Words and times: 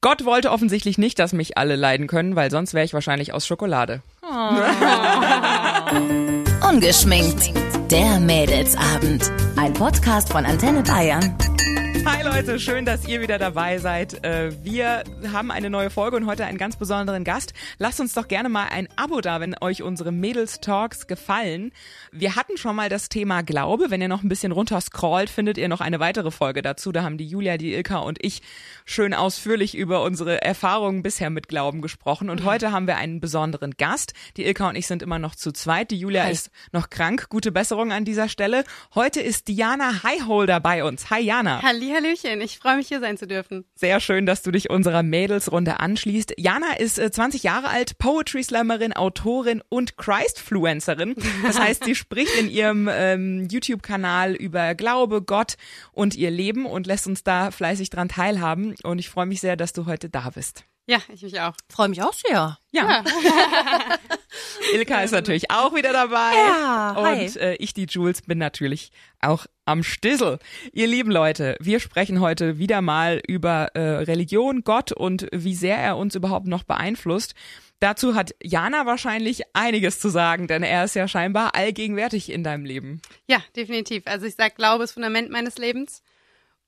Gott 0.00 0.24
wollte 0.24 0.52
offensichtlich 0.52 0.96
nicht, 0.96 1.18
dass 1.18 1.32
mich 1.32 1.58
alle 1.58 1.74
leiden 1.74 2.06
können, 2.06 2.36
weil 2.36 2.52
sonst 2.52 2.72
wäre 2.72 2.84
ich 2.84 2.94
wahrscheinlich 2.94 3.34
aus 3.34 3.48
Schokolade. 3.48 4.00
Ungeschminkt. 6.68 7.50
Der 7.90 8.20
Mädelsabend. 8.20 9.28
Ein 9.56 9.72
Podcast 9.72 10.30
von 10.30 10.46
Antenne 10.46 10.84
Bayern. 10.84 11.36
Hi 12.04 12.22
Leute, 12.22 12.58
schön, 12.58 12.84
dass 12.84 13.06
ihr 13.06 13.20
wieder 13.20 13.38
dabei 13.38 13.78
seid. 13.78 14.24
Äh, 14.24 14.52
wir 14.64 15.04
haben 15.32 15.50
eine 15.50 15.68
neue 15.68 15.90
Folge 15.90 16.16
und 16.16 16.26
heute 16.26 16.44
einen 16.44 16.56
ganz 16.56 16.76
besonderen 16.76 17.24
Gast. 17.24 17.52
Lasst 17.78 18.00
uns 18.00 18.14
doch 18.14 18.28
gerne 18.28 18.48
mal 18.48 18.68
ein 18.70 18.88
Abo 18.96 19.20
da, 19.20 19.40
wenn 19.40 19.54
euch 19.60 19.82
unsere 19.82 20.10
Mädels 20.10 20.60
Talks 20.60 21.06
gefallen. 21.06 21.72
Wir 22.10 22.36
hatten 22.36 22.56
schon 22.56 22.76
mal 22.76 22.88
das 22.88 23.08
Thema 23.08 23.42
Glaube. 23.42 23.90
Wenn 23.90 24.00
ihr 24.00 24.08
noch 24.08 24.22
ein 24.22 24.28
bisschen 24.28 24.52
runter 24.52 24.80
scrollt, 24.80 25.28
findet 25.28 25.58
ihr 25.58 25.68
noch 25.68 25.80
eine 25.80 26.00
weitere 26.00 26.30
Folge 26.30 26.62
dazu. 26.62 26.92
Da 26.92 27.02
haben 27.02 27.18
die 27.18 27.26
Julia, 27.26 27.56
die 27.58 27.74
Ilka 27.74 27.98
und 27.98 28.18
ich 28.24 28.42
schön 28.84 29.12
ausführlich 29.12 29.76
über 29.76 30.02
unsere 30.02 30.40
Erfahrungen 30.42 31.02
bisher 31.02 31.30
mit 31.30 31.48
Glauben 31.48 31.82
gesprochen. 31.82 32.30
Und 32.30 32.44
heute 32.44 32.72
haben 32.72 32.86
wir 32.86 32.96
einen 32.96 33.20
besonderen 33.20 33.72
Gast. 33.72 34.14
Die 34.36 34.46
Ilka 34.46 34.68
und 34.68 34.76
ich 34.76 34.86
sind 34.86 35.02
immer 35.02 35.18
noch 35.18 35.34
zu 35.34 35.52
zweit. 35.52 35.90
Die 35.90 35.98
Julia 35.98 36.24
Hi. 36.24 36.32
ist 36.32 36.50
noch 36.72 36.88
krank. 36.88 37.28
Gute 37.28 37.52
Besserung 37.52 37.92
an 37.92 38.04
dieser 38.04 38.28
Stelle. 38.28 38.64
Heute 38.94 39.20
ist 39.20 39.48
Diana 39.48 40.02
Highholder 40.02 40.60
bei 40.60 40.84
uns. 40.84 41.10
Hi 41.10 41.20
Jana. 41.20 41.60
Hallihallöchen, 41.88 42.40
ich 42.40 42.58
freue 42.58 42.76
mich 42.76 42.88
hier 42.88 43.00
sein 43.00 43.16
zu 43.16 43.26
dürfen. 43.26 43.64
Sehr 43.74 44.00
schön, 44.00 44.26
dass 44.26 44.42
du 44.42 44.50
dich 44.50 44.70
unserer 44.70 45.02
Mädelsrunde 45.02 45.80
anschließt. 45.80 46.34
Jana 46.36 46.74
ist 46.78 46.98
äh, 46.98 47.10
20 47.10 47.42
Jahre 47.42 47.68
alt, 47.68 47.98
Poetry 47.98 48.42
Slammerin, 48.42 48.92
Autorin 48.92 49.62
und 49.68 49.96
Christfluencerin. 49.96 51.14
Das 51.42 51.58
heißt, 51.60 51.84
sie 51.84 51.94
spricht 51.94 52.34
in 52.38 52.50
ihrem 52.50 52.88
ähm, 52.90 53.48
YouTube-Kanal 53.50 54.34
über 54.34 54.74
Glaube, 54.74 55.22
Gott 55.22 55.54
und 55.92 56.14
ihr 56.14 56.30
Leben 56.30 56.66
und 56.66 56.86
lässt 56.86 57.06
uns 57.06 57.24
da 57.24 57.50
fleißig 57.50 57.90
dran 57.90 58.08
teilhaben. 58.08 58.74
Und 58.82 58.98
ich 58.98 59.08
freue 59.08 59.26
mich 59.26 59.40
sehr, 59.40 59.56
dass 59.56 59.72
du 59.72 59.86
heute 59.86 60.08
da 60.08 60.30
bist. 60.30 60.64
Ja, 60.88 61.02
ich 61.12 61.20
mich 61.20 61.38
auch. 61.38 61.52
Freue 61.68 61.90
mich 61.90 62.02
auch 62.02 62.14
sehr. 62.14 62.56
Ja. 62.70 63.04
Ilka 64.72 65.00
ist 65.04 65.10
natürlich 65.10 65.50
auch 65.50 65.74
wieder 65.74 65.92
dabei. 65.92 66.32
Ja, 66.34 66.94
hi. 66.96 67.24
Und 67.24 67.36
äh, 67.36 67.54
ich, 67.56 67.74
die 67.74 67.84
Jules, 67.84 68.22
bin 68.22 68.38
natürlich 68.38 68.90
auch 69.20 69.44
am 69.66 69.82
Stissel. 69.82 70.38
Ihr 70.72 70.86
lieben 70.86 71.10
Leute, 71.10 71.56
wir 71.60 71.80
sprechen 71.80 72.20
heute 72.20 72.56
wieder 72.56 72.80
mal 72.80 73.20
über 73.28 73.74
äh, 73.74 73.80
Religion, 74.04 74.62
Gott 74.64 74.90
und 74.90 75.28
wie 75.30 75.54
sehr 75.54 75.76
er 75.76 75.98
uns 75.98 76.14
überhaupt 76.14 76.46
noch 76.46 76.62
beeinflusst. 76.64 77.34
Dazu 77.80 78.14
hat 78.14 78.34
Jana 78.42 78.86
wahrscheinlich 78.86 79.42
einiges 79.52 80.00
zu 80.00 80.08
sagen, 80.08 80.46
denn 80.48 80.62
er 80.62 80.84
ist 80.84 80.94
ja 80.94 81.06
scheinbar 81.06 81.54
allgegenwärtig 81.54 82.32
in 82.32 82.42
deinem 82.42 82.64
Leben. 82.64 83.02
Ja, 83.26 83.42
definitiv. 83.54 84.04
Also 84.06 84.24
ich 84.24 84.36
sag, 84.36 84.56
Glaube 84.56 84.84
ist 84.84 84.92
Fundament 84.92 85.30
meines 85.30 85.58
Lebens 85.58 86.02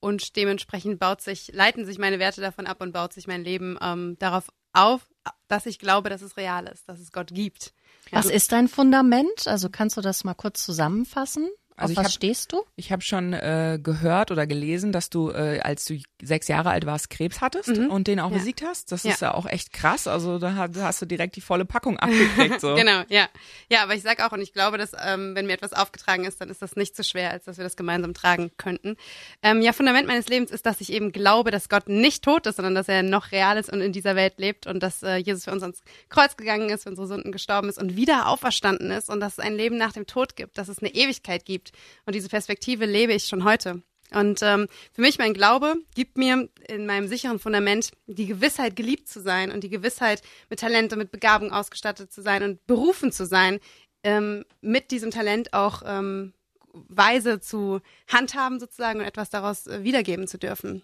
und 0.01 0.37
dementsprechend 0.37 0.99
baut 0.99 1.21
sich, 1.21 1.53
leiten 1.53 1.85
sich 1.85 1.99
meine 1.99 2.19
Werte 2.19 2.41
davon 2.41 2.67
ab 2.67 2.81
und 2.81 2.93
baut 2.93 3.13
sich 3.13 3.27
mein 3.27 3.45
Leben 3.45 3.79
ähm, 3.81 4.17
darauf 4.19 4.49
auf, 4.73 5.07
dass 5.49 5.67
ich 5.67 5.79
glaube, 5.79 6.09
dass 6.09 6.23
es 6.23 6.37
real 6.37 6.67
ist, 6.67 6.89
dass 6.89 7.01
es 7.01 7.13
Gott 7.13 7.29
gibt. 7.33 7.75
Was 8.11 8.27
ist 8.27 8.53
dein 8.53 8.69
Fundament? 8.69 9.47
Also 9.47 9.69
kannst 9.69 9.97
du 9.97 10.01
das 10.01 10.25
mal 10.25 10.35
kurz 10.35 10.65
zusammenfassen? 10.65 11.49
Also 11.81 11.93
ich 11.93 11.99
Auf 11.99 12.05
was 12.05 12.13
hab- 12.13 12.17
stehst 12.17 12.53
du? 12.53 12.63
Ich 12.77 12.93
habe 12.93 13.03
schon 13.03 13.33
äh, 13.33 13.79
gehört 13.83 14.31
oder 14.31 14.47
gelesen, 14.47 14.93
dass 14.93 15.11
du, 15.11 15.31
äh, 15.31 15.61
als 15.61 15.85
du 15.87 15.99
sechs 16.23 16.47
Jahre 16.49 16.71
alt 16.71 16.87
warst, 16.87 17.11
Krebs 17.11 17.41
hattest 17.41 17.69
und 17.71 18.07
den 18.07 18.21
auch 18.21 18.29
Mhm. 18.29 18.33
Ja. 18.35 18.39
besiegt 18.39 18.63
hast. 18.63 18.93
Das 18.93 19.03
Ja. 19.03 19.13
ist 19.13 19.23
ja 19.23 19.35
auch 19.35 19.47
echt 19.47 19.73
krass. 19.73 20.07
Also 20.07 20.39
da 20.39 20.55
hast, 20.55 20.77
hast 20.77 21.03
du 21.03 21.07
direkt 21.07 21.37
die 21.37 21.41
volle 21.41 21.65
Packung 21.65 21.99
abgekriegt. 21.99 22.61
So. 22.61 22.75
Genau, 22.75 23.03
ja. 23.09 23.29
Ja, 23.71 23.83
aber 23.83 23.95
ich 23.95 24.03
sag 24.03 24.21
auch, 24.23 24.33
und 24.33 24.43
ich 24.43 24.53
glaube, 24.53 24.77
dass 24.79 24.93
ähm, 25.03 25.35
wenn 25.35 25.47
mir 25.47 25.55
etwas 25.55 25.73
aufgetragen 25.73 26.25
ist, 26.25 26.41
dann 26.41 26.51
ist 26.51 26.61
das 26.63 26.77
nicht 26.77 26.95
so 26.95 27.03
schwer, 27.03 27.31
als 27.31 27.45
dass 27.45 27.57
wir 27.57 27.65
das 27.65 27.77
gemeinsam 27.77 28.13
tragen 28.15 28.51
könnten. 28.59 28.97
Ähm, 29.43 29.63
ja, 29.63 29.73
Fundament 29.73 30.07
meines 30.07 30.29
Lebens 30.29 30.51
ist, 30.51 30.67
dass 30.67 30.81
ich 30.81 30.93
eben 30.93 31.13
glaube, 31.13 31.51
dass 31.51 31.69
Gott 31.71 31.89
nicht 31.89 32.23
tot 32.23 32.47
ist, 32.47 32.57
sondern 32.57 32.75
dass 32.75 32.89
er 32.89 33.03
noch 33.03 33.33
real 33.33 33.57
ist 33.57 33.73
und 33.73 33.81
in 33.81 33.93
dieser 33.93 34.17
Welt 34.17 34.35
lebt 34.39 34.67
und 34.67 34.83
dass 34.83 35.03
äh, 35.03 35.17
Jesus 35.17 35.45
für 35.45 35.53
uns 35.53 35.63
ans 35.63 35.81
Kreuz 36.11 36.37
gegangen 36.37 36.69
ist, 36.69 36.83
für 36.83 36.91
unsere 36.91 37.07
Sünden 37.09 37.33
gestorben 37.33 37.69
ist 37.71 37.79
und 37.79 37.97
wieder 37.97 38.27
auferstanden 38.29 38.91
ist 38.91 39.09
und 39.09 39.21
dass 39.21 39.35
es 39.35 39.39
ein 39.39 39.55
Leben 39.55 39.79
nach 39.79 39.93
dem 39.93 40.07
Tod 40.07 40.37
gibt, 40.37 40.59
dass 40.59 40.69
es 40.69 40.81
eine 40.81 40.93
Ewigkeit 40.95 41.45
gibt. 41.47 41.70
Und 42.07 42.15
diese 42.15 42.29
Perspektive 42.29 42.87
lebe 42.87 43.13
ich 43.13 43.25
schon 43.25 43.45
heute. 43.45 43.83
Und 44.13 44.41
ähm, 44.43 44.67
für 44.93 45.03
mich, 45.03 45.19
mein 45.19 45.35
Glaube 45.35 45.77
gibt 45.95 46.19
mir 46.19 46.49
in 46.69 46.87
meinem 46.87 47.07
sicheren 47.07 47.39
Fundament 47.39 47.93
die 48.07 48.27
Gewissheit, 48.27 48.75
geliebt 48.75 49.09
zu 49.09 49.21
sein 49.21 49.53
und 49.53 49.63
die 49.63 49.71
Gewissheit, 49.71 50.23
mit 50.49 50.61
Talent 50.61 50.93
und 50.93 50.99
mit 50.99 51.13
Begabung 51.13 51.53
ausgestattet 51.53 52.13
zu 52.13 52.23
sein 52.23 52.43
und 52.43 52.67
berufen 52.67 53.13
zu 53.13 53.25
sein, 53.25 53.61
ähm, 54.03 54.45
mit 54.61 54.91
diesem 54.91 55.11
Talent 55.11 55.53
auch 55.53 55.83
ähm, 55.87 56.33
weise 56.73 57.41
zu 57.41 57.81
handhaben 58.09 58.59
sozusagen 58.59 59.01
und 59.01 59.07
etwas 59.07 59.31
daraus 59.31 59.67
äh, 59.67 59.85
wiedergeben 59.85 60.27
zu 60.27 60.39
dürfen. 60.39 60.83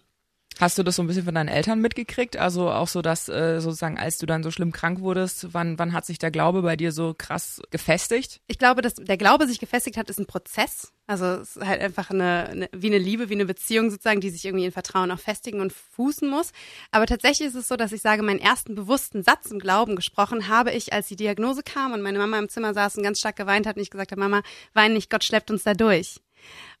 Hast 0.59 0.77
du 0.77 0.83
das 0.83 0.95
so 0.95 1.03
ein 1.03 1.07
bisschen 1.07 1.25
von 1.25 1.35
deinen 1.35 1.49
Eltern 1.49 1.81
mitgekriegt? 1.81 2.37
Also 2.37 2.71
auch 2.71 2.87
so, 2.87 3.03
dass 3.03 3.29
äh, 3.29 3.59
sozusagen, 3.59 3.99
als 3.99 4.17
du 4.17 4.25
dann 4.25 4.41
so 4.41 4.49
schlimm 4.49 4.71
krank 4.71 5.01
wurdest, 5.01 5.53
wann, 5.53 5.77
wann 5.77 5.93
hat 5.93 6.05
sich 6.05 6.17
der 6.17 6.31
Glaube 6.31 6.63
bei 6.63 6.75
dir 6.75 6.91
so 6.91 7.13
krass 7.15 7.61
gefestigt? 7.69 8.41
Ich 8.47 8.57
glaube, 8.57 8.81
dass 8.81 8.95
der 8.95 9.17
Glaube 9.17 9.45
sich 9.45 9.59
gefestigt 9.59 9.97
hat, 9.97 10.09
ist 10.09 10.19
ein 10.19 10.25
Prozess. 10.25 10.91
Also 11.05 11.25
es 11.25 11.55
ist 11.55 11.65
halt 11.65 11.81
einfach 11.81 12.09
eine, 12.09 12.47
eine 12.49 12.69
wie 12.73 12.87
eine 12.87 12.97
Liebe, 12.97 13.29
wie 13.29 13.35
eine 13.35 13.45
Beziehung 13.45 13.91
sozusagen, 13.91 14.19
die 14.19 14.31
sich 14.31 14.45
irgendwie 14.45 14.65
in 14.65 14.71
Vertrauen 14.71 15.11
auch 15.11 15.19
festigen 15.19 15.61
und 15.61 15.71
fußen 15.71 16.27
muss. 16.27 16.51
Aber 16.91 17.05
tatsächlich 17.05 17.49
ist 17.49 17.55
es 17.55 17.67
so, 17.67 17.75
dass 17.75 17.91
ich 17.91 18.01
sage, 18.01 18.23
meinen 18.23 18.39
ersten 18.39 18.73
bewussten 18.73 19.21
Satz 19.23 19.51
im 19.51 19.59
Glauben 19.59 19.95
gesprochen 19.95 20.47
habe 20.47 20.71
ich, 20.71 20.91
als 20.91 21.07
die 21.07 21.15
Diagnose 21.15 21.61
kam 21.61 21.93
und 21.93 22.01
meine 22.01 22.17
Mama 22.17 22.39
im 22.39 22.49
Zimmer 22.49 22.73
saß 22.73 22.97
und 22.97 23.03
ganz 23.03 23.19
stark 23.19 23.35
geweint 23.35 23.67
hat 23.67 23.75
und 23.75 23.83
ich 23.83 23.91
gesagt 23.91 24.11
habe, 24.11 24.19
Mama, 24.19 24.41
wein 24.73 24.93
nicht, 24.93 25.11
Gott 25.11 25.23
schleppt 25.23 25.51
uns 25.51 25.63
da 25.63 25.75
durch. 25.75 26.19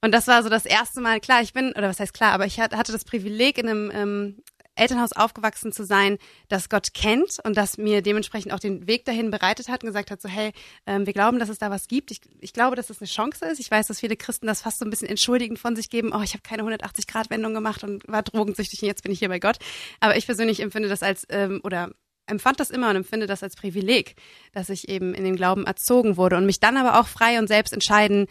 Und 0.01 0.11
das 0.13 0.27
war 0.27 0.43
so 0.43 0.49
das 0.49 0.65
erste 0.65 1.01
Mal, 1.01 1.19
klar, 1.19 1.41
ich 1.41 1.53
bin, 1.53 1.69
oder 1.71 1.89
was 1.89 1.99
heißt 1.99 2.13
klar, 2.13 2.33
aber 2.33 2.45
ich 2.45 2.59
hat- 2.59 2.75
hatte 2.75 2.91
das 2.91 3.05
Privileg, 3.05 3.57
in 3.57 3.67
einem 3.69 3.91
ähm, 3.93 4.37
Elternhaus 4.77 5.11
aufgewachsen 5.13 5.71
zu 5.71 5.83
sein, 5.85 6.17
das 6.49 6.69
Gott 6.69 6.93
kennt 6.93 7.39
und 7.43 7.57
das 7.57 7.77
mir 7.77 8.01
dementsprechend 8.01 8.53
auch 8.53 8.59
den 8.59 8.87
Weg 8.87 9.05
dahin 9.05 9.31
bereitet 9.31 9.69
hat 9.69 9.83
und 9.83 9.87
gesagt 9.87 10.11
hat, 10.11 10.21
so 10.21 10.29
hey, 10.29 10.51
ähm, 10.85 11.05
wir 11.05 11.13
glauben, 11.13 11.39
dass 11.39 11.49
es 11.49 11.57
da 11.57 11.69
was 11.71 11.87
gibt. 11.87 12.11
Ich, 12.11 12.21
ich 12.39 12.53
glaube, 12.53 12.75
dass 12.75 12.89
es 12.89 12.99
eine 13.01 13.07
Chance 13.07 13.45
ist. 13.45 13.59
Ich 13.59 13.71
weiß, 13.71 13.87
dass 13.87 13.99
viele 13.99 14.15
Christen 14.15 14.47
das 14.47 14.61
fast 14.61 14.79
so 14.79 14.85
ein 14.85 14.89
bisschen 14.91 15.09
entschuldigend 15.09 15.59
von 15.59 15.75
sich 15.75 15.89
geben. 15.89 16.11
Oh, 16.13 16.21
ich 16.21 16.33
habe 16.33 16.43
keine 16.43 16.63
180-Grad-Wendung 16.63 17.53
gemacht 17.53 17.83
und 17.83 18.07
war 18.07 18.23
drogensüchtig 18.23 18.81
und 18.83 18.87
jetzt 18.87 19.03
bin 19.03 19.11
ich 19.11 19.19
hier 19.19 19.29
bei 19.29 19.39
Gott. 19.39 19.57
Aber 19.99 20.15
ich 20.15 20.25
persönlich 20.25 20.59
empfinde 20.59 20.89
das 20.89 21.01
als, 21.03 21.25
ähm, 21.29 21.59
oder 21.63 21.91
empfand 22.27 22.59
das 22.59 22.69
immer 22.69 22.89
und 22.89 22.97
empfinde 22.97 23.25
das 23.25 23.41
als 23.41 23.55
Privileg, 23.55 24.15
dass 24.51 24.69
ich 24.69 24.89
eben 24.89 25.13
in 25.13 25.23
den 25.23 25.35
Glauben 25.37 25.65
erzogen 25.65 26.17
wurde 26.17 26.35
und 26.37 26.45
mich 26.45 26.59
dann 26.59 26.77
aber 26.77 26.99
auch 26.99 27.07
frei 27.07 27.39
und 27.39 27.47
selbst 27.47 27.73
entscheiden 27.73 28.27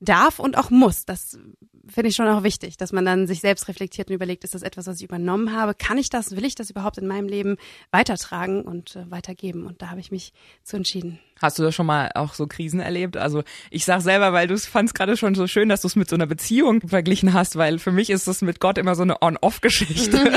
darf 0.00 0.38
und 0.38 0.56
auch 0.56 0.70
muss. 0.70 1.04
Das 1.04 1.38
finde 1.86 2.08
ich 2.08 2.16
schon 2.16 2.28
auch 2.28 2.42
wichtig, 2.42 2.76
dass 2.76 2.92
man 2.92 3.04
dann 3.04 3.26
sich 3.26 3.40
selbst 3.40 3.68
reflektiert 3.68 4.08
und 4.08 4.14
überlegt, 4.14 4.44
ist 4.44 4.54
das 4.54 4.62
etwas, 4.62 4.86
was 4.86 4.96
ich 4.96 5.04
übernommen 5.04 5.54
habe? 5.54 5.74
Kann 5.74 5.98
ich 5.98 6.08
das? 6.08 6.36
Will 6.36 6.44
ich 6.44 6.54
das 6.54 6.70
überhaupt 6.70 6.98
in 6.98 7.06
meinem 7.06 7.28
Leben 7.28 7.56
weitertragen 7.90 8.62
und 8.62 8.96
äh, 8.96 9.10
weitergeben? 9.10 9.66
Und 9.66 9.82
da 9.82 9.90
habe 9.90 10.00
ich 10.00 10.10
mich 10.10 10.32
zu 10.62 10.76
entschieden. 10.76 11.18
Hast 11.40 11.58
du 11.58 11.62
da 11.62 11.72
schon 11.72 11.86
mal 11.86 12.10
auch 12.14 12.34
so 12.34 12.46
Krisen 12.46 12.80
erlebt? 12.80 13.16
Also 13.16 13.42
ich 13.70 13.84
sag 13.84 14.02
selber, 14.02 14.32
weil 14.32 14.46
du 14.46 14.54
es 14.54 14.66
fandst 14.66 14.94
gerade 14.94 15.16
schon 15.16 15.34
so 15.34 15.46
schön, 15.46 15.68
dass 15.68 15.82
du 15.82 15.88
es 15.88 15.96
mit 15.96 16.08
so 16.08 16.16
einer 16.16 16.26
Beziehung 16.26 16.80
verglichen 16.86 17.32
hast, 17.32 17.56
weil 17.56 17.78
für 17.78 17.92
mich 17.92 18.10
ist 18.10 18.26
es 18.26 18.42
mit 18.42 18.60
Gott 18.60 18.78
immer 18.78 18.94
so 18.94 19.02
eine 19.02 19.22
On-Off-Geschichte. 19.22 20.18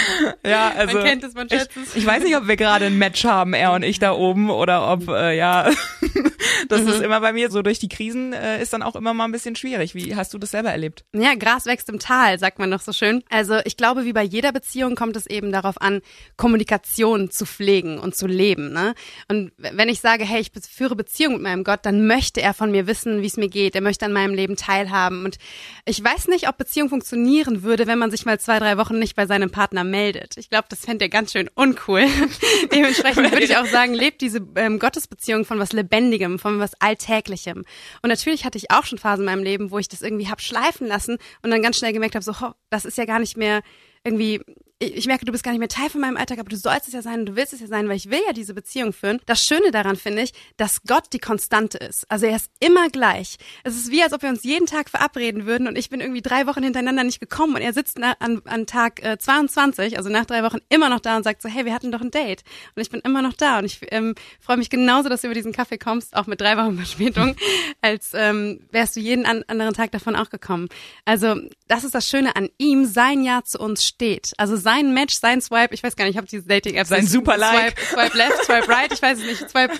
ja, 0.44 0.72
also 0.76 0.96
Man 0.96 1.06
kennt 1.06 1.24
es, 1.24 1.34
man 1.34 1.48
schätzt 1.48 1.70
ich, 1.76 1.82
es. 1.82 1.96
ich 1.96 2.06
weiß 2.06 2.22
nicht, 2.22 2.36
ob 2.36 2.46
wir 2.46 2.56
gerade 2.56 2.86
ein 2.86 2.98
Match 2.98 3.24
haben, 3.24 3.54
er 3.54 3.72
und 3.72 3.82
ich 3.82 3.98
da 3.98 4.12
oben, 4.12 4.50
oder 4.50 4.90
ob 4.90 5.08
äh, 5.08 5.36
ja, 5.36 5.70
das 6.68 6.82
ist 6.82 7.00
immer 7.00 7.20
bei 7.20 7.32
mir 7.32 7.50
so 7.50 7.62
durch 7.62 7.78
die 7.78 7.88
Krisen 7.88 8.32
äh, 8.32 8.62
ist 8.62 8.72
dann 8.72 8.82
auch 8.82 8.96
immer 8.96 9.14
mal 9.14 9.24
ein 9.24 9.32
bisschen 9.32 9.56
schwierig. 9.56 9.94
Wie 9.94 10.14
hast 10.16 10.34
du 10.34 10.38
das 10.38 10.50
selber 10.50 10.70
erlebt? 10.70 11.04
Ja, 11.12 11.34
Gras 11.34 11.66
wächst 11.66 11.88
im 11.88 11.98
Tal, 11.98 12.38
sagt 12.38 12.58
man 12.58 12.70
doch 12.70 12.80
so 12.80 12.92
schön. 12.92 13.22
Also 13.30 13.58
ich 13.64 13.76
glaube, 13.76 14.04
wie 14.04 14.12
bei 14.12 14.22
jeder 14.22 14.52
Beziehung 14.52 14.94
kommt 14.94 15.16
es 15.16 15.26
eben 15.26 15.52
darauf 15.52 15.80
an, 15.80 16.00
Kommunikation 16.36 17.30
zu 17.30 17.46
pflegen 17.46 17.98
und 17.98 18.16
zu 18.16 18.26
leben. 18.26 18.72
Ne? 18.72 18.94
Und 19.28 19.52
wenn 19.56 19.88
ich 19.88 20.00
sage, 20.00 20.24
hey, 20.24 20.40
ich 20.40 20.50
führe 20.70 20.96
Beziehung 20.96 21.34
mit 21.34 21.42
meinem 21.42 21.64
Gott, 21.64 21.80
dann 21.82 22.06
möchte 22.06 22.40
er 22.40 22.54
von 22.54 22.70
mir 22.70 22.86
wissen, 22.86 23.22
wie 23.22 23.26
es 23.26 23.36
mir 23.36 23.48
geht. 23.48 23.74
Er 23.74 23.80
möchte 23.80 24.04
an 24.06 24.12
meinem 24.12 24.34
Leben 24.34 24.56
teilhaben. 24.56 25.24
Und 25.24 25.38
ich 25.84 26.02
weiß 26.02 26.28
nicht, 26.28 26.48
ob 26.48 26.56
Beziehung 26.58 26.88
funktionieren 26.88 27.62
würde, 27.62 27.86
wenn 27.86 27.98
man 27.98 28.10
sich 28.10 28.24
mal 28.24 28.38
zwei, 28.38 28.58
drei 28.58 28.78
Wochen 28.78 28.98
nicht 28.98 29.16
bei 29.16 29.26
seinem 29.26 29.50
Partner 29.50 29.84
meldet. 29.84 30.36
Ich 30.36 30.50
glaube, 30.50 30.66
das 30.68 30.80
fände 30.80 31.04
er 31.04 31.08
ganz 31.08 31.32
schön 31.32 31.48
uncool. 31.54 32.04
Dementsprechend 32.72 33.30
würde 33.32 33.44
ich 33.44 33.56
auch 33.56 33.66
sagen, 33.66 33.94
lebt 33.94 34.20
diese 34.20 34.40
ähm, 34.56 34.78
Gottesbeziehung 34.78 35.44
von 35.44 35.58
was 35.58 35.72
Lebendigem, 35.72 36.38
von 36.42 36.58
was 36.58 36.72
Alltäglichem. 36.80 37.64
Und 38.02 38.08
natürlich 38.08 38.44
hatte 38.44 38.58
ich 38.58 38.70
auch 38.70 38.84
schon 38.84 38.98
Phasen 38.98 39.22
in 39.22 39.32
meinem 39.32 39.44
Leben, 39.44 39.70
wo 39.70 39.78
ich 39.78 39.88
das 39.88 40.02
irgendwie 40.02 40.28
hab 40.28 40.40
schleifen 40.40 40.86
lassen 40.86 41.16
und 41.42 41.50
dann 41.50 41.62
ganz 41.62 41.78
schnell 41.78 41.92
gemerkt 41.92 42.14
habe, 42.14 42.24
so, 42.24 42.40
ho, 42.40 42.52
das 42.70 42.84
ist 42.84 42.98
ja 42.98 43.04
gar 43.04 43.20
nicht 43.20 43.36
mehr 43.36 43.62
irgendwie 44.04 44.40
ich, 44.82 45.06
merke, 45.06 45.24
du 45.24 45.32
bist 45.32 45.44
gar 45.44 45.52
nicht 45.52 45.60
mehr 45.60 45.68
Teil 45.68 45.90
von 45.90 46.00
meinem 46.00 46.16
Alltag, 46.16 46.38
aber 46.38 46.48
du 46.48 46.56
sollst 46.56 46.88
es 46.88 46.94
ja 46.94 47.02
sein 47.02 47.20
und 47.20 47.26
du 47.26 47.36
willst 47.36 47.52
es 47.52 47.60
ja 47.60 47.66
sein, 47.66 47.88
weil 47.88 47.96
ich 47.96 48.10
will 48.10 48.20
ja 48.26 48.32
diese 48.32 48.54
Beziehung 48.54 48.92
führen. 48.92 49.20
Das 49.26 49.46
Schöne 49.46 49.70
daran 49.70 49.96
finde 49.96 50.22
ich, 50.22 50.32
dass 50.56 50.82
Gott 50.82 51.04
die 51.12 51.18
Konstante 51.18 51.78
ist. 51.78 52.10
Also 52.10 52.26
er 52.26 52.36
ist 52.36 52.50
immer 52.60 52.88
gleich. 52.88 53.36
Es 53.64 53.76
ist 53.76 53.90
wie, 53.90 54.02
als 54.02 54.12
ob 54.12 54.22
wir 54.22 54.28
uns 54.28 54.44
jeden 54.44 54.66
Tag 54.66 54.90
verabreden 54.90 55.46
würden 55.46 55.68
und 55.68 55.76
ich 55.76 55.90
bin 55.90 56.00
irgendwie 56.00 56.22
drei 56.22 56.46
Wochen 56.46 56.62
hintereinander 56.62 57.04
nicht 57.04 57.20
gekommen 57.20 57.54
und 57.54 57.62
er 57.62 57.72
sitzt 57.72 58.02
an, 58.02 58.42
an 58.44 58.66
Tag 58.66 59.04
äh, 59.04 59.18
22, 59.18 59.96
also 59.98 60.10
nach 60.10 60.26
drei 60.26 60.42
Wochen, 60.42 60.58
immer 60.68 60.88
noch 60.88 61.00
da 61.00 61.16
und 61.16 61.22
sagt 61.22 61.42
so, 61.42 61.48
hey, 61.48 61.64
wir 61.64 61.74
hatten 61.74 61.92
doch 61.92 62.00
ein 62.00 62.10
Date. 62.10 62.42
Und 62.74 62.82
ich 62.82 62.90
bin 62.90 63.00
immer 63.00 63.22
noch 63.22 63.34
da 63.34 63.58
und 63.58 63.64
ich 63.64 63.80
ähm, 63.90 64.14
freue 64.40 64.56
mich 64.56 64.70
genauso, 64.70 65.08
dass 65.08 65.20
du 65.20 65.28
über 65.28 65.34
diesen 65.34 65.52
Kaffee 65.52 65.78
kommst, 65.78 66.16
auch 66.16 66.26
mit 66.26 66.40
drei 66.40 66.56
Wochen 66.56 66.76
Verspätung, 66.82 67.36
als 67.80 68.12
ähm, 68.14 68.66
wärst 68.70 68.96
du 68.96 69.00
jeden 69.00 69.26
an, 69.26 69.44
anderen 69.46 69.74
Tag 69.74 69.92
davon 69.92 70.16
auch 70.16 70.30
gekommen. 70.30 70.68
Also 71.04 71.36
das 71.68 71.84
ist 71.84 71.94
das 71.94 72.08
Schöne 72.08 72.36
an 72.36 72.48
ihm, 72.58 72.84
sein 72.84 73.22
Ja 73.22 73.42
zu 73.44 73.58
uns 73.58 73.86
steht. 73.86 74.32
Also 74.38 74.56
sein 74.56 74.71
Match, 74.80 75.14
sein 75.14 75.40
Swipe, 75.40 75.74
ich 75.74 75.82
weiß 75.82 75.96
gar 75.96 76.04
nicht, 76.04 76.12
ich 76.12 76.16
habe 76.16 76.26
diese 76.26 76.46
Dating-App. 76.46 76.86
Sein 76.86 77.06
Super-Like. 77.06 77.78
Swipe, 77.78 78.10
Swipe 78.10 78.18
left, 78.18 78.44
Swipe 78.44 78.68
right, 78.68 78.92
ich 78.92 79.02
weiß 79.02 79.18
es 79.18 79.24
nicht. 79.24 79.50
Swipe, 79.50 79.74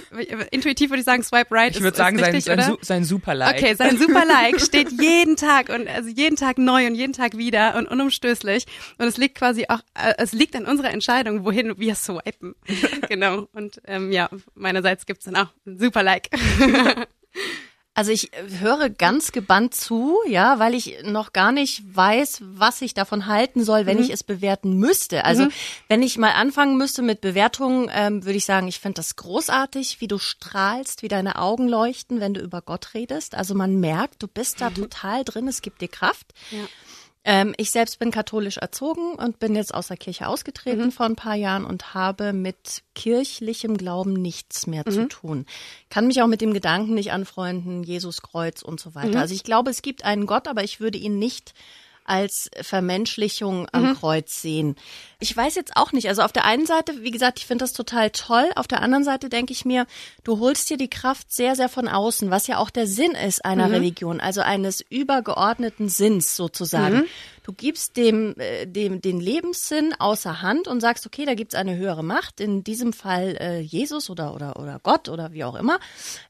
intuitiv 0.50 0.90
würde 0.90 1.00
ich 1.00 1.04
sagen, 1.04 1.22
Swipe 1.22 1.50
right 1.50 1.74
Ich 1.74 1.82
würde 1.82 1.96
sagen, 1.96 2.18
ist 2.18 2.26
richtig, 2.26 2.44
sein, 2.44 2.60
sein, 2.60 2.76
sein 2.80 3.04
Super-Like. 3.04 3.56
Okay, 3.56 3.74
sein 3.74 3.98
Super-Like 3.98 4.60
steht 4.60 4.92
jeden 5.00 5.36
Tag 5.36 5.68
und 5.68 5.88
also 5.88 6.08
jeden 6.08 6.36
Tag 6.36 6.58
neu 6.58 6.86
und 6.86 6.94
jeden 6.94 7.12
Tag 7.12 7.36
wieder 7.36 7.76
und 7.76 7.88
unumstößlich. 7.88 8.66
Und 8.98 9.06
es 9.06 9.16
liegt 9.16 9.36
quasi 9.36 9.66
auch, 9.68 9.80
äh, 9.94 10.14
es 10.18 10.32
liegt 10.32 10.54
an 10.56 10.66
unserer 10.66 10.90
Entscheidung, 10.90 11.44
wohin 11.44 11.78
wir 11.78 11.94
swipen. 11.94 12.54
genau. 13.08 13.48
Und 13.52 13.80
ähm, 13.86 14.12
ja, 14.12 14.28
meinerseits 14.54 15.06
gibt's 15.06 15.24
dann 15.24 15.36
auch 15.36 15.48
ein 15.66 15.78
Super-Like. 15.78 16.28
Also 17.94 18.10
ich 18.10 18.32
äh, 18.32 18.58
höre 18.58 18.88
ganz 18.88 19.32
gebannt 19.32 19.74
zu, 19.74 20.16
ja, 20.26 20.58
weil 20.58 20.74
ich 20.74 21.02
noch 21.04 21.34
gar 21.34 21.52
nicht 21.52 21.82
weiß, 21.94 22.38
was 22.42 22.80
ich 22.80 22.94
davon 22.94 23.26
halten 23.26 23.64
soll, 23.64 23.84
wenn 23.84 23.98
ich 23.98 24.10
es 24.10 24.24
bewerten 24.24 24.78
müsste. 24.78 25.26
Also 25.26 25.48
wenn 25.88 26.02
ich 26.02 26.16
mal 26.16 26.30
anfangen 26.30 26.78
müsste 26.78 27.02
mit 27.02 27.20
Bewertungen, 27.20 27.90
ähm, 27.92 28.24
würde 28.24 28.38
ich 28.38 28.46
sagen, 28.46 28.66
ich 28.66 28.80
finde 28.80 28.96
das 28.96 29.16
großartig, 29.16 30.00
wie 30.00 30.08
du 30.08 30.18
strahlst, 30.18 31.02
wie 31.02 31.08
deine 31.08 31.36
Augen 31.36 31.68
leuchten, 31.68 32.18
wenn 32.20 32.32
du 32.32 32.40
über 32.40 32.62
Gott 32.62 32.94
redest. 32.94 33.34
Also 33.34 33.54
man 33.54 33.78
merkt, 33.78 34.22
du 34.22 34.26
bist 34.26 34.62
da 34.62 34.70
total 34.70 35.22
drin, 35.24 35.46
es 35.46 35.60
gibt 35.60 35.82
dir 35.82 35.88
Kraft. 35.88 36.32
Ja. 36.50 36.64
Ähm, 37.24 37.54
ich 37.56 37.70
selbst 37.70 38.00
bin 38.00 38.10
katholisch 38.10 38.56
erzogen 38.56 39.14
und 39.14 39.38
bin 39.38 39.54
jetzt 39.54 39.72
aus 39.72 39.88
der 39.88 39.96
Kirche 39.96 40.26
ausgetreten 40.26 40.90
vor 40.90 41.06
ein 41.06 41.14
paar 41.14 41.36
Jahren 41.36 41.64
und 41.64 41.94
habe 41.94 42.32
mit 42.32 42.82
kirchlichem 42.94 43.76
Glauben 43.76 44.14
nichts 44.14 44.66
mehr 44.66 44.84
zu 44.84 45.06
tun. 45.08 45.46
Kann 45.88 46.08
mich 46.08 46.20
auch 46.20 46.26
mit 46.26 46.40
dem 46.40 46.52
Gedanken 46.52 46.94
nicht 46.94 47.12
anfreunden, 47.12 47.84
Jesus 47.84 48.22
Kreuz 48.22 48.62
und 48.62 48.80
so 48.80 48.96
weiter. 48.96 49.20
Also 49.20 49.34
ich 49.34 49.44
glaube, 49.44 49.70
es 49.70 49.82
gibt 49.82 50.04
einen 50.04 50.26
Gott, 50.26 50.48
aber 50.48 50.64
ich 50.64 50.80
würde 50.80 50.98
ihn 50.98 51.18
nicht 51.18 51.54
als 52.04 52.50
Vermenschlichung 52.60 53.68
am 53.72 53.96
Kreuz 53.96 54.40
sehen. 54.42 54.76
Ich 55.20 55.36
weiß 55.36 55.54
jetzt 55.54 55.76
auch 55.76 55.92
nicht. 55.92 56.08
Also 56.08 56.22
auf 56.22 56.32
der 56.32 56.44
einen 56.44 56.66
Seite, 56.66 57.02
wie 57.02 57.10
gesagt, 57.10 57.38
ich 57.38 57.46
finde 57.46 57.62
das 57.62 57.72
total 57.72 58.10
toll. 58.10 58.50
Auf 58.56 58.66
der 58.66 58.82
anderen 58.82 59.04
Seite 59.04 59.28
denke 59.28 59.52
ich 59.52 59.64
mir, 59.64 59.86
du 60.24 60.40
holst 60.40 60.68
dir 60.68 60.76
die 60.76 60.90
Kraft 60.90 61.32
sehr, 61.32 61.54
sehr 61.54 61.68
von 61.68 61.88
außen, 61.88 62.30
was 62.30 62.46
ja 62.46 62.58
auch 62.58 62.70
der 62.70 62.86
Sinn 62.86 63.12
ist 63.12 63.44
einer 63.44 63.70
Religion, 63.70 64.20
also 64.20 64.40
eines 64.40 64.80
übergeordneten 64.80 65.88
Sinns 65.88 66.36
sozusagen. 66.36 67.04
Du 67.44 67.52
gibst 67.52 67.96
dem, 67.96 68.34
äh, 68.38 68.66
dem 68.66 69.00
den 69.00 69.20
Lebenssinn 69.20 69.94
außer 69.98 70.42
Hand 70.42 70.68
und 70.68 70.80
sagst, 70.80 71.06
okay, 71.06 71.24
da 71.24 71.34
gibt's 71.34 71.54
eine 71.54 71.76
höhere 71.76 72.04
Macht, 72.04 72.40
in 72.40 72.62
diesem 72.62 72.92
Fall 72.92 73.36
äh, 73.40 73.60
Jesus 73.60 74.10
oder, 74.10 74.34
oder, 74.34 74.58
oder 74.58 74.80
Gott 74.82 75.08
oder 75.08 75.32
wie 75.32 75.44
auch 75.44 75.56
immer, 75.56 75.78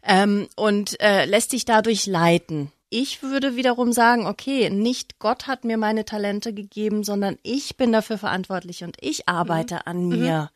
ähm, 0.02 0.48
und 0.56 1.00
äh, 1.00 1.26
lässt 1.26 1.52
dich 1.52 1.64
dadurch 1.64 2.06
leiten. 2.06 2.72
Ich 2.94 3.22
würde 3.22 3.56
wiederum 3.56 3.90
sagen, 3.94 4.26
okay, 4.26 4.68
nicht 4.68 5.18
Gott 5.18 5.46
hat 5.46 5.64
mir 5.64 5.78
meine 5.78 6.04
Talente 6.04 6.52
gegeben, 6.52 7.04
sondern 7.04 7.38
ich 7.42 7.78
bin 7.78 7.90
dafür 7.90 8.18
verantwortlich 8.18 8.84
und 8.84 8.98
ich 9.00 9.30
arbeite 9.30 9.86
an 9.86 10.08
mir. 10.10 10.50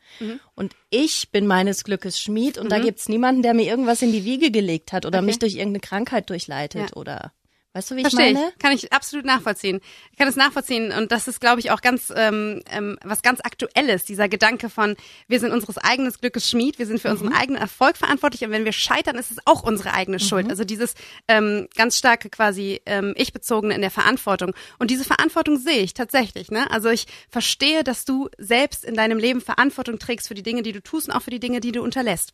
Und 0.53 0.75
ich 0.91 1.31
bin 1.31 1.47
meines 1.47 1.83
Glückes 1.83 2.19
Schmied 2.21 2.59
und 2.59 2.71
da 2.71 2.77
gibt's 2.77 3.09
niemanden, 3.09 3.41
der 3.41 3.55
mir 3.55 3.65
irgendwas 3.65 4.03
in 4.03 4.11
die 4.11 4.23
Wiege 4.23 4.51
gelegt 4.51 4.93
hat 4.93 5.07
oder 5.07 5.17
Okay. 5.17 5.25
mich 5.25 5.39
durch 5.39 5.55
irgendeine 5.55 5.79
Krankheit 5.79 6.29
durchleitet 6.29 6.91
Ja. 6.91 6.95
oder 6.95 7.31
weißt 7.77 7.91
du, 7.91 7.95
wie 7.95 8.01
ich 8.01 8.09
Verstehe 8.09 8.33
meine? 8.33 8.49
ich. 8.49 8.59
Kann 8.59 8.71
ich 8.71 8.91
absolut 8.91 9.25
nachvollziehen. 9.25 9.79
Ich 10.11 10.17
kann 10.17 10.27
es 10.27 10.35
nachvollziehen 10.35 10.91
und 10.91 11.11
das 11.11 11.27
ist, 11.27 11.39
glaube 11.39 11.59
ich, 11.59 11.71
auch 11.71 11.81
ganz 11.81 12.11
ähm, 12.15 12.61
ähm, 12.71 12.97
was 13.03 13.21
ganz 13.21 13.39
Aktuelles. 13.41 14.05
Dieser 14.05 14.27
Gedanke 14.27 14.69
von, 14.69 14.95
wir 15.27 15.39
sind 15.39 15.51
unseres 15.51 15.77
eigenen 15.77 16.11
Glückes 16.11 16.49
Schmied, 16.49 16.79
wir 16.79 16.87
sind 16.87 16.99
für 16.99 17.11
unseren 17.11 17.33
eigenen 17.33 17.61
Erfolg 17.61 17.97
verantwortlich 17.97 18.43
und 18.43 18.51
wenn 18.51 18.65
wir 18.65 18.71
scheitern, 18.71 19.15
ist 19.15 19.31
es 19.31 19.37
auch 19.45 19.63
unsere 19.63 19.93
eigene 19.93 20.19
Schuld. 20.19 20.49
Also 20.49 20.63
dieses 20.63 20.95
ähm, 21.27 21.67
ganz 21.75 21.97
starke 21.97 22.29
quasi 22.29 22.81
ähm, 22.85 23.13
ich-bezogene 23.15 23.75
in 23.75 23.81
der 23.81 23.91
Verantwortung. 23.91 24.53
Und 24.79 24.89
diese 24.89 25.03
Verantwortung 25.03 25.57
sehe 25.57 25.81
ich 25.81 25.93
tatsächlich. 25.93 26.49
Ne? 26.49 26.69
Also 26.71 26.89
ich 26.89 27.05
verstehe, 27.29 27.83
dass 27.83 28.05
du 28.05 28.29
selbst 28.37 28.85
in 28.85 28.95
deinem 28.95 29.19
Leben 29.19 29.41
Verantwortung 29.41 29.99
trägst 29.99 30.27
für 30.27 30.35
die 30.35 30.43
Dinge, 30.43 30.63
die 30.63 30.71
du 30.71 30.81
tust 30.81 31.09
und 31.09 31.13
auch 31.13 31.21
für 31.21 31.31
die 31.31 31.39
Dinge, 31.39 31.59
die 31.59 31.71
du 31.71 31.83
unterlässt. 31.83 32.33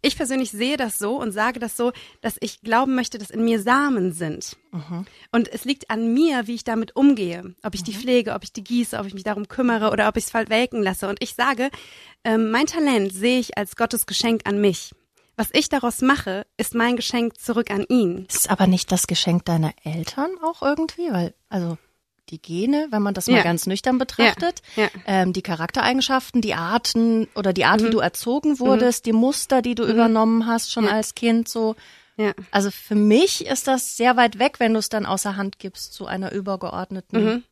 Ich 0.00 0.16
persönlich 0.16 0.50
sehe 0.50 0.76
das 0.76 0.98
so 0.98 1.16
und 1.16 1.32
sage 1.32 1.60
das 1.60 1.76
so, 1.76 1.92
dass 2.20 2.36
ich 2.40 2.60
glauben 2.60 2.94
möchte, 2.94 3.18
dass 3.18 3.30
in 3.30 3.44
mir 3.44 3.60
Samen 3.60 4.12
sind. 4.12 4.56
Und 5.32 5.48
es 5.48 5.64
liegt 5.64 5.90
an 5.90 6.12
mir, 6.12 6.46
wie 6.46 6.54
ich 6.54 6.64
damit 6.64 6.96
umgehe. 6.96 7.54
Ob 7.62 7.74
ich 7.74 7.82
die 7.82 7.94
pflege, 7.94 8.34
ob 8.34 8.44
ich 8.44 8.52
die 8.52 8.64
gieße, 8.64 8.98
ob 8.98 9.06
ich 9.06 9.14
mich 9.14 9.24
darum 9.24 9.48
kümmere 9.48 9.90
oder 9.90 10.08
ob 10.08 10.16
ich 10.16 10.24
es 10.24 10.30
verwelken 10.30 10.82
lasse. 10.82 11.08
Und 11.08 11.22
ich 11.22 11.34
sage, 11.34 11.70
ähm, 12.24 12.50
mein 12.50 12.66
Talent 12.66 13.12
sehe 13.12 13.38
ich 13.38 13.56
als 13.58 13.76
Gottes 13.76 14.06
Geschenk 14.06 14.42
an 14.44 14.60
mich. 14.60 14.92
Was 15.36 15.48
ich 15.52 15.68
daraus 15.68 16.02
mache, 16.02 16.46
ist 16.56 16.74
mein 16.74 16.96
Geschenk 16.96 17.40
zurück 17.40 17.70
an 17.70 17.84
ihn. 17.88 18.26
Ist 18.28 18.50
aber 18.50 18.66
nicht 18.66 18.92
das 18.92 19.06
Geschenk 19.06 19.44
deiner 19.46 19.72
Eltern 19.82 20.30
auch 20.42 20.62
irgendwie, 20.62 21.10
weil 21.10 21.34
also 21.48 21.78
die 22.32 22.42
Gene, 22.42 22.88
wenn 22.90 23.02
man 23.02 23.14
das 23.14 23.28
mal 23.28 23.36
Ja. 23.36 23.42
ganz 23.42 23.66
nüchtern 23.66 23.98
betrachtet, 23.98 24.62
Ja, 24.74 24.84
ja. 24.84 24.90
Ähm, 25.06 25.32
die 25.32 25.42
Charaktereigenschaften, 25.42 26.40
die 26.40 26.54
Arten 26.54 27.28
oder 27.36 27.52
die 27.52 27.64
Art, 27.66 27.84
wie 27.84 27.90
du 27.90 28.00
erzogen 28.00 28.58
wurdest, 28.58 29.06
die 29.06 29.12
Muster, 29.12 29.62
die 29.62 29.74
du 29.76 29.84
übernommen 29.84 30.46
hast 30.46 30.72
schon 30.72 30.88
als 30.88 31.14
Kind, 31.14 31.48
so. 31.48 31.76
Ja. 32.16 32.32
Also 32.50 32.70
für 32.70 32.94
mich 32.94 33.46
ist 33.46 33.68
das 33.68 33.96
sehr 33.96 34.16
weit 34.16 34.38
weg, 34.38 34.60
wenn 34.60 34.72
du 34.74 34.78
es 34.80 34.88
dann 34.88 35.06
außer 35.06 35.36
Hand 35.36 35.58
gibst 35.58 35.94
zu 35.94 36.06
einer 36.06 36.32
übergeordneten. 36.32 37.44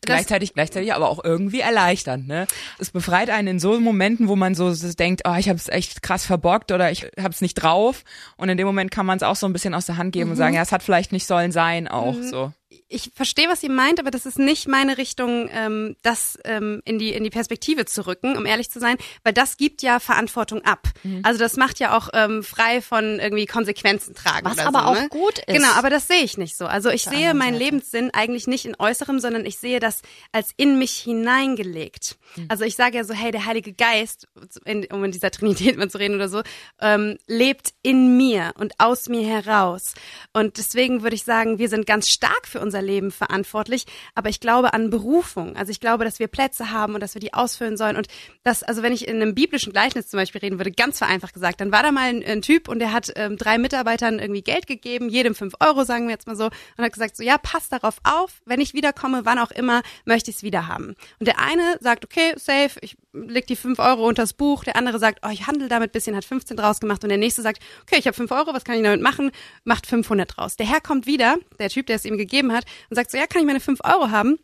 Gleichzeitig, 0.00 0.54
gleichzeitig 0.54 0.94
aber 0.94 1.08
auch 1.08 1.22
irgendwie 1.22 1.60
erleichternd, 1.60 2.26
ne? 2.26 2.46
Es 2.78 2.90
befreit 2.90 3.30
einen 3.30 3.48
in 3.48 3.58
so 3.60 3.78
Momenten, 3.80 4.28
wo 4.28 4.36
man 4.36 4.54
so 4.54 4.72
denkt, 4.74 5.22
oh, 5.26 5.34
ich 5.38 5.48
habe 5.48 5.58
es 5.58 5.68
echt 5.68 6.02
krass 6.02 6.24
verbockt 6.24 6.72
oder 6.72 6.90
ich 6.90 7.10
habe 7.18 7.30
es 7.30 7.40
nicht 7.40 7.54
drauf. 7.54 8.04
Und 8.36 8.48
in 8.48 8.56
dem 8.56 8.66
Moment 8.66 8.90
kann 8.90 9.06
man 9.06 9.16
es 9.16 9.22
auch 9.22 9.36
so 9.36 9.46
ein 9.46 9.52
bisschen 9.52 9.74
aus 9.74 9.86
der 9.86 9.96
Hand 9.96 10.12
geben 10.12 10.30
und 10.30 10.36
sagen, 10.36 10.54
ja, 10.54 10.62
es 10.62 10.72
hat 10.72 10.82
vielleicht 10.82 11.12
nicht 11.12 11.26
sollen 11.26 11.52
sein, 11.52 11.88
auch 11.88 12.14
so. 12.22 12.52
ich 12.88 13.10
verstehe, 13.14 13.48
was 13.48 13.62
ihr 13.62 13.70
meint, 13.70 14.00
aber 14.00 14.10
das 14.10 14.26
ist 14.26 14.38
nicht 14.38 14.68
meine 14.68 14.98
Richtung, 14.98 15.48
ähm, 15.52 15.96
das 16.02 16.38
ähm, 16.44 16.82
in 16.84 16.98
die 16.98 17.12
in 17.12 17.24
die 17.24 17.30
Perspektive 17.30 17.84
zu 17.84 18.06
rücken, 18.06 18.36
um 18.36 18.46
ehrlich 18.46 18.70
zu 18.70 18.80
sein, 18.80 18.96
weil 19.22 19.32
das 19.32 19.56
gibt 19.56 19.82
ja 19.82 20.00
Verantwortung 20.00 20.62
ab. 20.64 20.88
Also 21.22 21.38
das 21.38 21.56
macht 21.56 21.80
ja 21.80 21.96
auch 21.96 22.08
ähm, 22.14 22.42
frei 22.42 22.80
von 22.80 23.20
irgendwie 23.20 23.46
Konsequenzen 23.46 24.14
tragen. 24.14 24.46
Was 24.46 24.54
oder 24.54 24.68
aber 24.68 24.80
so, 24.80 24.86
auch 24.86 24.94
ne? 24.94 25.08
gut 25.08 25.38
ist. 25.38 25.54
Genau, 25.54 25.70
aber 25.76 25.90
das 25.90 26.06
sehe 26.08 26.22
ich 26.22 26.38
nicht 26.38 26.56
so. 26.56 26.66
Also 26.66 26.88
ich 26.88 27.04
sehe 27.04 27.34
meinen 27.34 27.54
Seite. 27.54 27.64
Lebenssinn 27.64 28.10
eigentlich 28.12 28.46
nicht 28.46 28.64
in 28.64 28.74
Äußerem, 28.78 29.18
sondern 29.20 29.44
ich 29.44 29.53
sehe 29.58 29.80
das 29.80 30.02
als 30.32 30.50
in 30.56 30.78
mich 30.78 30.92
hineingelegt. 30.92 32.16
Hm. 32.34 32.46
Also 32.48 32.64
ich 32.64 32.76
sage 32.76 32.96
ja 32.96 33.04
so, 33.04 33.14
hey, 33.14 33.30
der 33.30 33.46
Heilige 33.46 33.72
Geist, 33.72 34.28
in, 34.64 34.84
um 34.86 35.04
in 35.04 35.12
dieser 35.12 35.30
Trinität 35.32 35.76
mal 35.76 35.90
zu 35.90 35.98
reden 35.98 36.14
oder 36.14 36.28
so, 36.28 36.42
ähm, 36.80 37.18
lebt 37.26 37.74
in 37.82 38.16
mir 38.16 38.52
und 38.58 38.74
aus 38.78 39.08
mir 39.08 39.26
heraus. 39.26 39.94
Und 40.32 40.58
deswegen 40.58 41.02
würde 41.02 41.16
ich 41.16 41.24
sagen, 41.24 41.58
wir 41.58 41.68
sind 41.68 41.86
ganz 41.86 42.08
stark 42.08 42.46
für 42.46 42.60
unser 42.60 42.82
Leben 42.82 43.10
verantwortlich, 43.10 43.84
aber 44.14 44.28
ich 44.28 44.40
glaube 44.40 44.72
an 44.72 44.90
Berufung. 44.90 45.56
Also 45.56 45.70
ich 45.70 45.80
glaube, 45.80 46.04
dass 46.04 46.18
wir 46.18 46.28
Plätze 46.28 46.70
haben 46.70 46.94
und 46.94 47.00
dass 47.00 47.14
wir 47.14 47.20
die 47.20 47.34
ausfüllen 47.34 47.76
sollen. 47.76 47.96
Und 47.96 48.08
das, 48.42 48.62
also 48.62 48.82
wenn 48.82 48.92
ich 48.92 49.06
in 49.08 49.16
einem 49.16 49.34
biblischen 49.34 49.72
Gleichnis 49.72 50.08
zum 50.08 50.18
Beispiel 50.18 50.40
reden 50.40 50.58
würde, 50.58 50.72
ganz 50.72 50.98
vereinfacht 50.98 51.34
gesagt, 51.34 51.60
dann 51.60 51.72
war 51.72 51.82
da 51.82 51.92
mal 51.92 52.08
ein, 52.08 52.24
ein 52.24 52.42
Typ 52.42 52.68
und 52.68 52.78
der 52.78 52.92
hat 52.92 53.12
ähm, 53.16 53.36
drei 53.36 53.58
Mitarbeitern 53.58 54.18
irgendwie 54.18 54.42
Geld 54.42 54.66
gegeben, 54.66 55.08
jedem 55.08 55.34
fünf 55.34 55.54
Euro, 55.60 55.84
sagen 55.84 56.06
wir 56.06 56.12
jetzt 56.12 56.26
mal 56.26 56.36
so, 56.36 56.46
und 56.46 56.84
hat 56.84 56.92
gesagt, 56.92 57.16
so 57.16 57.22
ja, 57.22 57.38
passt 57.38 57.72
darauf 57.72 57.98
auf, 58.04 58.42
wenn 58.44 58.60
ich 58.60 58.74
wiederkomme, 58.74 59.24
wann 59.24 59.38
auch 59.38 59.43
immer, 59.50 59.82
möchte 60.04 60.30
ich 60.30 60.38
es 60.38 60.42
wieder 60.42 60.68
haben. 60.68 60.94
Und 61.18 61.26
der 61.26 61.38
eine 61.38 61.78
sagt, 61.80 62.04
okay, 62.04 62.34
safe, 62.36 62.78
ich 62.80 62.96
leg 63.12 63.46
die 63.46 63.56
fünf 63.56 63.78
Euro 63.78 64.06
unters 64.06 64.32
Buch, 64.32 64.64
der 64.64 64.76
andere 64.76 64.98
sagt, 64.98 65.20
oh, 65.24 65.30
ich 65.30 65.46
handle 65.46 65.68
damit 65.68 65.92
bisschen, 65.92 66.16
hat 66.16 66.24
15 66.24 66.56
draus 66.56 66.80
gemacht 66.80 67.02
und 67.02 67.08
der 67.08 67.18
nächste 67.18 67.42
sagt, 67.42 67.62
okay, 67.82 67.96
ich 67.98 68.06
habe 68.06 68.16
fünf 68.16 68.30
Euro, 68.30 68.52
was 68.52 68.64
kann 68.64 68.76
ich 68.76 68.82
damit 68.82 69.02
machen? 69.02 69.30
Macht 69.64 69.86
500 69.86 70.36
draus. 70.36 70.56
Der 70.56 70.66
Herr 70.66 70.80
kommt 70.80 71.06
wieder, 71.06 71.36
der 71.58 71.68
Typ, 71.68 71.86
der 71.86 71.96
es 71.96 72.04
ihm 72.04 72.18
gegeben 72.18 72.52
hat, 72.52 72.64
und 72.90 72.96
sagt 72.96 73.10
so, 73.10 73.18
ja, 73.18 73.26
kann 73.26 73.40
ich 73.40 73.46
meine 73.46 73.60
fünf 73.60 73.80
Euro 73.84 74.10
haben? 74.10 74.38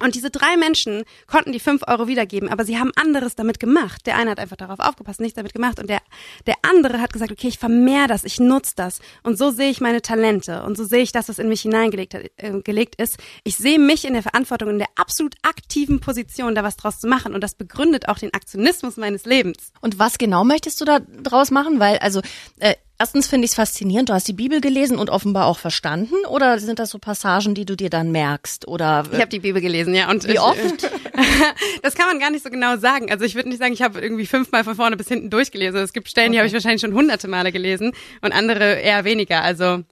Und 0.00 0.16
diese 0.16 0.30
drei 0.30 0.56
Menschen 0.56 1.04
konnten 1.26 1.52
die 1.52 1.60
fünf 1.60 1.82
Euro 1.86 2.08
wiedergeben, 2.08 2.48
aber 2.48 2.64
sie 2.64 2.78
haben 2.78 2.90
anderes 2.96 3.36
damit 3.36 3.60
gemacht. 3.60 4.06
Der 4.06 4.16
eine 4.16 4.32
hat 4.32 4.40
einfach 4.40 4.56
darauf 4.56 4.80
aufgepasst, 4.80 5.20
nichts 5.20 5.36
damit 5.36 5.54
gemacht. 5.54 5.78
Und 5.78 5.88
der, 5.88 6.00
der 6.46 6.56
andere 6.62 7.00
hat 7.00 7.12
gesagt, 7.12 7.30
okay, 7.30 7.48
ich 7.48 7.58
vermehr 7.58 8.08
das, 8.08 8.24
ich 8.24 8.40
nutze 8.40 8.72
das. 8.76 9.00
Und 9.22 9.38
so 9.38 9.50
sehe 9.50 9.70
ich 9.70 9.80
meine 9.80 10.02
Talente. 10.02 10.64
Und 10.64 10.76
so 10.76 10.84
sehe 10.84 11.02
ich 11.02 11.12
das, 11.12 11.28
was 11.28 11.38
in 11.38 11.48
mich 11.48 11.62
hineingelegt 11.62 12.14
hat, 12.14 12.22
äh, 12.36 12.60
gelegt 12.62 13.00
ist. 13.00 13.18
Ich 13.44 13.56
sehe 13.56 13.78
mich 13.78 14.04
in 14.04 14.14
der 14.14 14.22
Verantwortung, 14.22 14.70
in 14.70 14.78
der 14.78 14.88
absolut 14.96 15.36
aktiven 15.42 16.00
Position, 16.00 16.54
da 16.54 16.64
was 16.64 16.76
draus 16.76 16.98
zu 16.98 17.06
machen. 17.06 17.32
Und 17.32 17.42
das 17.42 17.54
begründet 17.54 18.08
auch 18.08 18.18
den 18.18 18.34
Aktionismus 18.34 18.96
meines 18.96 19.24
Lebens. 19.24 19.72
Und 19.80 19.98
was 20.00 20.18
genau 20.18 20.44
möchtest 20.44 20.80
du 20.80 20.84
da 20.84 20.98
draus 20.98 21.52
machen? 21.52 21.78
Weil, 21.78 21.98
also, 21.98 22.20
äh, 22.58 22.74
Erstens 22.96 23.26
finde 23.26 23.44
ich 23.46 23.50
es 23.50 23.54
faszinierend, 23.56 24.08
du 24.08 24.12
hast 24.12 24.28
die 24.28 24.32
Bibel 24.32 24.60
gelesen 24.60 24.98
und 24.98 25.10
offenbar 25.10 25.46
auch 25.46 25.58
verstanden 25.58 26.14
oder 26.28 26.58
sind 26.60 26.78
das 26.78 26.90
so 26.90 26.98
Passagen, 26.98 27.54
die 27.54 27.64
du 27.64 27.76
dir 27.76 27.90
dann 27.90 28.12
merkst 28.12 28.68
oder 28.68 29.04
Ich 29.10 29.18
habe 29.18 29.28
die 29.28 29.40
Bibel 29.40 29.60
gelesen, 29.60 29.94
ja. 29.96 30.08
Und 30.08 30.28
wie 30.28 30.34
ich, 30.34 30.40
oft? 30.40 30.90
das 31.82 31.96
kann 31.96 32.06
man 32.06 32.20
gar 32.20 32.30
nicht 32.30 32.44
so 32.44 32.50
genau 32.50 32.76
sagen. 32.76 33.10
Also 33.10 33.24
ich 33.24 33.34
würde 33.34 33.48
nicht 33.48 33.58
sagen, 33.58 33.72
ich 33.72 33.82
habe 33.82 34.00
irgendwie 34.00 34.26
fünfmal 34.26 34.62
von 34.62 34.76
vorne 34.76 34.96
bis 34.96 35.08
hinten 35.08 35.28
durchgelesen. 35.28 35.80
Es 35.80 35.92
gibt 35.92 36.08
Stellen, 36.08 36.30
die 36.30 36.38
habe 36.38 36.46
ich 36.46 36.52
wahrscheinlich 36.52 36.82
schon 36.82 36.94
hunderte 36.94 37.26
Male 37.26 37.50
gelesen 37.50 37.92
und 38.22 38.32
andere 38.32 38.74
eher 38.74 39.04
weniger. 39.04 39.42
Also 39.42 39.82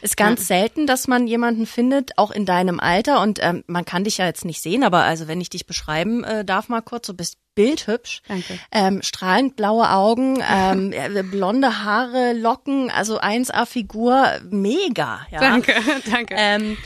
Ist 0.00 0.16
ganz 0.16 0.46
selten, 0.46 0.86
dass 0.86 1.08
man 1.08 1.26
jemanden 1.26 1.66
findet, 1.66 2.18
auch 2.18 2.30
in 2.30 2.46
deinem 2.46 2.80
Alter 2.80 3.20
und 3.22 3.38
ähm, 3.42 3.64
man 3.66 3.84
kann 3.84 4.04
dich 4.04 4.18
ja 4.18 4.26
jetzt 4.26 4.44
nicht 4.44 4.60
sehen, 4.62 4.84
aber 4.84 5.02
also 5.04 5.28
wenn 5.28 5.40
ich 5.40 5.50
dich 5.50 5.66
beschreiben 5.66 6.24
äh, 6.24 6.44
darf 6.44 6.68
mal 6.68 6.80
kurz, 6.82 7.06
du 7.06 7.14
bist 7.14 7.38
bildhübsch, 7.54 8.22
Danke. 8.28 8.58
ähm, 8.72 9.02
strahlend 9.02 9.56
blaue 9.56 9.90
Augen, 9.90 10.42
ähm, 10.50 10.92
äh, 11.16 11.22
blonde 11.22 11.84
Haare, 11.84 12.32
Locken, 12.32 12.90
also 12.90 13.20
1A 13.20 13.66
Figur, 13.66 14.40
mega. 14.50 15.26
Ja. 15.30 15.40
danke, 15.40 15.74
danke. 16.10 16.34
Ähm, 16.36 16.76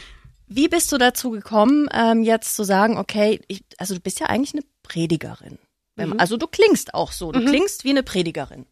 wie 0.49 0.69
bist 0.69 0.90
du 0.93 0.99
dazu 0.99 1.31
gekommen, 1.31 1.88
ähm, 1.93 2.23
jetzt 2.23 2.55
zu 2.57 2.64
sagen, 2.64 2.99
okay, 2.99 3.40
ich, 3.49 3.64
also 3.78 3.95
du 3.95 4.00
bist 4.00 4.21
ja 4.21 4.26
eigentlich 4.26 4.55
eine 4.55 4.62
Predigerin. 4.83 5.59
Man- 5.97 6.19
Also 6.21 6.37
du 6.37 6.47
klingst 6.47 6.95
auch 6.95 7.11
so, 7.12 7.33
du 7.33 7.45
klingst 7.45 7.85
wie 7.85 7.90
eine 7.90 8.02
Predigerin, 8.02 8.66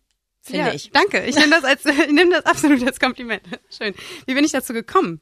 finde 0.44 0.68
ja, 0.68 0.74
ich. 0.74 0.90
Danke. 0.92 1.24
Ich 1.24 1.36
nehme 1.36 1.50
das 1.50 1.64
als 1.64 1.84
ich 1.86 2.12
nehme 2.12 2.30
das 2.30 2.46
absolut 2.46 2.86
als 2.86 3.00
Kompliment. 3.00 3.42
Schön. 3.76 3.94
Wie 4.26 4.34
bin 4.34 4.44
ich 4.44 4.52
dazu 4.52 4.72
gekommen? 4.72 5.20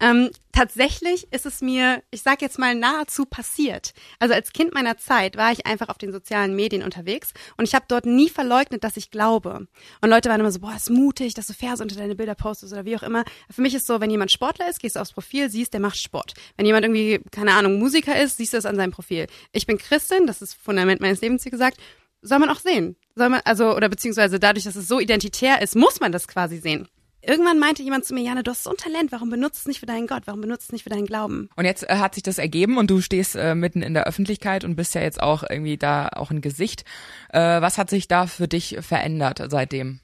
Ähm, 0.00 0.30
tatsächlich 0.52 1.32
ist 1.32 1.46
es 1.46 1.62
mir, 1.62 2.02
ich 2.10 2.20
sag 2.20 2.42
jetzt 2.42 2.58
mal 2.58 2.74
nahezu 2.74 3.24
passiert. 3.24 3.94
Also 4.18 4.34
als 4.34 4.52
Kind 4.52 4.74
meiner 4.74 4.98
Zeit 4.98 5.36
war 5.38 5.50
ich 5.50 5.64
einfach 5.64 5.88
auf 5.88 5.96
den 5.96 6.12
sozialen 6.12 6.54
Medien 6.54 6.82
unterwegs 6.82 7.32
und 7.56 7.64
ich 7.64 7.74
habe 7.74 7.86
dort 7.88 8.04
nie 8.04 8.28
verleugnet, 8.28 8.84
dass 8.84 8.98
ich 8.98 9.10
glaube. 9.10 9.66
Und 10.02 10.10
Leute 10.10 10.28
waren 10.28 10.40
immer 10.40 10.52
so, 10.52 10.60
boah, 10.60 10.74
ist 10.76 10.90
mutig, 10.90 11.32
dass 11.32 11.46
du 11.46 11.54
Verse 11.54 11.82
unter 11.82 11.96
deine 11.96 12.14
Bilder 12.14 12.34
postest 12.34 12.74
oder 12.74 12.84
wie 12.84 12.96
auch 12.96 13.02
immer. 13.02 13.24
Für 13.50 13.62
mich 13.62 13.74
ist 13.74 13.86
so, 13.86 13.98
wenn 14.00 14.10
jemand 14.10 14.30
Sportler 14.30 14.68
ist, 14.68 14.80
gehst 14.80 14.96
du 14.96 15.00
aufs 15.00 15.12
Profil, 15.12 15.48
siehst, 15.48 15.72
der 15.72 15.80
macht 15.80 15.96
Sport. 15.96 16.34
Wenn 16.58 16.66
jemand 16.66 16.84
irgendwie 16.84 17.20
keine 17.30 17.54
Ahnung 17.54 17.78
Musiker 17.78 18.20
ist, 18.20 18.36
siehst 18.36 18.52
du 18.52 18.58
es 18.58 18.66
an 18.66 18.76
seinem 18.76 18.92
Profil. 18.92 19.26
Ich 19.52 19.66
bin 19.66 19.78
Christin, 19.78 20.26
das 20.26 20.42
ist 20.42 20.54
Fundament 20.54 21.00
meines 21.00 21.22
Lebens, 21.22 21.46
wie 21.46 21.50
gesagt 21.50 21.78
soll 22.26 22.38
man 22.38 22.50
auch 22.50 22.60
sehen. 22.60 22.96
Soll 23.14 23.28
man, 23.28 23.40
also, 23.44 23.74
oder 23.74 23.88
beziehungsweise 23.88 24.38
dadurch, 24.38 24.64
dass 24.64 24.76
es 24.76 24.88
so 24.88 25.00
identitär 25.00 25.62
ist, 25.62 25.76
muss 25.76 26.00
man 26.00 26.12
das 26.12 26.28
quasi 26.28 26.58
sehen. 26.58 26.88
Irgendwann 27.22 27.58
meinte 27.58 27.82
jemand 27.82 28.04
zu 28.04 28.14
mir, 28.14 28.22
Jana, 28.22 28.42
du 28.42 28.52
hast 28.52 28.62
so 28.62 28.70
ein 28.70 28.76
Talent, 28.76 29.10
warum 29.10 29.30
benutzt 29.30 29.60
es 29.60 29.66
nicht 29.66 29.80
für 29.80 29.86
deinen 29.86 30.06
Gott? 30.06 30.22
Warum 30.26 30.40
benutzt 30.40 30.66
es 30.66 30.72
nicht 30.72 30.84
für 30.84 30.90
deinen 30.90 31.06
Glauben? 31.06 31.48
Und 31.56 31.64
jetzt 31.64 31.82
äh, 31.88 31.96
hat 31.96 32.14
sich 32.14 32.22
das 32.22 32.38
ergeben 32.38 32.78
und 32.78 32.88
du 32.88 33.00
stehst 33.00 33.34
äh, 33.34 33.56
mitten 33.56 33.82
in 33.82 33.94
der 33.94 34.06
Öffentlichkeit 34.06 34.62
und 34.62 34.76
bist 34.76 34.94
ja 34.94 35.00
jetzt 35.00 35.20
auch 35.20 35.42
irgendwie 35.48 35.76
da 35.76 36.08
auch 36.08 36.30
ein 36.30 36.40
Gesicht. 36.40 36.84
Äh, 37.30 37.60
was 37.60 37.78
hat 37.78 37.90
sich 37.90 38.06
da 38.06 38.28
für 38.28 38.46
dich 38.46 38.78
verändert 38.80 39.42
seitdem? 39.48 39.98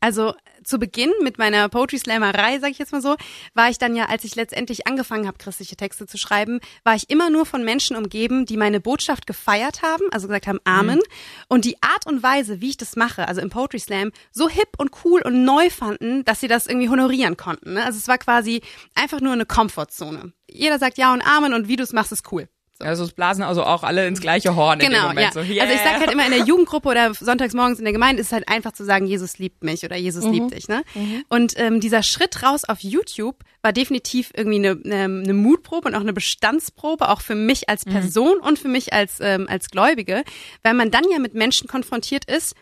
Also 0.00 0.34
zu 0.62 0.78
Beginn 0.78 1.12
mit 1.22 1.38
meiner 1.38 1.68
Poetry 1.68 1.98
Slammerei, 1.98 2.58
sage 2.58 2.72
ich 2.72 2.78
jetzt 2.78 2.92
mal 2.92 3.02
so, 3.02 3.16
war 3.54 3.70
ich 3.70 3.78
dann 3.78 3.94
ja, 3.94 4.06
als 4.06 4.24
ich 4.24 4.34
letztendlich 4.34 4.86
angefangen 4.86 5.26
habe, 5.26 5.38
christliche 5.38 5.76
Texte 5.76 6.06
zu 6.06 6.18
schreiben, 6.18 6.60
war 6.84 6.94
ich 6.94 7.08
immer 7.08 7.30
nur 7.30 7.46
von 7.46 7.64
Menschen 7.64 7.96
umgeben, 7.96 8.46
die 8.46 8.56
meine 8.56 8.80
Botschaft 8.80 9.26
gefeiert 9.26 9.82
haben, 9.82 10.04
also 10.10 10.26
gesagt 10.26 10.46
haben 10.46 10.60
Amen. 10.64 11.00
Und 11.48 11.64
die 11.64 11.80
Art 11.82 12.06
und 12.06 12.22
Weise, 12.22 12.60
wie 12.60 12.70
ich 12.70 12.76
das 12.76 12.96
mache, 12.96 13.28
also 13.28 13.40
im 13.40 13.50
Poetry 13.50 13.78
Slam, 13.78 14.10
so 14.32 14.48
hip 14.48 14.68
und 14.78 14.90
cool 15.04 15.22
und 15.22 15.44
neu 15.44 15.70
fanden, 15.70 16.24
dass 16.24 16.40
sie 16.40 16.48
das 16.48 16.66
irgendwie 16.66 16.88
honorieren 16.88 17.36
konnten. 17.36 17.74
Ne? 17.74 17.84
Also 17.84 17.98
es 17.98 18.08
war 18.08 18.18
quasi 18.18 18.62
einfach 18.94 19.20
nur 19.20 19.32
eine 19.32 19.46
Komfortzone. 19.46 20.32
Jeder 20.48 20.78
sagt 20.78 20.98
Ja 20.98 21.12
und 21.12 21.22
Amen 21.22 21.54
und 21.54 21.68
wie 21.68 21.76
du 21.76 21.82
es 21.82 21.92
machst, 21.92 22.12
ist 22.12 22.30
cool. 22.32 22.48
Also 22.78 23.04
es 23.04 23.12
blasen 23.12 23.42
also 23.42 23.64
auch 23.64 23.82
alle 23.82 24.06
ins 24.06 24.20
gleiche 24.20 24.54
Horn 24.54 24.80
in 24.80 24.86
dem 24.86 24.92
Genau, 24.92 25.08
Moment. 25.08 25.20
ja. 25.20 25.32
So, 25.32 25.40
yeah. 25.40 25.64
Also 25.64 25.74
ich 25.74 25.80
sag 25.80 25.98
halt 26.00 26.10
immer 26.10 26.24
in 26.26 26.32
der 26.32 26.44
Jugendgruppe 26.44 26.88
oder 26.88 27.14
sonntags 27.14 27.54
morgens 27.54 27.78
in 27.78 27.84
der 27.84 27.92
Gemeinde 27.92 28.20
ist 28.20 28.28
es 28.28 28.32
halt 28.32 28.48
einfach 28.48 28.72
zu 28.72 28.84
sagen, 28.84 29.06
Jesus 29.06 29.38
liebt 29.38 29.64
mich 29.64 29.84
oder 29.84 29.96
Jesus 29.96 30.24
liebt 30.24 30.54
dich. 30.54 30.68
Ne? 30.68 30.82
Und 31.28 31.54
ähm, 31.56 31.80
dieser 31.80 32.02
Schritt 32.02 32.42
raus 32.42 32.64
auf 32.64 32.80
YouTube 32.80 33.36
war 33.62 33.72
definitiv 33.72 34.30
irgendwie 34.36 34.58
eine, 34.58 34.80
eine, 34.84 35.04
eine 35.22 35.34
Mutprobe 35.34 35.88
und 35.88 35.94
auch 35.94 36.00
eine 36.00 36.12
Bestandsprobe, 36.12 37.08
auch 37.08 37.20
für 37.20 37.34
mich 37.34 37.68
als 37.68 37.84
Person 37.84 38.38
und 38.38 38.58
für 38.58 38.68
mich 38.68 38.92
als, 38.92 39.18
ähm, 39.20 39.46
als 39.48 39.70
Gläubige, 39.70 40.22
weil 40.62 40.74
man 40.74 40.90
dann 40.90 41.04
ja 41.10 41.18
mit 41.18 41.34
Menschen 41.34 41.68
konfrontiert 41.68 42.26
ist, 42.26 42.54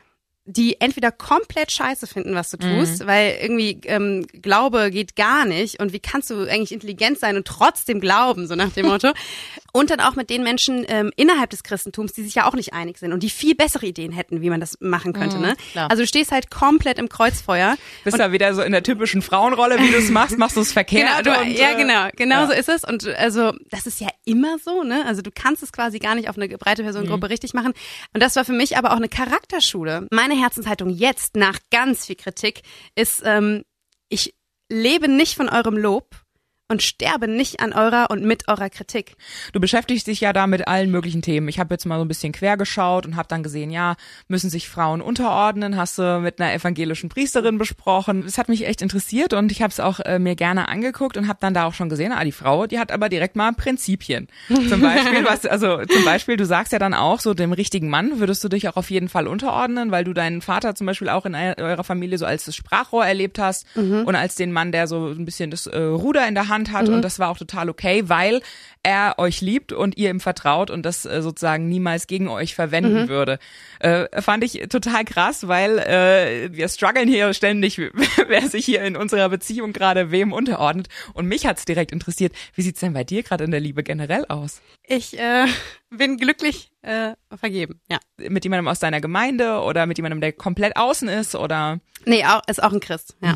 die 0.47 0.81
entweder 0.81 1.11
komplett 1.11 1.73
scheiße 1.73 2.07
finden, 2.07 2.35
was 2.35 2.51
du 2.51 2.59
tust, 2.59 3.07
weil 3.07 3.39
irgendwie 3.41 3.81
ähm, 3.85 4.27
Glaube 4.43 4.91
geht 4.91 5.17
gar 5.17 5.47
nicht 5.47 5.81
und 5.81 5.95
wie 5.95 6.01
kannst 6.01 6.29
du 6.29 6.47
eigentlich 6.47 6.73
intelligent 6.73 7.19
sein 7.19 7.37
und 7.37 7.47
trotzdem 7.47 7.99
glauben, 7.99 8.47
so 8.47 8.55
nach 8.55 8.71
dem 8.71 8.87
Motto. 8.87 9.13
und 9.73 9.91
dann 9.91 10.01
auch 10.01 10.17
mit 10.17 10.29
den 10.29 10.43
Menschen 10.43 10.85
ähm, 10.89 11.13
innerhalb 11.17 11.51
des 11.51 11.63
Christentums, 11.63 12.13
die 12.13 12.23
sich 12.23 12.35
ja 12.35 12.47
auch 12.47 12.55
nicht 12.55 12.75
einig 12.75 12.99
sind 12.99 13.13
und 13.13 13.23
die 13.23 13.31
viel 13.31 13.55
bessere 13.55 13.87
Ideen 13.87 14.13
hätten, 14.13 14.43
wie 14.43 14.51
man 14.51 14.61
das 14.61 14.77
machen 14.81 15.15
könnte. 15.15 15.39
ne? 15.39 15.57
klar. 15.73 15.91
Also 15.91 16.03
du 16.03 16.07
stehst 16.07 16.31
halt 16.31 16.51
komplett 16.51 16.99
im 16.99 17.09
Kreuzfeuer. 17.09 17.77
bist 18.05 18.19
da 18.19 18.31
wieder 18.31 18.55
so 18.55 18.63
in 18.63 18.73
der 18.73 18.83
typischen 18.83 19.23
Frauenrolle, 19.23 19.81
wie 19.81 19.91
du 19.91 19.97
es 19.97 20.11
machst, 20.11 20.37
machst 20.37 20.57
du 20.57 20.61
es 20.61 20.73
verkehrt. 20.73 21.25
Genau, 21.25 21.37
du, 21.37 21.41
und, 21.41 21.53
ja, 21.53 21.73
äh, 21.73 21.77
genau, 21.77 22.09
genau 22.15 22.41
ja. 22.41 22.47
so 22.47 22.53
ist 22.53 22.69
es. 22.69 22.85
Und 22.85 23.07
also 23.17 23.53
das 23.71 23.87
ist 23.87 24.01
ja 24.01 24.09
immer 24.25 24.59
so, 24.59 24.83
ne? 24.83 25.05
Also 25.07 25.23
du 25.23 25.31
kannst 25.35 25.63
es 25.63 25.73
quasi 25.73 25.99
gar 25.99 26.15
nicht 26.15 26.29
auf 26.29 26.37
eine 26.37 26.49
breite 26.49 26.83
Personengruppe 26.83 27.31
richtig 27.31 27.55
machen. 27.55 27.73
Und 28.13 28.23
das 28.23 28.37
war 28.37 28.45
für 28.45 28.53
mich 28.53 28.77
aber 28.77 28.93
auch 28.93 28.97
eine 28.97 29.09
Charakterschule. 29.09 30.07
Meine 30.11 30.34
Herzenshaltung 30.35 30.91
jetzt 30.91 31.37
nach 31.37 31.59
ganz 31.71 32.07
viel 32.07 32.17
Kritik 32.17 32.63
ist, 32.95 33.23
ähm, 33.25 33.65
ich 34.09 34.35
lebe 34.71 35.09
nicht 35.09 35.37
von 35.37 35.49
eurem 35.49 35.77
Lob 35.77 36.24
und 36.69 36.83
sterbe 36.83 37.29
nicht 37.29 37.61
an 37.61 37.73
eurer 37.75 38.07
und 38.11 38.25
mit 38.25 38.49
eurer 38.49 38.71
Kritik. 38.71 39.17
Du 39.53 39.61
beschäftigst 39.61 40.07
dich 40.07 40.21
ja 40.21 40.33
da 40.33 40.47
mit 40.47 40.67
allen 40.67 40.91
möglichen 40.91 41.21
Themen. 41.21 41.47
Ich 41.49 41.59
habe 41.59 41.75
jetzt 41.75 41.85
mal 41.85 41.99
so 41.99 42.05
ein 42.05 42.09
bisschen 42.09 42.33
quer 42.33 42.57
geschaut 42.57 43.05
und 43.05 43.17
habe 43.17 43.29
dann 43.29 43.43
gesehen, 43.43 43.71
ja, 43.71 43.97
müssen 44.29 44.49
sich 44.49 44.69
Frauen 44.69 45.03
unterordnen, 45.03 45.77
hast 45.77 45.99
du 45.99 46.21
mit 46.21 46.41
einer 46.41 46.55
evangelischen 46.55 47.11
Priesterin 47.11 47.59
besprochen. 47.59 48.25
Es 48.27 48.39
hat 48.39 48.49
mich 48.49 48.67
echt 48.67 48.81
interessiert 48.81 49.35
und 49.35 49.53
ich 49.53 49.61
habe 49.61 49.71
es 49.73 49.79
auch 49.79 50.01
äh, 50.01 50.19
mir 50.19 50.37
gerne 50.37 50.69
angeguckt 50.69 51.19
und 51.19 51.29
habe 51.29 51.39
dann 51.41 51.53
da 51.53 51.67
auch 51.67 51.75
schon 51.75 51.91
gesehen, 51.91 52.13
ah, 52.13 52.25
die 52.25 52.33
Frau, 52.33 52.67
die 52.67 52.79
hat 52.79 52.93
aber 52.93 53.11
direkt 53.11 53.37
mal 53.37 53.53
Prinzipien. 53.53 54.29
Zum 54.49 54.81
Beispiel, 54.81 55.23
was, 55.29 55.45
also 55.45 55.85
zum 55.85 56.05
Beispiel, 56.05 56.39
du 56.39 56.47
sagst 56.47 56.73
ja 56.73 56.79
dann 56.79 56.95
auch, 56.95 57.21
so 57.21 57.35
dem 57.35 57.53
richtigen 57.53 57.91
Mann 57.91 58.21
würdest 58.21 58.43
du 58.43 58.49
dich 58.49 58.69
auch 58.71 58.77
auf 58.77 58.91
jeden 58.91 59.11
Fall 59.11 59.29
unterordnen, 59.29 59.91
weil 59.91 60.05
du 60.05 60.15
deinen 60.15 60.41
Vater 60.41 60.75
zum 60.75 60.87
Beispiel 60.87 61.11
auch 61.11 61.27
in 61.27 61.35
eu- 61.35 61.55
eurer 61.59 61.85
Familie 61.85 62.17
so 62.17 62.25
als 62.25 62.47
das 62.47 62.57
Sprachrohr 62.57 63.05
erlebt 63.05 63.39
hast 63.39 63.67
und 64.07 64.15
als 64.17 64.35
den 64.35 64.51
Mann, 64.51 64.73
der 64.73 64.87
so 64.87 65.09
ein 65.09 65.27
bisschen 65.27 65.51
das 65.51 65.67
äh, 65.67 65.79
Ruder 65.79 66.27
in 66.27 66.35
der 66.35 66.49
Hand 66.49 66.54
hat 66.73 66.89
und 66.89 67.03
das 67.03 67.19
war 67.19 67.29
auch 67.29 67.39
total 67.39 67.69
okay, 67.69 68.09
weil 68.09 68.41
er 68.85 69.15
euch 69.19 69.41
liebt 69.41 69.73
und 69.73 69.97
ihr 69.97 70.11
ihm 70.11 70.21
vertraut 70.21 70.71
und 70.71 70.85
das 70.85 71.07
äh, 71.07 71.23
sozusagen 71.23 71.69
niemals 71.69 72.07
gegen 72.07 72.29
euch 72.29 72.55
verwenden 72.55 73.09
würde. 73.09 73.39
Äh, 73.81 74.21
fand 74.21 74.45
ich 74.45 74.69
total 74.69 75.05
krass, 75.05 75.49
weil 75.49 75.79
äh, 75.79 76.53
wir 76.53 76.69
strugglen 76.69 77.09
hier 77.09 77.33
ständig, 77.33 77.79
wer 78.29 78.49
sich 78.49 78.65
hier 78.67 78.83
in 78.83 78.97
unserer 78.97 79.31
Beziehung 79.31 79.73
gerade 79.73 80.11
wem 80.11 80.33
unterordnet. 80.33 80.89
Und 81.15 81.27
mich 81.27 81.47
hat's 81.47 81.65
direkt 81.65 81.93
interessiert, 81.93 82.35
wie 82.55 82.63
sieht's 82.63 82.81
denn 82.81 82.93
bei 82.93 83.05
dir 83.05 83.23
gerade 83.23 83.45
in 83.45 83.51
der 83.51 83.61
Liebe 83.61 83.83
generell 83.83 84.27
aus? 84.27 84.61
Ich 84.87 85.19
äh, 85.19 85.47
bin 85.91 86.19
glücklich 86.19 86.71
äh, 86.83 87.15
vergeben, 87.35 87.81
ja. 87.91 87.99
Mit 88.19 88.45
jemandem 88.45 88.69
aus 88.69 88.79
deiner 88.79 89.01
Gemeinde 89.01 89.61
oder 89.61 89.87
mit 89.87 89.97
jemandem, 89.97 90.21
der 90.21 90.33
komplett 90.33 90.77
außen 90.77 91.09
ist 91.09 91.35
oder 91.35 91.81
Nee, 92.07 92.25
auch, 92.25 92.43
ist 92.49 92.63
auch 92.63 92.73
ein 92.73 92.81
Christ, 92.81 93.17
ja. 93.21 93.35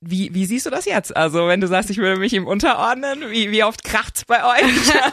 wie, 0.00 0.32
wie 0.34 0.46
siehst 0.46 0.66
du 0.66 0.70
das 0.70 0.84
jetzt? 0.84 1.16
Also 1.16 1.48
wenn 1.48 1.60
du 1.60 1.66
sagst, 1.66 1.90
ich 1.90 1.98
würde 1.98 2.20
mich 2.20 2.32
ihm 2.32 2.46
unterordnen, 2.46 3.30
wie, 3.30 3.50
wie 3.50 3.64
oft 3.64 3.84
kracht's 3.84 4.24
bei 4.24 4.44
euch? 4.44 4.62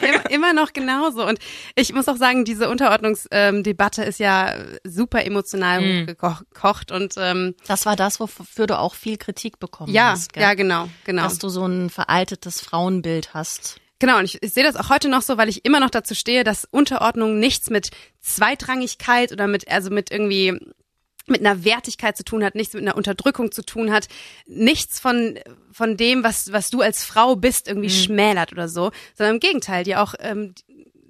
immer, 0.02 0.30
immer 0.30 0.52
noch 0.52 0.72
genauso. 0.72 1.26
Und 1.26 1.38
ich 1.74 1.92
muss 1.92 2.08
auch 2.08 2.16
sagen, 2.16 2.44
diese 2.44 2.68
Unterordnungsdebatte 2.68 4.04
ist 4.04 4.18
ja 4.18 4.54
super 4.84 5.24
emotional 5.24 5.80
hochgekocht 5.80 6.92
und 6.92 7.14
ähm, 7.16 7.54
Das 7.66 7.86
war 7.86 7.96
das, 7.96 8.20
wofür 8.20 8.66
du 8.66 8.78
auch 8.78 8.94
viel 8.94 9.16
Kritik 9.16 9.58
bekommen 9.58 9.92
ja, 9.92 10.10
hast. 10.10 10.32
Gell? 10.32 10.42
ja, 10.42 10.54
genau, 10.54 10.88
genau. 11.04 11.22
Dass 11.22 11.38
du 11.38 11.48
so 11.48 11.66
ein 11.66 11.90
veraltetes 11.90 12.60
Frauenbild 12.60 13.34
hast. 13.34 13.80
Genau, 13.98 14.18
und 14.18 14.24
ich, 14.24 14.42
ich 14.42 14.52
sehe 14.52 14.64
das 14.64 14.76
auch 14.76 14.90
heute 14.90 15.08
noch 15.08 15.22
so, 15.22 15.38
weil 15.38 15.48
ich 15.48 15.64
immer 15.64 15.80
noch 15.80 15.90
dazu 15.90 16.14
stehe, 16.14 16.44
dass 16.44 16.66
Unterordnung 16.70 17.38
nichts 17.38 17.70
mit 17.70 17.90
Zweitrangigkeit 18.20 19.32
oder 19.32 19.46
mit, 19.46 19.68
also 19.70 19.90
mit 19.90 20.10
irgendwie 20.10 20.58
mit 21.28 21.40
einer 21.40 21.64
Wertigkeit 21.64 22.16
zu 22.16 22.24
tun 22.24 22.44
hat, 22.44 22.54
nichts 22.54 22.74
mit 22.74 22.82
einer 22.82 22.96
Unterdrückung 22.96 23.52
zu 23.52 23.62
tun 23.62 23.92
hat, 23.92 24.08
nichts 24.46 25.00
von 25.00 25.38
von 25.72 25.96
dem, 25.96 26.24
was 26.24 26.52
was 26.52 26.70
du 26.70 26.80
als 26.80 27.04
Frau 27.04 27.36
bist, 27.36 27.68
irgendwie 27.68 27.90
schmälert 27.90 28.52
oder 28.52 28.68
so, 28.68 28.90
sondern 29.14 29.36
im 29.36 29.40
Gegenteil, 29.40 29.84
dir 29.84 30.02
auch 30.02 30.14
ähm, 30.20 30.54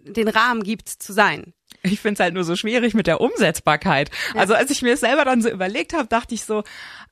den 0.04 0.28
Rahmen 0.28 0.62
gibt 0.62 0.88
zu 0.88 1.12
sein. 1.12 1.52
Ich 1.82 2.00
find's 2.00 2.20
halt 2.20 2.34
nur 2.34 2.44
so 2.44 2.56
schwierig 2.56 2.94
mit 2.94 3.06
der 3.06 3.20
Umsetzbarkeit. 3.20 4.10
Also 4.34 4.54
als 4.54 4.70
ich 4.70 4.82
mir 4.82 4.92
das 4.92 5.00
selber 5.00 5.24
dann 5.24 5.42
so 5.42 5.48
überlegt 5.48 5.92
habe, 5.92 6.08
dachte 6.08 6.34
ich 6.34 6.44
so, 6.44 6.64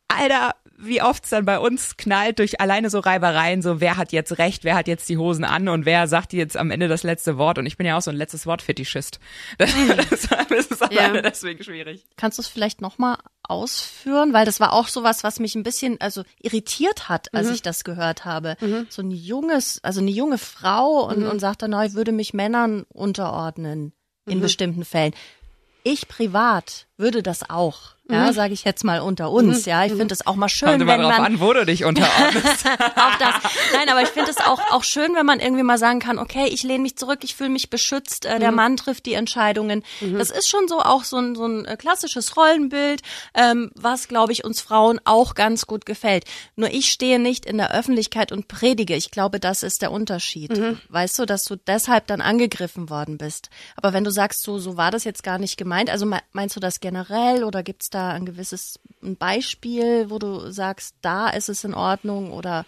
Alter, 0.09 0.55
wie 0.77 1.01
oft's 1.03 1.31
dann 1.31 1.45
bei 1.45 1.59
uns 1.59 1.97
knallt 1.97 2.39
durch 2.39 2.61
alleine 2.61 2.91
so 2.91 2.99
Reibereien, 2.99 3.63
so 3.63 3.81
wer 3.81 3.97
hat 3.97 4.13
jetzt 4.13 4.39
recht, 4.39 4.65
wer 4.65 4.75
hat 4.75 4.89
jetzt 4.89 5.09
die 5.09 5.17
Hosen 5.19 5.45
an 5.45 5.69
und 5.69 5.87
wer 5.87 6.07
sagt 6.09 6.33
jetzt 6.33 6.57
am 6.57 6.71
Ende 6.71 6.89
das 6.89 7.03
letzte 7.03 7.39
Wort. 7.39 7.59
Und 7.59 7.67
ich 7.67 7.77
bin 7.77 7.87
ja 7.87 7.97
auch 7.97 8.03
so 8.03 8.11
ein 8.11 8.17
letztes 8.17 8.47
Wort-Fetischist. 8.47 9.19
Das, 9.59 9.73
das, 10.11 10.47
das 10.49 10.67
ist 10.67 10.83
alleine 10.83 11.17
Ja. 11.17 11.23
deswegen 11.23 11.63
schwierig. 11.63 12.05
Kannst 12.17 12.39
du 12.39 12.43
es 12.43 12.49
vielleicht 12.49 12.81
nochmal 12.81 13.17
ausführen? 13.43 14.33
Weil 14.33 14.45
das 14.47 14.61
war 14.61 14.73
auch 14.73 14.89
sowas, 14.89 15.23
was 15.25 15.39
mich 15.41 15.55
ein 15.55 15.63
bisschen 15.63 16.01
also 16.01 16.23
irritiert 16.41 17.09
hat, 17.09 17.33
als 17.35 17.51
ich 17.51 17.63
das 17.63 17.85
gehört 17.85 18.25
habe. 18.25 18.57
So 18.89 19.03
ein 19.03 19.11
junges, 19.11 19.83
also 19.83 20.01
eine 20.01 20.11
junge 20.11 20.39
Frau 20.39 21.07
und, 21.09 21.25
und 21.25 21.39
sagte, 21.41 21.69
na, 21.69 21.85
ich 21.87 21.95
würde 21.95 22.13
mich 22.13 22.35
Männern 22.35 22.85
unterordnen 22.93 23.93
in 24.27 24.41
bestimmten 24.41 24.85
Fällen. 24.85 25.15
Ich 25.83 26.09
privat 26.09 26.87
würde 26.97 27.23
das 27.23 27.49
auch. 27.51 27.94
Ja, 28.11 28.33
sage 28.35 28.53
ich 28.53 28.65
jetzt 28.65 28.85
mal 28.85 29.01
unter 29.01 29.31
uns. 29.31 29.65
Ja, 29.65 29.85
ich 29.85 29.93
finde 29.95 30.13
es 30.13 30.27
auch 30.27 30.37
mal 30.37 30.51
schön, 30.51 30.69
Kommt 30.69 30.83
immer 30.83 30.93
wenn 30.93 31.01
drauf 31.03 31.17
man 31.17 31.25
an, 31.25 31.41
wo 31.41 31.53
du 31.55 31.65
dich 31.65 31.85
unterordnest. 31.85 32.67
auch 32.97 33.15
das. 33.19 33.35
Nein, 33.73 33.89
aber 33.89 34.03
ich 34.03 34.09
finde 34.09 34.31
es 34.31 34.37
auch 34.39 34.61
auch 34.73 34.85
schön, 34.85 35.15
wenn 35.15 35.25
man 35.25 35.41
irgendwie 35.41 35.63
mal 35.63 35.79
sagen 35.79 36.01
kann, 36.01 36.19
okay, 36.19 36.47
ich 36.49 36.63
lehne 36.65 36.83
mich 36.83 36.97
zurück, 36.97 37.21
ich 37.23 37.35
fühle 37.35 37.49
mich 37.49 37.71
beschützt, 37.71 38.27
äh, 38.27 38.39
der 38.39 38.53
Mann 38.53 38.77
trifft 38.77 39.07
die 39.07 39.15
Entscheidungen. 39.15 39.83
Das 40.19 40.31
ist 40.31 40.51
schon 40.51 40.69
so 40.69 40.81
auch 40.81 41.03
so 41.05 41.17
ein 41.17 41.35
so 41.35 41.47
ein 41.47 41.65
äh, 41.65 41.77
klassisches 41.79 42.37
Rollenbild, 42.37 43.01
ähm, 43.35 43.71
was 43.75 44.07
glaube 44.07 44.33
ich 44.33 44.45
uns 44.45 44.61
Frauen 44.61 45.01
auch 45.05 45.35
ganz 45.35 45.67
gut 45.67 45.87
gefällt. 45.87 46.25
Nur 46.57 46.71
ich 46.71 46.91
stehe 46.91 47.19
nicht 47.19 47.47
in 47.47 47.57
der 47.57 47.73
Öffentlichkeit 47.73 48.33
und 48.33 48.49
predige. 48.49 48.95
Ich 48.97 49.11
glaube, 49.13 49.41
das 49.41 49.63
ist 49.63 49.81
der 49.81 49.91
Unterschied. 49.93 50.53
Weißt 50.91 51.19
du, 51.19 51.25
dass 51.25 51.45
du 51.45 51.57
deshalb 51.57 52.07
dann 52.09 52.21
angegriffen 52.21 52.91
worden 52.91 53.17
bist. 53.17 53.49
Aber 53.77 53.93
wenn 53.95 54.05
du 54.05 54.11
sagst, 54.11 54.43
so 54.43 54.59
so 54.59 54.77
war 54.77 54.91
das 54.91 55.05
jetzt 55.05 55.23
gar 55.23 55.39
nicht 55.39 55.57
gemeint, 55.57 55.89
also 55.89 56.05
me- 56.05 56.21
meinst 56.33 56.55
du 56.55 56.61
das 56.61 56.81
generell 56.81 57.45
oder 57.45 57.63
gibt's 57.63 57.89
da 57.95 58.11
ein 58.11 58.27
gewisses 58.27 58.79
ein 59.03 59.17
Beispiel, 59.17 60.11
wo 60.11 60.19
du 60.19 60.51
sagst, 60.51 60.95
da 61.03 61.29
ist 61.29 61.49
es 61.49 61.65
in 61.65 61.75
Ordnung 61.75 62.33
oder 62.33 62.65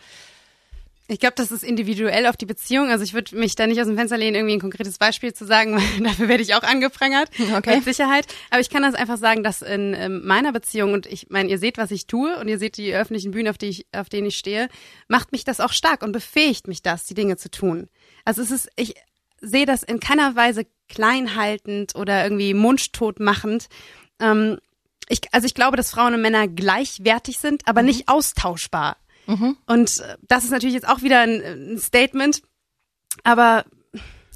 Ich 1.09 1.21
glaube, 1.21 1.35
das 1.37 1.53
ist 1.53 1.63
individuell 1.63 2.27
auf 2.27 2.37
die 2.37 2.47
Beziehung. 2.47 2.91
Also 2.91 3.05
ich 3.05 3.15
würde 3.15 3.37
mich 3.37 3.55
da 3.55 3.67
nicht 3.67 3.81
aus 3.81 3.87
dem 3.87 3.97
Fenster 3.97 4.19
lehnen, 4.19 4.35
irgendwie 4.35 4.55
ein 4.55 4.61
konkretes 4.61 4.99
Beispiel 4.99 5.33
zu 5.33 5.45
sagen, 5.45 5.77
weil 5.77 6.03
dafür 6.03 6.29
werde 6.29 6.43
ich 6.43 6.55
auch 6.55 6.63
angeprangert. 6.63 7.31
Okay. 7.57 7.77
Mit 7.77 7.85
Sicherheit. 7.85 8.27
Aber 8.51 8.61
ich 8.61 8.71
kann 8.71 8.83
das 8.83 8.95
einfach 8.95 9.17
sagen, 9.17 9.43
dass 9.43 9.63
in 9.63 9.95
ähm, 9.95 10.27
meiner 10.27 10.53
Beziehung, 10.53 10.93
und 10.93 11.07
ich 11.07 11.29
meine, 11.31 11.49
ihr 11.49 11.59
seht, 11.59 11.79
was 11.79 11.91
ich 11.91 12.07
tue 12.07 12.39
und 12.39 12.49
ihr 12.49 12.59
seht 12.59 12.77
die 12.77 12.93
öffentlichen 12.93 13.31
Bühnen, 13.31 13.49
auf, 13.49 13.57
die 13.57 13.67
ich, 13.67 13.87
auf 13.93 14.09
denen 14.09 14.27
ich 14.27 14.37
stehe, 14.37 14.69
macht 15.09 15.33
mich 15.33 15.45
das 15.45 15.61
auch 15.61 15.73
stark 15.73 16.03
und 16.03 16.13
befähigt 16.13 16.67
mich 16.67 16.83
das, 16.83 17.05
die 17.05 17.15
Dinge 17.15 17.37
zu 17.37 17.51
tun. 17.51 17.89
Also 18.25 18.43
es 18.43 18.51
ist, 18.51 18.69
ich 18.77 18.95
sehe 19.41 19.65
das 19.65 19.83
in 19.83 20.01
keiner 20.01 20.35
Weise 20.35 20.67
kleinhaltend 20.89 21.95
oder 21.95 22.25
irgendwie 22.25 22.53
mundtot 22.53 23.21
machend. 23.21 23.69
Ähm, 24.21 24.59
ich, 25.09 25.21
also 25.33 25.47
ich 25.47 25.55
glaube, 25.55 25.77
dass 25.77 25.91
Frauen 25.91 26.15
und 26.15 26.23
Männer 26.23 26.49
gleichwertig 26.49 27.39
sind, 27.39 27.67
aber 27.67 27.83
nicht 27.83 28.09
austauschbar. 28.09 28.97
Und 29.67 30.01
äh, 30.01 30.17
das 30.29 30.45
ist 30.45 30.51
natürlich 30.51 30.75
jetzt 30.75 30.89
auch 30.89 31.03
wieder 31.03 31.21
ein, 31.21 31.75
ein 31.75 31.79
Statement, 31.79 32.43
aber 33.25 33.65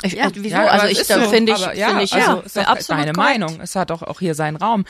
Ich, 0.03 0.15
Ja. 0.15 0.29
äh, 0.29 0.33
wieso? 0.35 0.57
Ja, 0.57 0.65
also 0.67 0.87
ich 0.87 0.99
so. 1.05 1.21
finde 1.29 1.53
ich, 1.53 1.59
ja, 1.61 1.89
finde 1.89 2.05
ich 2.05 2.15
also 2.15 2.31
ja, 2.37 2.39
ist 2.41 2.57
doch 2.57 2.67
absolut 2.67 3.03
deine 3.03 3.13
korrekt. 3.13 3.39
Meinung. 3.39 3.61
Es 3.61 3.77
hat 3.77 3.91
doch 3.91 4.03
auch 4.03 4.19
hier 4.19 4.35
seinen 4.35 4.57
Raum. 4.57 4.87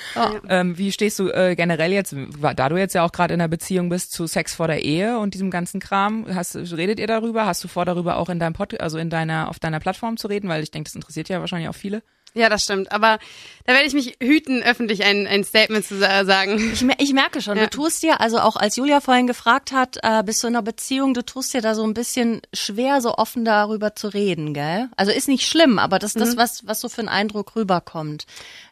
Ähm, 0.48 0.78
wie 0.78 0.92
stehst 0.92 1.18
du 1.18 1.28
äh, 1.30 1.56
generell 1.56 1.92
jetzt, 1.92 2.14
da 2.56 2.68
du 2.68 2.76
jetzt 2.76 2.94
ja 2.94 3.04
auch 3.04 3.10
gerade 3.10 3.34
in 3.34 3.40
einer 3.40 3.48
Beziehung 3.48 3.88
bist, 3.88 4.12
zu 4.12 4.26
Sex 4.28 4.54
vor 4.54 4.68
der 4.68 4.84
Ehe 4.84 5.18
und 5.18 5.34
diesem 5.34 5.50
ganzen 5.50 5.80
Kram? 5.80 6.26
Hast, 6.32 6.54
redet 6.54 7.00
ihr 7.00 7.08
darüber? 7.08 7.44
Hast 7.44 7.64
du 7.64 7.68
vor, 7.68 7.84
darüber 7.84 8.18
auch 8.18 8.28
in 8.28 8.38
deinem 8.38 8.52
Pod, 8.52 8.80
also 8.80 8.98
in 8.98 9.10
deiner, 9.10 9.48
auf 9.48 9.58
deiner 9.58 9.80
Plattform 9.80 10.16
zu 10.16 10.28
reden? 10.28 10.48
Weil 10.48 10.62
ich 10.62 10.70
denke, 10.70 10.88
das 10.88 10.94
interessiert 10.94 11.28
ja 11.28 11.40
wahrscheinlich 11.40 11.68
auch 11.68 11.74
viele. 11.74 12.02
Ja, 12.34 12.48
das 12.48 12.62
stimmt. 12.64 12.92
Aber 12.92 13.18
da 13.66 13.72
werde 13.74 13.86
ich 13.86 13.92
mich 13.94 14.16
hüten, 14.22 14.62
öffentlich 14.62 15.04
ein, 15.04 15.26
ein 15.26 15.44
Statement 15.44 15.84
zu 15.84 15.98
sa- 15.98 16.24
sagen. 16.24 16.58
Ich, 16.72 16.82
ich 16.98 17.12
merke 17.12 17.40
schon, 17.42 17.56
Ja. 17.56 17.64
du 17.64 17.70
tust 17.70 18.02
dir, 18.02 18.20
also 18.20 18.38
auch 18.40 18.56
als 18.56 18.76
Julia 18.76 19.00
vorhin 19.00 19.26
gefragt 19.26 19.72
hat, 19.72 19.98
äh, 20.02 20.22
bist 20.22 20.42
du 20.42 20.46
in 20.48 20.54
einer 20.54 20.62
Beziehung, 20.62 21.14
du 21.14 21.24
tust 21.24 21.52
dir 21.54 21.60
da 21.60 21.74
so 21.74 21.84
ein 21.84 21.94
bisschen 21.94 22.40
schwer, 22.52 23.00
so 23.00 23.14
offen 23.16 23.44
darüber 23.44 23.94
zu 23.94 24.08
reden, 24.08 24.54
gell? 24.54 24.88
Also 24.96 25.12
ist 25.12 25.28
nicht 25.28 25.46
schlimm, 25.46 25.78
aber 25.78 25.98
das 25.98 26.14
ist 26.14 26.20
das, 26.20 26.36
was, 26.36 26.66
was 26.66 26.80
so 26.80 26.88
für 26.88 27.00
einen 27.00 27.08
Eindruck 27.08 27.54
rüberkommt. 27.56 28.26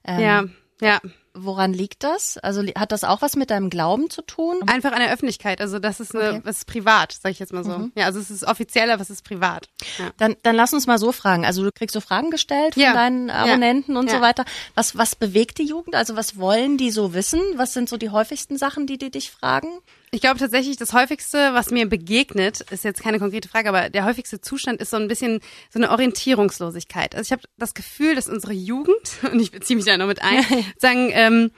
Ähm, 0.05 0.21
Ja, 0.21 0.45
ja. 0.81 1.01
Woran 1.45 1.73
liegt 1.73 2.05
das? 2.05 2.39
Also 2.39 2.63
hat 2.77 2.93
das 2.93 3.05
auch 3.05 3.23
was 3.23 3.37
mit 3.37 3.51
deinem 3.51 3.71
Glauben 3.71 4.11
zu 4.11 4.23
tun? 4.23 4.57
Einfach 4.67 4.93
an 4.93 5.01
der 5.01 5.13
Öffentlichkeit. 5.13 5.61
Also 5.61 5.79
das 5.79 6.01
ist 6.01 6.15
eine, 6.15 6.29
Okay. 6.31 6.41
was 6.45 6.59
ist 6.59 6.67
privat, 6.67 7.13
sage 7.13 7.33
ich 7.33 7.39
jetzt 7.39 7.53
mal 7.53 7.65
so. 7.65 7.89
Ja, 7.95 8.07
also 8.07 8.19
es 8.21 8.31
ist 8.31 8.45
offiziell, 8.45 8.91
aber 8.91 9.03
es 9.03 9.11
ist 9.11 9.25
privat. 9.25 9.69
Ja. 9.99 10.11
Dann, 10.19 10.37
dann 10.43 10.57
lass 10.57 10.73
uns 10.73 10.87
mal 10.87 10.99
so 10.99 11.13
fragen. 11.13 11.45
Also 11.45 11.63
du 11.65 11.71
kriegst 11.73 11.93
so 11.95 12.01
Fragen 12.01 12.31
gestellt 12.31 12.75
von 12.75 12.83
Ja. 12.83 12.93
deinen 12.95 13.29
Ja. 13.29 13.35
Abonnenten 13.45 13.97
und 13.97 14.11
so 14.11 14.17
Ja. 14.17 14.23
weiter. 14.23 14.45
Was, 14.75 14.97
was 14.97 15.15
bewegt 15.17 15.59
die 15.59 15.65
Jugend? 15.67 15.95
Also 15.95 16.17
was 16.17 16.39
wollen 16.39 16.77
die 16.79 16.91
so 16.91 17.15
wissen? 17.15 17.41
Was 17.57 17.73
sind 17.75 17.89
so 17.89 17.97
die 17.97 18.11
häufigsten 18.11 18.57
Sachen, 18.59 18.87
die 18.87 18.99
die 18.99 19.11
dich 19.11 19.31
fragen? 19.31 19.69
Ich 20.11 20.21
glaube 20.21 20.39
tatsächlich, 20.39 20.77
das 20.77 20.93
häufigste, 20.93 21.53
was 21.53 21.71
mir 21.71 21.89
begegnet, 21.89 22.63
ist 22.71 22.85
jetzt 22.85 23.03
keine 23.03 23.19
konkrete 23.19 23.49
Frage, 23.49 23.69
aber 23.69 23.91
der 23.91 24.05
häufigste 24.05 24.41
Zustand 24.41 24.81
ist 24.81 24.91
so 24.91 24.97
ein 24.97 25.09
bisschen 25.09 25.41
so 25.71 25.79
eine 25.79 25.91
Orientierungslosigkeit. 25.91 27.15
Also 27.15 27.29
ich 27.29 27.33
habe 27.33 27.43
das 27.59 27.75
Gefühl, 27.75 28.15
dass 28.15 28.29
unsere 28.29 28.53
Jugend, 28.53 29.11
und 29.33 29.41
ich 29.41 29.51
beziehe 29.51 29.77
mich 29.77 29.87
da 29.87 29.97
noch 29.99 30.07
mit 30.07 30.23
ein, 30.23 30.45
sagen, 30.79 31.11
ähm, 31.13 31.51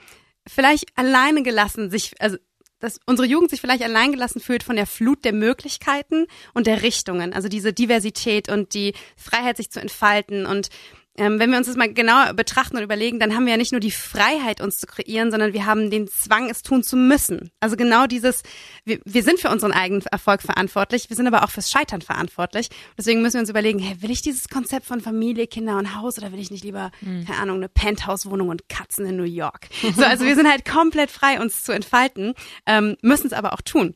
vielleicht 0.47 0.85
alleine 0.95 1.43
gelassen 1.43 1.89
sich, 1.91 2.13
also 2.19 2.37
dass 2.79 2.99
unsere 3.05 3.27
Jugend 3.27 3.51
sich 3.51 3.61
vielleicht 3.61 3.83
alleingelassen 3.83 4.41
fühlt 4.41 4.63
von 4.63 4.75
der 4.75 4.87
Flut 4.87 5.23
der 5.23 5.33
Möglichkeiten 5.33 6.25
und 6.55 6.65
der 6.65 6.81
Richtungen, 6.81 7.31
also 7.31 7.47
diese 7.47 7.73
Diversität 7.73 8.49
und 8.49 8.73
die 8.73 8.93
Freiheit, 9.15 9.57
sich 9.57 9.69
zu 9.69 9.79
entfalten 9.79 10.47
und 10.47 10.69
ähm, 11.17 11.39
wenn 11.39 11.51
wir 11.51 11.57
uns 11.57 11.67
das 11.67 11.75
mal 11.75 11.93
genauer 11.93 12.33
betrachten 12.33 12.77
und 12.77 12.83
überlegen, 12.83 13.19
dann 13.19 13.35
haben 13.35 13.45
wir 13.45 13.51
ja 13.51 13.57
nicht 13.57 13.73
nur 13.73 13.81
die 13.81 13.91
Freiheit, 13.91 14.61
uns 14.61 14.77
zu 14.77 14.87
kreieren, 14.87 15.29
sondern 15.29 15.53
wir 15.53 15.65
haben 15.65 15.89
den 15.89 16.07
Zwang, 16.07 16.49
es 16.49 16.63
tun 16.63 16.83
zu 16.83 16.95
müssen. 16.95 17.51
Also 17.59 17.75
genau 17.75 18.07
dieses, 18.07 18.43
wir, 18.85 18.99
wir 19.03 19.21
sind 19.23 19.39
für 19.39 19.49
unseren 19.49 19.73
eigenen 19.73 20.01
Erfolg 20.05 20.41
verantwortlich, 20.41 21.09
wir 21.09 21.17
sind 21.17 21.27
aber 21.27 21.43
auch 21.43 21.49
fürs 21.49 21.69
Scheitern 21.69 22.01
verantwortlich. 22.01 22.69
Deswegen 22.97 23.21
müssen 23.21 23.35
wir 23.35 23.41
uns 23.41 23.49
überlegen, 23.49 23.79
hey, 23.79 24.01
will 24.01 24.11
ich 24.11 24.21
dieses 24.21 24.47
Konzept 24.47 24.85
von 24.85 25.01
Familie, 25.01 25.47
Kinder 25.47 25.77
und 25.77 25.95
Haus 25.95 26.17
oder 26.17 26.31
will 26.31 26.39
ich 26.39 26.51
nicht 26.51 26.63
lieber, 26.63 26.91
keine 27.01 27.37
Ahnung, 27.39 27.57
eine 27.57 27.69
Penthouse-Wohnung 27.69 28.49
und 28.49 28.69
Katzen 28.69 29.05
in 29.05 29.17
New 29.17 29.23
York? 29.23 29.67
So, 29.95 30.03
also 30.05 30.25
wir 30.25 30.35
sind 30.35 30.49
halt 30.49 30.65
komplett 30.65 31.11
frei, 31.11 31.39
uns 31.39 31.63
zu 31.63 31.73
entfalten, 31.73 32.33
ähm, 32.65 32.95
müssen 33.01 33.27
es 33.27 33.33
aber 33.33 33.53
auch 33.53 33.61
tun. 33.61 33.95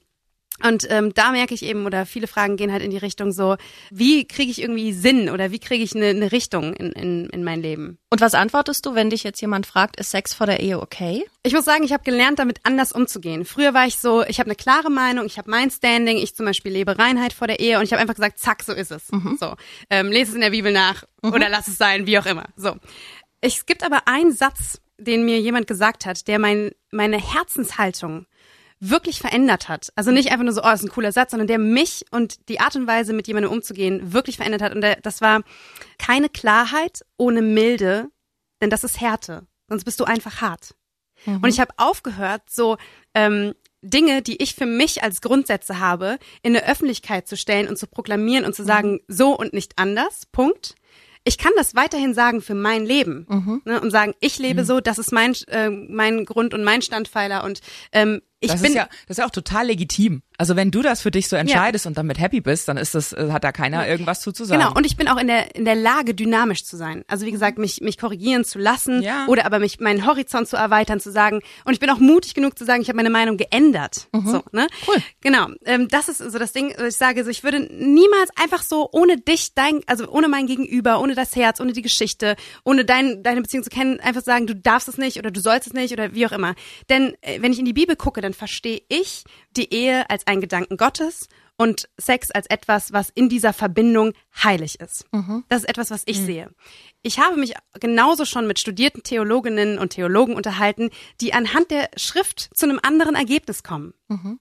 Und 0.63 0.87
ähm, 0.89 1.13
da 1.13 1.31
merke 1.31 1.53
ich 1.53 1.63
eben, 1.63 1.85
oder 1.85 2.05
viele 2.05 2.27
Fragen 2.27 2.55
gehen 2.55 2.71
halt 2.71 2.81
in 2.81 2.91
die 2.91 2.97
Richtung 2.97 3.33
so, 3.33 3.57
wie 3.91 4.25
kriege 4.25 4.49
ich 4.49 4.61
irgendwie 4.61 4.93
Sinn 4.93 5.29
oder 5.29 5.51
wie 5.51 5.59
kriege 5.59 5.83
ich 5.83 5.93
eine, 5.95 6.07
eine 6.07 6.31
Richtung 6.31 6.73
in, 6.73 6.91
in, 6.93 7.29
in 7.29 7.43
mein 7.43 7.61
Leben? 7.61 7.97
Und 8.09 8.21
was 8.21 8.33
antwortest 8.33 8.85
du, 8.85 8.95
wenn 8.95 9.09
dich 9.09 9.23
jetzt 9.23 9.41
jemand 9.41 9.65
fragt, 9.65 9.99
ist 9.99 10.11
Sex 10.11 10.33
vor 10.33 10.47
der 10.47 10.61
Ehe 10.61 10.79
okay? 10.79 11.25
Ich 11.43 11.53
muss 11.53 11.65
sagen, 11.65 11.83
ich 11.83 11.91
habe 11.91 12.03
gelernt, 12.03 12.39
damit 12.39 12.59
anders 12.63 12.93
umzugehen. 12.93 13.43
Früher 13.43 13.73
war 13.73 13.85
ich 13.85 13.97
so, 13.97 14.23
ich 14.23 14.39
habe 14.39 14.47
eine 14.47 14.55
klare 14.55 14.89
Meinung, 14.89 15.25
ich 15.25 15.37
habe 15.37 15.51
mein 15.51 15.69
Standing, 15.69 16.17
ich 16.17 16.35
zum 16.35 16.45
Beispiel 16.45 16.71
lebe 16.71 16.97
Reinheit 16.97 17.33
vor 17.33 17.47
der 17.47 17.59
Ehe 17.59 17.77
und 17.77 17.83
ich 17.83 17.91
habe 17.91 18.01
einfach 18.01 18.15
gesagt, 18.15 18.39
zack, 18.39 18.63
so 18.63 18.71
ist 18.71 18.91
es. 18.91 19.07
So, 19.39 19.55
ähm, 19.89 20.11
lese 20.11 20.29
es 20.29 20.35
in 20.35 20.41
der 20.41 20.51
Bibel 20.51 20.71
nach 20.71 21.03
oder 21.21 21.49
lass 21.49 21.67
es 21.67 21.77
sein, 21.77 22.05
wie 22.05 22.17
auch 22.17 22.25
immer. 22.25 22.45
So, 22.55 22.75
es 23.41 23.65
gibt 23.65 23.83
aber 23.83 24.07
einen 24.07 24.31
Satz, 24.31 24.79
den 24.97 25.25
mir 25.25 25.39
jemand 25.41 25.67
gesagt 25.67 26.05
hat, 26.05 26.27
der 26.27 26.39
mein, 26.39 26.71
meine 26.91 27.17
Herzenshaltung 27.17 28.27
wirklich 28.89 29.19
verändert 29.19 29.69
hat. 29.69 29.91
Also 29.95 30.11
nicht 30.11 30.31
einfach 30.31 30.43
nur 30.43 30.53
so, 30.53 30.61
oh, 30.61 30.65
das 30.65 30.81
ist 30.81 30.87
ein 30.87 30.93
cooler 30.93 31.11
Satz, 31.11 31.31
sondern 31.31 31.47
der 31.47 31.59
mich 31.59 32.05
und 32.11 32.49
die 32.49 32.59
Art 32.59 32.75
und 32.75 32.87
Weise, 32.87 33.13
mit 33.13 33.27
jemandem 33.27 33.51
umzugehen, 33.51 34.13
wirklich 34.13 34.37
verändert 34.37 34.61
hat. 34.61 34.73
Und 34.73 34.81
der, 34.81 34.97
das 35.01 35.21
war 35.21 35.41
keine 35.97 36.29
Klarheit 36.29 37.05
ohne 37.17 37.41
Milde, 37.41 38.09
denn 38.61 38.69
das 38.69 38.83
ist 38.83 39.01
Härte. 39.01 39.45
Sonst 39.67 39.83
bist 39.83 39.99
du 39.99 40.03
einfach 40.03 40.41
hart. 40.41 40.75
Und 41.25 41.47
ich 41.47 41.59
habe 41.59 41.73
aufgehört, 41.77 42.43
so 42.49 42.77
ähm, 43.13 43.53
Dinge, 43.81 44.21
die 44.21 44.41
ich 44.41 44.55
für 44.55 44.65
mich 44.65 45.03
als 45.03 45.21
Grundsätze 45.21 45.79
habe, 45.79 46.17
in 46.41 46.53
der 46.53 46.69
Öffentlichkeit 46.69 47.27
zu 47.27 47.37
stellen 47.37 47.67
und 47.67 47.77
zu 47.77 47.87
proklamieren 47.87 48.45
und 48.45 48.55
zu 48.55 48.63
sagen, 48.63 48.99
so 49.07 49.37
und 49.37 49.53
nicht 49.53 49.73
anders. 49.77 50.25
Punkt. 50.31 50.75
Ich 51.23 51.39
kann 51.39 51.51
das 51.57 51.73
weiterhin 51.73 52.13
sagen 52.13 52.41
für 52.41 52.53
mein 52.53 52.85
Leben 52.85 53.25
ne, 53.65 53.81
und 53.81 53.89
sagen, 53.89 54.13
ich 54.19 54.37
lebe 54.37 54.63
so, 54.63 54.79
das 54.79 54.99
ist 54.99 55.11
mein 55.11 55.33
äh, 55.47 55.69
mein 55.69 56.23
Grund 56.25 56.53
und 56.53 56.63
mein 56.63 56.83
Standpfeiler 56.83 57.43
und 57.43 57.61
ähm, 57.91 58.21
ich 58.45 58.51
das 58.51 58.61
bin 58.61 58.71
ist 58.71 58.77
ja, 58.77 58.87
das 59.07 59.17
ist 59.17 59.17
ja 59.17 59.25
auch 59.25 59.31
total 59.31 59.67
legitim. 59.67 60.21
Also 60.37 60.55
wenn 60.55 60.71
du 60.71 60.81
das 60.81 61.01
für 61.01 61.11
dich 61.11 61.27
so 61.27 61.35
entscheidest 61.35 61.85
und 61.85 61.97
damit 61.97 62.19
happy 62.19 62.41
bist, 62.41 62.67
dann 62.67 62.77
ist 62.77 62.95
das, 62.95 63.13
äh, 63.13 63.29
hat 63.31 63.43
da 63.43 63.51
keiner 63.51 63.87
irgendwas 63.87 64.21
zu, 64.21 64.31
zu 64.31 64.45
sagen. 64.45 64.61
Genau, 64.61 64.73
und 64.75 64.85
ich 64.85 64.97
bin 64.97 65.07
auch 65.07 65.17
in 65.17 65.27
der, 65.27 65.55
in 65.55 65.65
der 65.65 65.75
Lage, 65.75 66.13
dynamisch 66.13 66.65
zu 66.65 66.77
sein. 66.77 67.03
Also 67.07 67.25
wie 67.25 67.31
gesagt, 67.31 67.57
mich, 67.57 67.81
mich 67.81 67.97
korrigieren 67.97 68.43
zu 68.43 68.59
lassen 68.59 69.01
Ja. 69.01 69.25
oder 69.27 69.45
aber 69.45 69.59
mich 69.59 69.79
meinen 69.79 70.05
Horizont 70.05 70.47
zu 70.47 70.55
erweitern, 70.57 70.99
zu 70.99 71.11
sagen, 71.11 71.41
und 71.63 71.73
ich 71.73 71.79
bin 71.79 71.89
auch 71.89 71.99
mutig 71.99 72.33
genug 72.33 72.57
zu 72.57 72.65
sagen, 72.65 72.81
ich 72.81 72.87
habe 72.89 72.97
meine 72.97 73.09
Meinung 73.09 73.37
geändert. 73.37 74.07
So, 74.25 74.43
ne? 74.51 74.67
Cool. 74.87 74.97
Genau. 75.21 75.47
Ähm, 75.65 75.87
das 75.89 76.09
ist 76.09 76.17
so 76.19 76.37
das 76.39 76.51
Ding, 76.53 76.73
ich 76.87 76.95
sage 76.95 77.23
so, 77.23 77.29
ich 77.29 77.43
würde 77.43 77.59
niemals 77.59 78.29
einfach 78.41 78.63
so 78.63 78.89
ohne 78.91 79.17
dich, 79.17 79.53
dein, 79.53 79.81
also 79.87 80.07
ohne 80.09 80.27
mein 80.27 80.47
Gegenüber, 80.47 80.99
ohne 80.99 81.15
das 81.15 81.35
Herz, 81.35 81.59
ohne 81.59 81.73
die 81.73 81.81
Geschichte, 81.81 82.35
ohne 82.63 82.85
dein, 82.85 83.23
deine 83.23 83.41
Beziehung 83.41 83.63
zu 83.63 83.69
kennen, 83.69 83.99
einfach 83.99 84.23
sagen, 84.23 84.47
du 84.47 84.55
darfst 84.55 84.87
es 84.87 84.97
nicht 84.97 85.17
oder 85.19 85.31
du 85.31 85.39
sollst 85.39 85.67
es 85.67 85.73
nicht 85.73 85.93
oder 85.93 86.13
wie 86.13 86.25
auch 86.25 86.31
immer. 86.31 86.55
Denn 86.89 87.13
äh, 87.21 87.41
wenn 87.41 87.51
ich 87.51 87.59
in 87.59 87.65
die 87.65 87.73
Bibel 87.73 87.95
gucke, 87.95 88.21
dann 88.21 88.33
verstehe 88.33 88.81
ich 88.89 89.23
die 89.55 89.73
Ehe 89.73 90.09
als 90.09 90.24
einen 90.25 90.41
Gedanken 90.41 90.77
Gottes 90.77 91.29
und 91.57 91.87
Sex 91.97 92.31
als 92.31 92.47
etwas, 92.47 92.91
was 92.91 93.09
in 93.09 93.29
dieser 93.29 93.53
Verbindung 93.53 94.13
heilig 94.43 94.79
ist. 94.79 95.05
Das 95.49 95.59
ist 95.59 95.69
etwas, 95.69 95.91
was 95.91 96.03
ich 96.05 96.19
sehe. 96.19 96.49
Ich 97.01 97.19
habe 97.19 97.37
mich 97.37 97.53
genauso 97.79 98.25
schon 98.25 98.47
mit 98.47 98.59
studierten 98.59 99.03
Theologinnen 99.03 99.77
und 99.77 99.89
Theologen 99.91 100.35
unterhalten, 100.35 100.89
die 101.21 101.33
anhand 101.33 101.71
der 101.71 101.89
Schrift 101.97 102.49
zu 102.53 102.65
einem 102.65 102.79
anderen 102.81 103.15
Ergebnis 103.15 103.63
kommen. 103.63 103.93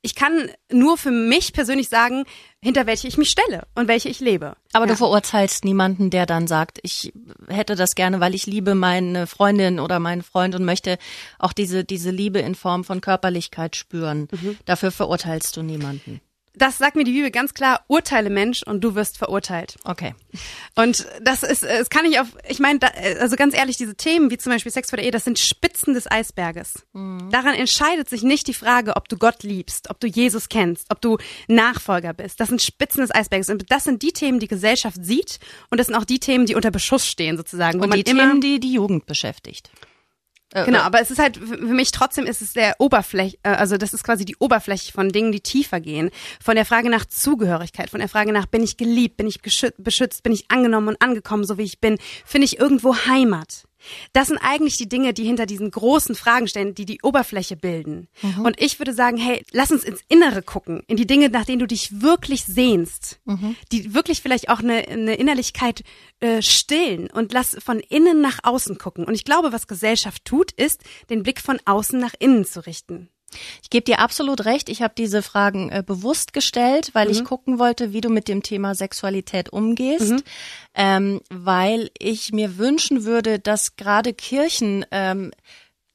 Ich 0.03 0.15
kann 0.15 0.51
nur 0.73 0.97
für 0.99 1.11
mich 1.11 1.53
persönlich 1.53 1.89
sagen, 1.89 2.25
hinter 2.63 2.87
welche 2.87 3.07
ich 3.07 3.17
mich 3.17 3.31
stelle 3.31 3.67
und 3.75 3.87
welche 3.89 4.09
ich 4.09 4.21
lebe. 4.21 4.57
Aber 4.73 4.87
ja. 4.87 4.93
du 4.93 4.97
verurteilst 4.97 5.65
niemanden, 5.65 6.11
der 6.11 6.27
dann 6.27 6.47
sagt, 6.47 6.81
ich 6.83 7.13
hätte 7.49 7.75
das 7.77 7.95
gerne, 7.95 8.21
weil 8.21 8.35
ich 8.35 8.47
liebe 8.47 8.75
meine 8.75 9.27
Freundin 9.27 9.79
oder 9.79 10.01
meinen 10.01 10.23
Freund 10.23 10.55
und 10.55 10.65
möchte 10.65 10.99
auch 11.39 11.53
diese, 11.53 11.85
diese 11.85 12.11
Liebe 12.11 12.41
in 12.41 12.55
Form 12.55 12.85
von 12.85 13.01
Körperlichkeit 13.01 13.77
spüren. 13.77 14.29
Dafür 14.65 14.91
verurteilst 14.91 15.57
du 15.57 15.63
niemanden. 15.63 16.21
Das 16.55 16.79
sagt 16.79 16.97
mir 16.97 17.05
die 17.05 17.13
Bibel 17.13 17.31
ganz 17.31 17.55
klar, 17.55 17.85
urteile 17.89 18.31
Mensch 18.31 18.63
und 18.63 18.83
du 18.83 18.95
wirst 18.95 19.19
verurteilt. 19.19 19.77
Okay. 19.85 20.15
Und 20.77 21.07
das 21.23 21.43
ist, 21.43 21.65
das 21.65 21.91
kann 21.91 22.05
ich 22.05 22.21
auf, 22.21 22.29
ich 22.49 22.61
meine, 22.61 22.81
also 23.21 23.37
ganz 23.37 23.55
ehrlich, 23.55 23.77
diese 23.77 23.97
Themen 23.97 24.31
wie 24.31 24.39
zum 24.39 24.53
Beispiel 24.53 24.71
Sex 24.71 24.91
vor 24.91 24.97
der 24.97 25.05
Ehe, 25.05 25.11
das 25.11 25.25
sind 25.25 25.39
Spitzen 25.39 25.95
des 25.95 26.11
Eisberges. 26.11 26.85
Mhm. 26.93 27.31
Daran 27.31 27.55
entscheidet 27.55 28.09
sich 28.09 28.23
nicht 28.23 28.47
die 28.47 28.55
Frage, 28.55 28.97
ob 28.97 29.09
du 29.09 29.17
Gott 29.17 29.43
liebst, 29.43 29.91
ob 29.91 30.01
du 30.01 30.07
Jesus 30.07 30.49
kennst, 30.49 30.91
ob 30.91 31.01
du 31.01 31.19
Nachfolger 31.49 32.13
bist. 32.15 32.41
Das 32.41 32.49
sind 32.49 32.63
Spitzen 32.63 33.01
des 33.01 33.15
Eisberges. 33.15 33.49
Und 33.49 33.71
das 33.71 33.85
sind 33.85 34.03
die 34.03 34.13
Themen, 34.13 34.39
die 34.39 34.49
Gesellschaft 34.49 35.05
sieht 35.05 35.41
und 35.71 35.79
das 35.79 35.89
sind 35.89 35.97
auch 35.97 36.05
die 36.05 36.21
Themen, 36.21 36.47
die 36.47 36.55
unter 36.55 36.71
Beschuss 36.71 37.07
stehen 37.07 37.37
sozusagen. 37.37 37.81
Und 37.81 37.95
die 37.95 38.05
Themen, 38.05 38.41
die 38.41 38.61
die 38.61 38.73
Jugend 38.73 39.07
beschäftigt. 39.07 39.71
Äh, 40.55 40.65
genau, 40.65 40.79
äh. 40.79 40.83
aber 40.83 41.01
es 41.01 41.11
ist 41.11 41.19
halt 41.19 41.37
für 41.37 41.57
mich 41.59 41.91
trotzdem 41.91 42.27
ist 42.27 42.41
es 42.41 42.53
der 42.53 42.77
Oberfläche, 42.79 43.37
äh, 43.43 43.51
also 43.51 43.77
das 43.77 43.93
ist 43.93 44.05
quasi 44.05 44.25
die 44.25 44.37
Oberfläche 44.39 44.93
von 44.93 45.11
Dingen, 45.11 45.33
die 45.33 45.41
tiefer 45.41 45.81
gehen. 45.81 46.11
Von 46.43 46.55
der 46.55 46.65
Frage 46.65 46.89
nach 46.89 47.05
Zugehörigkeit, 47.05 47.91
von 47.91 47.99
der 47.99 48.09
Frage 48.09 48.33
nach, 48.33 48.47
bin 48.47 48.63
ich 48.63 48.77
geliebt, 48.77 49.17
bin 49.17 49.27
ich 49.27 49.41
beschützt, 49.43 50.23
bin 50.23 50.33
ich 50.33 50.51
angenommen 50.51 50.89
und 50.89 51.03
angekommen, 51.03 51.45
so 51.45 51.59
wie 51.59 51.65
ich 51.65 51.81
bin, 51.81 51.99
finde 52.25 52.47
ich 52.47 52.59
irgendwo 52.59 52.97
Heimat. 52.97 53.65
Das 54.13 54.29
sind 54.29 54.39
eigentlich 54.39 54.77
die 54.77 54.89
Dinge, 54.89 55.15
die 55.15 55.25
hinter 55.25 55.47
diesen 55.47 55.71
großen 55.71 56.15
Fragen 56.15 56.49
stehen, 56.49 56.75
die 56.75 56.85
die 56.85 57.01
Oberfläche 57.03 57.57
bilden. 57.57 58.09
Mhm. 58.23 58.45
Und 58.45 58.61
ich 58.61 58.79
würde 58.79 58.93
sagen, 58.93 59.17
hey, 59.17 59.45
lass 59.53 59.71
uns 59.71 59.85
ins 59.85 60.01
Innere 60.09 60.43
gucken, 60.43 60.83
in 60.87 60.97
die 60.97 61.07
Dinge, 61.07 61.29
nach 61.29 61.45
denen 61.45 61.61
du 61.61 61.67
dich 61.67 62.01
wirklich 62.03 62.45
sehnst, 62.45 63.21
mhm. 63.25 63.57
die 63.73 63.95
wirklich 63.95 64.23
vielleicht 64.23 64.49
auch 64.49 64.61
eine, 64.61 64.89
eine 64.89 65.15
Innerlichkeit 65.15 65.83
äh, 66.21 66.43
stillen 66.43 67.11
und 67.11 67.33
lass 67.33 67.57
von 67.63 67.81
innen 67.81 68.21
nach 68.21 68.41
außen 68.43 68.79
gucken. 68.79 69.05
Und 69.05 69.15
ich 69.15 69.25
glaube, 69.25 69.53
was 69.53 69.67
Gesellschaft 69.67 70.25
tut, 70.25 70.53
ist, 70.53 70.83
den 71.11 71.23
Blick 71.23 71.41
von 71.41 71.59
außen 71.65 71.99
nach 71.99 72.15
innen 72.19 72.45
zu 72.45 72.65
richten. 72.67 73.09
Ich 73.63 73.71
gebe 73.71 73.85
dir 73.85 73.99
absolut 73.99 74.45
recht. 74.45 74.69
Ich 74.69 74.83
habe 74.83 74.95
diese 74.97 75.23
Fragen 75.23 75.71
äh, 75.71 75.83
bewusst 75.85 76.33
gestellt, 76.33 76.91
weil 76.93 77.07
mhm. 77.07 77.13
ich 77.13 77.25
gucken 77.25 77.59
wollte, 77.59 77.93
wie 77.93 78.01
du 78.01 78.09
mit 78.09 78.29
dem 78.29 78.43
Thema 78.43 78.75
Sexualität 78.75 79.51
umgehst, 79.51 80.13
mhm. 80.13 80.23
ähm, 80.75 81.21
weil 81.31 81.91
ich 81.99 82.33
mir 82.33 82.59
wünschen 82.59 83.05
würde, 83.05 83.39
dass 83.39 83.77
gerade 83.77 84.13
Kirchen 84.13 84.85
ähm, 84.91 85.31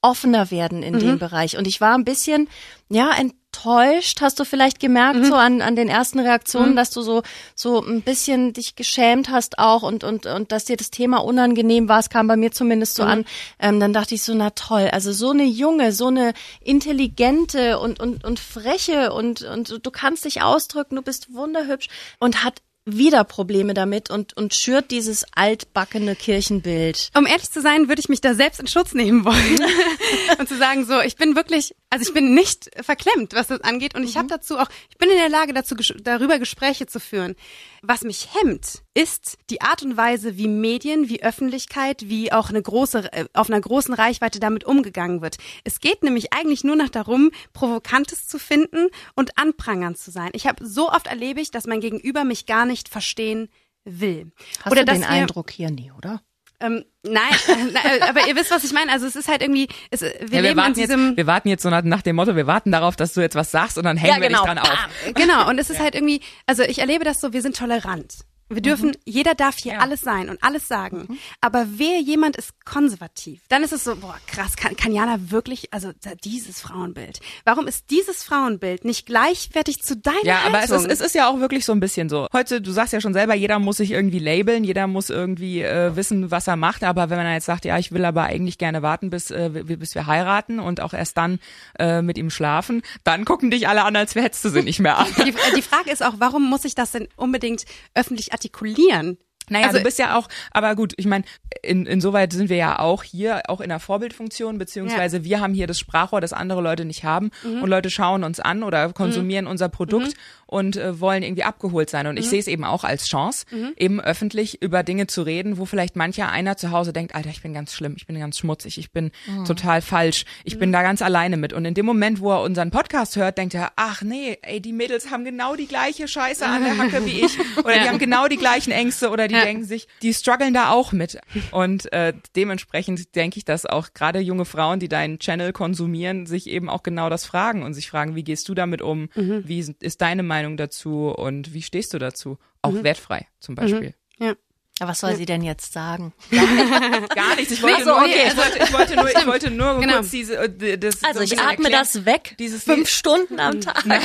offener 0.02 0.52
werden 0.52 0.84
in 0.84 0.96
mhm. 0.96 1.00
dem 1.00 1.20
Bereich. 1.20 1.58
Und 1.58 1.68
ich 1.68 1.82
war 1.82 1.96
ein 1.96 2.06
bisschen, 2.06 2.48
ja, 2.90 3.12
enttäuscht, 3.60 4.22
hast 4.22 4.40
du 4.40 4.46
vielleicht 4.46 4.80
gemerkt, 4.80 5.20
mhm. 5.20 5.26
so 5.26 5.36
an, 5.36 5.62
an 5.62 5.76
den 5.76 5.90
ersten 5.90 6.20
Reaktionen, 6.20 6.72
mhm. 6.72 6.76
dass 6.76 6.92
du 6.92 7.02
so, 7.02 7.24
so 7.56 7.84
ein 7.84 8.02
bisschen 8.02 8.54
dich 8.54 8.76
geschämt 8.76 9.30
hast 9.30 9.60
auch 9.60 9.84
und, 9.84 10.04
und, 10.04 10.26
und 10.26 10.52
dass 10.52 10.66
dir 10.66 10.78
das 10.78 10.92
Thema 10.92 11.18
unangenehm 11.18 11.90
war. 11.90 12.00
Es 12.00 12.10
kam 12.10 12.28
bei 12.28 12.38
mir 12.38 12.52
zumindest 12.52 12.96
so 12.96 13.04
mhm. 13.04 13.10
an. 13.10 13.26
Ähm, 13.60 13.80
dann 13.80 13.94
dachte 13.94 14.16
ich 14.16 14.24
so, 14.24 14.34
na 14.34 14.52
toll, 14.52 14.90
also 14.92 15.12
so 15.12 15.32
eine 15.32 15.46
junge, 15.46 15.92
so 15.92 16.08
eine 16.08 16.34
intelligente 16.62 17.80
und, 17.80 18.00
und, 18.00 18.24
und 18.24 18.40
freche 18.40 19.14
und, 19.14 19.42
und 19.42 19.86
du 19.86 19.92
kannst 19.92 20.26
dich 20.26 20.42
ausdrücken, 20.42 20.96
du 20.96 21.02
bist 21.02 21.34
wunderhübsch 21.34 21.88
und 22.20 22.44
hat 22.44 22.62
wieder 22.86 23.24
Probleme 23.24 23.74
damit 23.74 24.10
und, 24.10 24.36
und 24.36 24.54
schürt 24.56 24.92
dieses 24.92 25.26
altbackene 25.34 26.16
Kirchenbild. 26.16 27.12
Um 27.16 27.26
ehrlich 27.26 27.50
zu 27.52 27.62
sein, 27.62 27.88
würde 27.88 28.00
ich 28.00 28.10
mich 28.10 28.22
da 28.22 28.34
selbst 28.34 28.60
in 28.60 28.68
Schutz 28.68 28.94
nehmen 28.94 29.26
wollen 29.26 29.60
und 30.40 30.50
zu 30.50 30.58
sagen, 30.58 30.86
so, 30.86 31.00
ich 31.02 31.16
bin 31.16 31.36
wirklich, 31.36 31.76
also 31.90 32.08
ich 32.08 32.14
bin 32.14 32.34
nicht 32.34 32.70
verklemmt, 32.84 33.34
was 33.34 33.48
das 33.48 33.62
angeht 33.62 33.96
und 33.96 34.04
ich 34.04 34.16
mhm. 34.16 34.20
habe 34.20 34.28
dazu 34.30 34.58
auch, 34.58 34.70
ich 34.90 34.98
bin 34.98 35.10
in 35.10 35.18
der 35.18 35.30
Lage 35.30 35.54
dazu, 35.54 35.76
darüber 35.76 36.40
Gespräche 36.40 36.88
zu 36.88 37.00
führen. 37.00 37.36
Was 37.82 38.02
mich 38.02 38.30
hemmt, 38.34 38.82
ist 38.94 39.38
die 39.50 39.62
Art 39.62 39.84
und 39.84 39.96
Weise, 39.96 40.36
wie 40.38 40.50
Medien, 40.50 41.08
wie 41.08 41.24
Öffentlichkeit, 41.24 42.10
wie 42.10 42.34
auch 42.34 42.50
eine 42.50 42.62
große, 42.62 43.14
äh, 43.14 43.26
auf 43.34 43.50
einer 43.50 43.62
großen 43.62 43.94
Reichweite 43.94 44.42
damit 44.42 44.66
umgegangen 44.66 45.22
wird. 45.22 45.38
Es 45.64 45.80
geht 45.80 46.04
nämlich 46.04 46.34
eigentlich 46.34 46.66
nur 46.66 46.76
noch 46.76 46.90
darum, 46.90 47.32
Provokantes 47.54 48.28
zu 48.28 48.38
finden 48.38 48.90
und 49.16 49.38
anprangern 49.38 49.96
zu 49.96 50.12
sein. 50.12 50.32
Ich 50.34 50.48
habe 50.48 50.66
so 50.68 50.90
oft 50.90 51.08
erlebe 51.08 51.40
ich, 51.40 51.52
dass 51.52 51.68
mein 51.68 51.80
Gegenüber 51.80 52.26
mich 52.26 52.46
gar 52.46 52.66
nicht 52.70 52.88
verstehen 52.88 53.50
will. 53.84 54.32
Hast 54.64 54.72
oder 54.72 54.86
du 54.86 54.94
den 54.94 55.04
Eindruck 55.04 55.52
hier 55.52 55.70
nie, 55.70 55.92
oder? 55.92 56.22
Ähm, 56.62 56.84
nein, 57.04 57.32
äh, 57.84 58.02
aber 58.02 58.28
ihr 58.28 58.36
wisst, 58.36 58.52
was 58.52 58.64
ich 58.64 58.74
meine. 58.74 58.92
Also 58.92 59.06
es 59.06 59.16
ist 59.16 59.30
halt 59.30 59.42
irgendwie, 59.42 59.70
es, 59.92 60.02
wir, 60.02 60.10
ja, 60.10 60.32
wir 60.32 60.42
leben 60.42 60.58
warten 60.58 60.70
in 60.72 60.74
diesem... 60.74 61.08
Jetzt, 61.08 61.18
wir 61.18 61.28
warten 61.28 61.50
jetzt 61.50 61.64
so 61.64 61.70
nach, 61.70 61.84
nach, 61.84 62.02
dem 62.02 62.18
Motto, 62.18 62.36
wir 62.36 62.48
warten 62.48 62.72
darauf, 62.72 62.96
dass 62.96 63.14
du 63.14 63.22
jetzt 63.22 63.36
was 63.36 63.52
sagst 63.52 63.78
und 63.78 63.86
dann 63.86 63.96
hängen 63.98 64.22
ja, 64.22 64.28
genau. 64.28 64.46
wir 64.46 64.54
dich 64.54 64.56
dran 64.56 64.58
auf. 64.58 65.14
Genau, 65.16 65.50
und 65.50 65.58
es 65.58 65.70
ist 65.70 65.78
ja. 65.78 65.84
halt 65.84 65.96
irgendwie, 65.96 66.22
also 66.46 66.64
ich 66.64 66.80
erlebe 66.80 67.06
das 67.06 67.22
so, 67.22 67.32
wir 67.32 67.42
sind 67.42 67.56
tolerant. 67.56 68.26
Wir 68.50 68.62
dürfen, 68.62 68.90
mhm. 68.90 68.96
jeder 69.06 69.36
darf 69.36 69.58
hier 69.58 69.74
ja. 69.74 69.80
alles 69.80 70.02
sein 70.02 70.30
und 70.30 70.44
alles 70.44 70.68
sagen. 70.68 71.06
Mhm. 71.08 71.18
Aber 71.40 71.68
wer 71.70 72.00
jemand 72.00 72.36
ist 72.36 72.66
konservativ, 72.66 73.42
dann 73.48 73.64
ist 73.64 73.74
es 73.74 73.84
so, 73.84 73.96
boah, 73.96 74.18
krass, 74.28 74.56
kann, 74.56 74.76
kann 74.76 74.92
Jana 74.92 75.18
wirklich, 75.30 75.72
also 75.72 75.92
dieses 76.24 76.60
Frauenbild. 76.60 77.20
Warum 77.46 77.68
ist 77.68 77.92
dieses 77.92 78.24
Frauenbild 78.24 78.86
nicht 78.86 79.06
gleichwertig 79.06 79.82
zu 79.84 79.96
deiner 79.96 80.24
Ja, 80.24 80.44
Haltung? 80.44 80.56
aber 80.56 80.64
es 80.64 80.72
ist, 80.72 80.88
es 80.88 81.02
ist 81.02 81.16
ja 81.16 81.30
auch 81.30 81.40
wirklich 81.40 81.64
so 81.66 81.74
ein 81.74 81.80
bisschen 81.80 82.10
so. 82.10 82.28
Heute, 82.34 82.60
du 82.60 82.72
sagst 82.72 82.94
ja 82.94 83.02
schon 83.02 83.14
selber, 83.14 83.36
jeder 83.36 83.60
muss 83.60 83.78
sich 83.78 83.92
irgendwie 83.92 84.20
labeln, 84.20 84.64
jeder 84.64 84.88
muss 84.88 85.10
irgendwie 85.10 85.62
äh, 85.62 85.96
wissen, 85.96 86.32
was 86.32 86.48
er 86.48 86.56
macht. 86.56 86.84
Aber 86.84 87.10
wenn 87.10 87.18
man 87.18 87.32
jetzt 87.32 87.46
sagt, 87.46 87.66
ja, 87.66 87.78
ich 87.78 87.92
will 87.92 88.04
aber 88.04 88.24
eigentlich 88.24 88.58
gerne 88.58 88.82
warten, 88.82 89.10
bis, 89.12 89.30
äh, 89.30 89.50
bis 89.50 89.94
wir 89.94 90.08
heiraten 90.08 90.60
und 90.60 90.82
auch 90.82 90.94
erst 90.94 91.18
dann 91.18 91.40
äh, 91.78 92.02
mit 92.02 92.18
ihm 92.18 92.30
schlafen, 92.30 92.82
dann 93.04 93.26
gucken 93.26 93.52
dich 93.52 93.68
alle 93.68 93.84
an, 93.84 93.96
als 93.96 94.16
hättest 94.16 94.46
du 94.46 94.50
sie 94.50 94.64
nicht 94.64 94.80
mehr 94.80 94.98
an. 94.98 95.08
Die, 95.26 95.34
die 95.56 95.62
Frage 95.62 95.92
ist 95.92 96.04
auch, 96.04 96.16
warum 96.18 96.50
muss 96.50 96.66
ich 96.66 96.76
das 96.76 96.92
denn 96.92 97.08
unbedingt 97.16 97.66
öffentlich 97.94 98.34
artikulieren. 98.40 99.18
Naja, 99.52 99.66
also, 99.66 99.80
du 99.80 99.84
bist 99.84 99.98
ja 99.98 100.16
auch, 100.16 100.28
aber 100.52 100.76
gut, 100.76 100.94
ich 100.98 101.08
meine, 101.08 101.24
in, 101.64 101.88
insoweit 101.88 102.32
sind 102.34 102.50
wir 102.50 102.58
ja 102.58 102.78
auch 102.80 103.04
hier, 103.04 103.42
auch 103.48 103.62
in 103.62 103.70
der 103.70 103.80
Vorbildfunktion, 103.80 104.60
beziehungsweise 104.60 105.18
ja. 105.18 105.24
wir 105.24 105.42
haben 105.42 105.56
hier 105.56 105.66
das 105.66 105.80
Sprachrohr, 105.80 106.22
das 106.22 106.34
andere 106.34 106.62
Leute 106.62 106.86
nicht 106.86 107.04
haben 107.04 107.32
mhm. 107.44 107.64
und 107.64 107.70
Leute 107.70 107.90
schauen 107.90 108.24
uns 108.24 108.40
an 108.40 108.62
oder 108.62 108.94
konsumieren 108.94 109.46
mhm. 109.46 109.52
unser 109.52 109.70
Produkt 109.70 110.08
mhm 110.08 110.39
und 110.50 110.78
äh, 110.78 111.00
wollen 111.00 111.22
irgendwie 111.22 111.44
abgeholt 111.44 111.92
sein. 111.92 112.08
Und 112.08 112.18
ich 112.18 112.26
mhm. 112.26 112.30
sehe 112.30 112.40
es 112.40 112.48
eben 112.48 112.64
auch 112.64 112.84
als 112.84 113.06
Chance, 113.06 113.46
mhm. 113.52 113.74
eben 113.78 114.02
öffentlich 114.02 114.64
über 114.64 114.82
Dinge 114.82 115.06
zu 115.06 115.22
reden, 115.22 115.60
wo 115.60 115.66
vielleicht 115.66 115.96
mancher 115.96 116.32
einer 116.32 116.58
zu 116.58 116.72
Hause 116.72 116.92
denkt, 116.92 117.14
Alter, 117.14 117.30
ich 117.30 117.44
bin 117.44 117.54
ganz 117.54 117.74
schlimm, 117.74 117.94
ich 117.98 118.08
bin 118.08 118.20
ganz 118.20 118.40
schmutzig, 118.40 118.80
ich 118.80 118.92
bin 118.92 119.12
mhm. 119.28 119.46
total 119.46 119.84
falsch, 119.84 120.26
ich 120.44 120.58
bin 120.58 120.70
mhm. 120.70 120.74
da 120.74 120.82
ganz 120.82 121.04
alleine 121.04 121.38
mit. 121.38 121.54
Und 121.54 121.66
in 121.66 121.76
dem 121.76 121.86
Moment, 121.86 122.20
wo 122.20 122.32
er 122.32 122.42
unseren 122.42 122.72
Podcast 122.72 123.16
hört, 123.16 123.38
denkt 123.38 123.54
er, 123.54 123.74
ach 123.76 124.02
nee, 124.02 124.40
ey, 124.42 124.60
die 124.60 124.74
Mädels 124.74 125.12
haben 125.12 125.24
genau 125.24 125.56
die 125.56 125.68
gleiche 125.68 126.08
Scheiße 126.08 126.46
an 126.46 126.64
der 126.64 126.78
Hacke 126.78 127.06
wie 127.06 127.22
ich. 127.22 127.38
Oder 127.60 127.76
ja. 127.76 127.84
die 127.84 127.90
haben 127.90 128.00
genau 128.00 128.28
die 128.28 128.38
gleichen 128.38 128.72
Ängste 128.72 129.10
oder 129.10 129.28
die 129.28 129.36
ja. 129.36 129.44
denken 129.44 129.66
sich, 129.66 129.88
die 130.02 130.14
strugglen 130.14 130.54
da 130.54 130.72
auch 130.72 130.92
mit. 130.92 131.20
Und 131.52 131.92
äh, 131.94 132.14
dementsprechend 132.36 133.16
denke 133.16 133.38
ich, 133.38 133.46
dass 133.46 133.66
auch 133.66 133.94
gerade 133.94 134.20
junge 134.20 134.46
Frauen, 134.46 134.80
die 134.80 134.88
deinen 134.88 135.20
Channel 135.20 135.54
konsumieren, 135.54 136.26
sich 136.26 136.48
eben 136.48 136.70
auch 136.70 136.84
genau 136.84 137.10
das 137.10 137.26
fragen 137.26 137.64
und 137.64 137.74
sich 137.74 137.90
fragen, 137.90 138.16
wie 138.16 138.24
gehst 138.24 138.50
du 138.50 138.56
damit 138.56 138.82
um? 138.82 139.10
Mhm. 139.16 139.44
Wie 139.46 139.76
ist 139.80 140.02
deine 140.02 140.24
Meinung? 140.24 140.39
Meinung 140.40 140.58
dazu 140.58 141.10
und 141.10 141.54
wie 141.54 141.62
stehst 141.62 141.94
du 141.94 142.00
dazu? 142.00 142.38
Auch 142.62 142.72
mhm. 142.72 142.84
wertfrei 142.84 143.28
zum 143.40 143.56
Beispiel. 143.56 143.94
Mhm. 144.18 144.26
Ja. 144.26 144.34
Aber 144.80 144.92
was 144.92 145.00
soll 145.00 145.12
ja. 145.12 145.16
sie 145.18 145.26
denn 145.26 145.44
jetzt 145.44 145.74
sagen? 145.74 146.14
Gar, 146.32 146.48
nicht. 146.48 147.16
Gar 147.16 147.36
nichts. 147.36 147.52
Ich 147.52 147.62
wollte, 147.62 147.84
so, 147.84 147.90
nur, 147.90 148.00
okay. 148.00 148.28
ich 148.28 148.38
wollte, 148.38 148.64
ich 148.64 148.74
wollte 148.74 148.96
nur, 148.96 149.10
ich 149.10 149.28
wollte 149.28 149.52
nur 149.52 149.80
genau. 149.82 149.94
kurz 149.96 150.12
diese, 150.12 150.38
äh, 150.38 150.78
das 150.78 151.04
Also 151.04 151.20
so 151.20 151.26
ich 151.26 151.34
atme 151.38 151.50
erklären. 151.50 151.72
das 151.74 152.06
weg. 152.06 152.36
Dieses 152.40 152.64
fünf 152.64 152.88
Stunden 152.88 153.40
am 153.42 153.60
Tag. 153.60 153.86
Nein. 153.86 154.02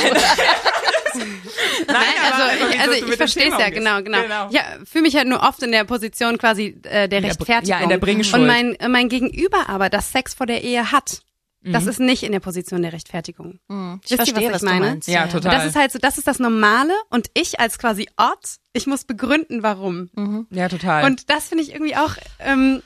Nein, 1.87 1.97
also, 2.33 2.67
ich, 2.69 2.81
also 2.81 2.93
ich 3.07 3.15
verstehe 3.15 3.53
es 3.53 3.59
ja, 3.59 3.71
genau, 3.71 4.03
genau, 4.03 4.23
genau. 4.23 4.49
Ja, 4.51 4.63
fühle 4.85 5.03
mich 5.03 5.15
halt 5.15 5.29
nur 5.29 5.43
oft 5.43 5.63
in 5.63 5.71
der 5.71 5.85
Position 5.85 6.39
quasi 6.39 6.81
äh, 6.83 7.09
der 7.09 7.23
Rechtfertigung. 7.23 7.79
Ja, 7.79 7.85
in 7.85 7.89
der 7.89 7.99
Bringschuld. 7.99 8.43
Und 8.43 8.49
mein, 8.49 8.77
mein 8.89 9.09
Gegenüber 9.09 9.69
aber, 9.69 9.91
das 9.91 10.11
Sex 10.11 10.35
vor 10.35 10.47
der 10.47 10.65
Ehe 10.65 10.91
hat, 10.91 11.23
das 11.65 11.85
mhm. 11.85 11.89
ist 11.91 12.01
nicht 12.01 12.23
in 12.23 12.33
der 12.33 12.41
Position 12.41 12.83
der 12.83 12.93
Rechtfertigung. 12.93 13.59
Mhm. 13.69 14.01
Ich 14.05 14.11
Wisst 14.11 14.17
verstehe, 14.17 14.43
ihr, 14.43 14.49
was, 14.49 14.57
was 14.57 14.63
ich 14.63 14.69
meine? 14.69 14.87
Meinst, 14.87 15.09
ja, 15.09 15.15
ja, 15.15 15.27
total. 15.27 15.53
Und 15.53 15.59
das 15.59 15.67
ist 15.67 15.77
halt 15.77 15.93
so, 15.93 15.99
das 15.99 16.19
ist 16.19 16.27
das 16.27 16.39
Normale 16.39 16.93
und 17.11 17.29
ich 17.35 17.61
als 17.61 17.79
quasi 17.79 18.09
Ort, 18.17 18.57
ich 18.73 18.87
muss 18.87 19.05
begründen, 19.05 19.63
warum. 19.63 20.11
Mhm. 20.15 20.47
Ja, 20.51 20.69
total. 20.69 21.05
Und 21.05 21.31
das 21.31 21.49
finde 21.49 21.65
ich 21.65 21.73
irgendwie 21.73 21.97
auch, 21.97 22.17
ähm, 22.41 22.83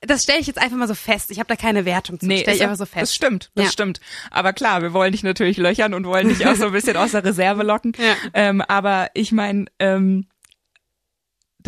das 0.00 0.22
stelle 0.22 0.40
ich 0.40 0.46
jetzt 0.46 0.60
einfach 0.60 0.76
mal 0.76 0.86
so 0.86 0.94
fest. 0.94 1.30
Ich 1.30 1.38
habe 1.38 1.48
da 1.48 1.56
keine 1.56 1.84
Wertung 1.84 2.20
zu. 2.20 2.26
Nee, 2.26 2.40
stelle 2.40 2.56
ich 2.56 2.62
einfach 2.62 2.76
so 2.76 2.86
fest. 2.86 3.02
Das 3.02 3.14
stimmt, 3.14 3.50
das 3.54 3.66
ja. 3.66 3.70
stimmt. 3.72 4.00
Aber 4.30 4.52
klar, 4.52 4.82
wir 4.82 4.92
wollen 4.92 5.12
dich 5.12 5.22
natürlich 5.22 5.56
löchern 5.56 5.94
und 5.94 6.06
wollen 6.06 6.28
dich 6.28 6.46
auch 6.46 6.54
so 6.54 6.66
ein 6.66 6.72
bisschen 6.72 6.96
aus 6.96 7.12
der 7.12 7.24
Reserve 7.24 7.62
locken. 7.62 7.92
Ja. 7.98 8.14
Ähm, 8.34 8.60
aber 8.60 9.10
ich 9.14 9.32
meine, 9.32 9.64
ähm, 9.78 10.26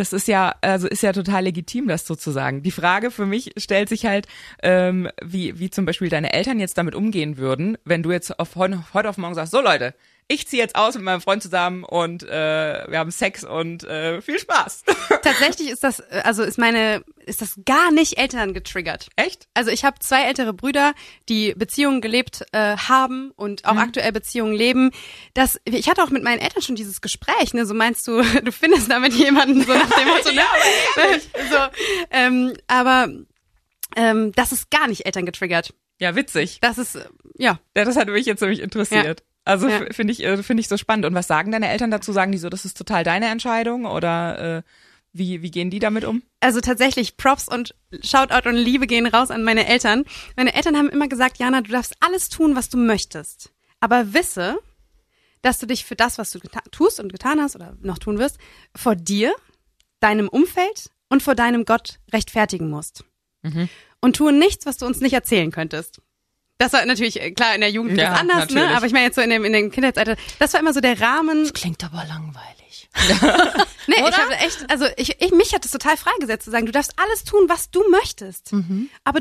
das 0.01 0.15
ist 0.15 0.27
ja, 0.29 0.55
also 0.63 0.89
ist 0.89 1.03
ja 1.03 1.13
total 1.13 1.45
legitim, 1.45 1.87
das 1.87 2.07
sozusagen. 2.07 2.63
Die 2.63 2.71
Frage 2.71 3.11
für 3.11 3.27
mich 3.27 3.53
stellt 3.59 3.91
sich 3.91 4.07
halt, 4.07 4.27
ähm, 4.63 5.09
wie, 5.23 5.59
wie 5.59 5.69
zum 5.69 5.85
Beispiel 5.85 6.09
deine 6.09 6.33
Eltern 6.33 6.59
jetzt 6.59 6.79
damit 6.79 6.95
umgehen 6.95 7.37
würden, 7.37 7.77
wenn 7.85 8.03
du 8.03 8.11
jetzt 8.11 8.41
auf, 8.41 8.57
heute 8.57 9.09
auf 9.09 9.19
morgen 9.19 9.35
sagst, 9.35 9.53
so 9.53 9.61
Leute, 9.61 9.95
ich 10.31 10.47
ziehe 10.47 10.63
jetzt 10.63 10.77
aus 10.77 10.95
mit 10.95 11.03
meinem 11.03 11.21
Freund 11.21 11.43
zusammen 11.43 11.83
und 11.83 12.23
äh, 12.23 12.85
wir 12.89 12.99
haben 13.01 13.11
Sex 13.11 13.43
und 13.43 13.83
äh, 13.83 14.23
viel 14.23 14.39
Spaß. 14.39 14.85
Tatsächlich 15.23 15.71
ist 15.71 15.83
das, 15.83 15.99
äh, 15.99 16.23
also 16.23 16.45
ist 16.45 16.57
meine, 16.57 17.03
ist 17.27 17.43
das 17.43 17.59
gar 17.67 17.91
nicht 17.91 18.17
Eltern 18.17 18.55
getriggert. 18.55 19.09
Echt? 19.17 19.49
Also 19.55 19.73
ich 19.73 19.85
habe 19.85 19.99
zwei 19.99 20.23
ältere 20.23 20.53
Brüder, 20.53 20.95
die 21.29 21.53
Beziehungen 21.55 22.01
gelebt 22.01 22.45
äh, 22.53 22.77
haben 22.77 23.33
und 23.35 23.65
auch 23.65 23.73
mhm. 23.73 23.81
aktuell 23.81 24.13
Beziehungen 24.13 24.55
leben. 24.55 24.93
Das, 25.35 25.61
ich 25.65 25.89
hatte 25.89 26.05
auch 26.05 26.11
mit 26.11 26.23
meinen 26.23 26.41
Eltern 26.41 26.63
schon 26.63 26.77
dieses 26.77 27.01
Gespräch. 27.01 27.53
Ne? 27.53 27.67
So 27.67 27.75
meinst 27.75 28.07
du, 28.07 28.23
du 28.45 28.53
findest 28.53 28.89
damit 28.89 29.13
jemanden 29.15 29.65
so 29.65 29.75
nach 29.75 29.91
dem 29.91 30.09
Motto, 30.09 30.29
ne? 30.33 30.43
ja, 30.97 31.19
so, 31.51 31.77
ähm, 32.13 32.55
aber 32.69 33.09
ähm, 33.97 34.31
das 34.37 34.53
ist 34.53 34.71
gar 34.71 34.87
nicht 34.87 35.07
Eltern 35.07 35.27
getriggert. 35.27 35.75
Ja, 35.99 36.15
witzig. 36.15 36.59
Das 36.61 36.79
ist, 36.79 36.97
ja. 37.37 37.59
Ja, 37.77 37.85
das 37.85 37.97
hat 37.97 38.09
mich 38.09 38.27
jetzt 38.27 38.41
nämlich 38.41 38.61
interessiert. 38.61 39.21
Ja. 39.21 39.27
Also 39.45 39.69
Ja. 39.69 39.81
finde 39.91 40.13
ich, 40.13 40.23
äh, 40.23 40.43
finde 40.43 40.61
ich 40.61 40.69
so 40.69 40.77
spannend. 40.77 41.07
Und 41.07 41.15
was 41.15 41.27
sagen 41.27 41.51
deine 41.51 41.69
Eltern 41.69 41.91
dazu? 41.91 42.13
Sagen 42.13 42.33
die 42.33 42.39
so, 42.39 42.49
das 42.49 42.65
ist 42.65 42.77
total 42.77 43.05
deine 43.05 43.27
Entscheidung 43.27 43.87
oder 43.87 44.59
äh, 44.59 44.63
wie, 45.13 45.43
wie 45.43 45.51
gehen 45.51 45.71
die 45.71 45.79
damit 45.81 46.05
um? 46.05 46.23
Also 46.41 46.61
tatsächlich 46.61 47.17
Props 47.17 47.49
und 47.49 47.75
Shoutout 48.03 48.49
und 48.49 48.55
Liebe 48.55 48.87
gehen 48.87 49.07
raus 49.07 49.31
an 49.31 49.43
meine 49.43 49.67
Eltern. 49.67 50.05
Meine 50.37 50.55
Eltern 50.55 50.77
haben 50.77 50.89
immer 50.89 51.09
gesagt, 51.09 51.39
Jana, 51.39 51.63
du 51.63 51.73
darfst 51.73 51.95
alles 52.01 52.29
tun, 52.29 52.55
was 52.55 52.69
du 52.69 52.77
möchtest. 52.79 53.51
Aber 53.81 54.15
wisse, 54.15 54.59
dass 55.43 55.59
du 55.59 55.67
dich 55.67 55.85
für 55.85 55.97
das, 55.97 56.19
was 56.19 56.31
du 56.31 56.39
tust 56.71 57.01
und 57.01 57.11
getan 57.13 57.41
hast 57.41 57.57
oder 57.57 57.77
noch 57.81 57.99
tun 57.99 58.19
wirst, 58.19 58.39
vor 58.77 58.95
dir, 58.95 59.35
deinem 59.99 60.29
Umfeld 60.29 60.91
und 61.09 61.23
vor 61.23 61.35
deinem 61.35 61.65
Gott 61.65 61.99
rechtfertigen 62.13 62.71
musst. 62.71 63.05
Und 64.01 64.17
tue 64.17 64.33
nichts, 64.33 64.67
was 64.67 64.77
du 64.77 64.87
uns 64.87 65.01
nicht 65.01 65.15
erzählen 65.15 65.51
könntest. 65.51 66.01
Das 66.61 66.75
war 66.75 66.85
natürlich, 66.85 67.19
äh, 67.19 67.31
klar, 67.31 67.55
in 67.55 67.63
der 67.63 67.71
Jugend 67.71 67.97
Ja, 67.97 68.13
ist 68.13 68.21
anders, 68.21 68.37
natürlich. 68.41 68.63
ne? 68.69 68.77
Aber 68.77 68.85
ich 68.85 68.93
meine 68.93 69.07
jetzt 69.07 69.15
so 69.15 69.23
in 69.23 69.31
dem, 69.31 69.47
in 69.47 69.53
dem 69.55 69.71
Kindheitsalter, 69.71 70.17
das 70.39 70.53
war 70.53 70.61
immer 70.61 70.75
so 70.75 70.81
der 70.81 71.01
Rahmen, 71.01 71.51
Klingt 71.55 71.83
aber 71.83 72.05
langweilig. 72.07 72.89
Nee, 73.87 74.03
Oder? 74.03 74.11
ich 74.11 74.19
habe 74.19 74.35
echt, 74.35 74.71
also 74.71 74.87
ich, 74.97 75.21
ich, 75.21 75.33
mich 75.33 75.55
hat 75.55 75.65
es 75.65 75.71
total 75.71 75.97
freigesetzt 75.97 76.45
zu 76.45 76.51
sagen, 76.51 76.67
du 76.67 76.71
darfst 76.73 76.93
alles 76.97 77.25
tun, 77.25 77.47
was 77.49 77.71
du 77.71 77.83
möchtest. 77.89 78.53
Aber 79.05 79.21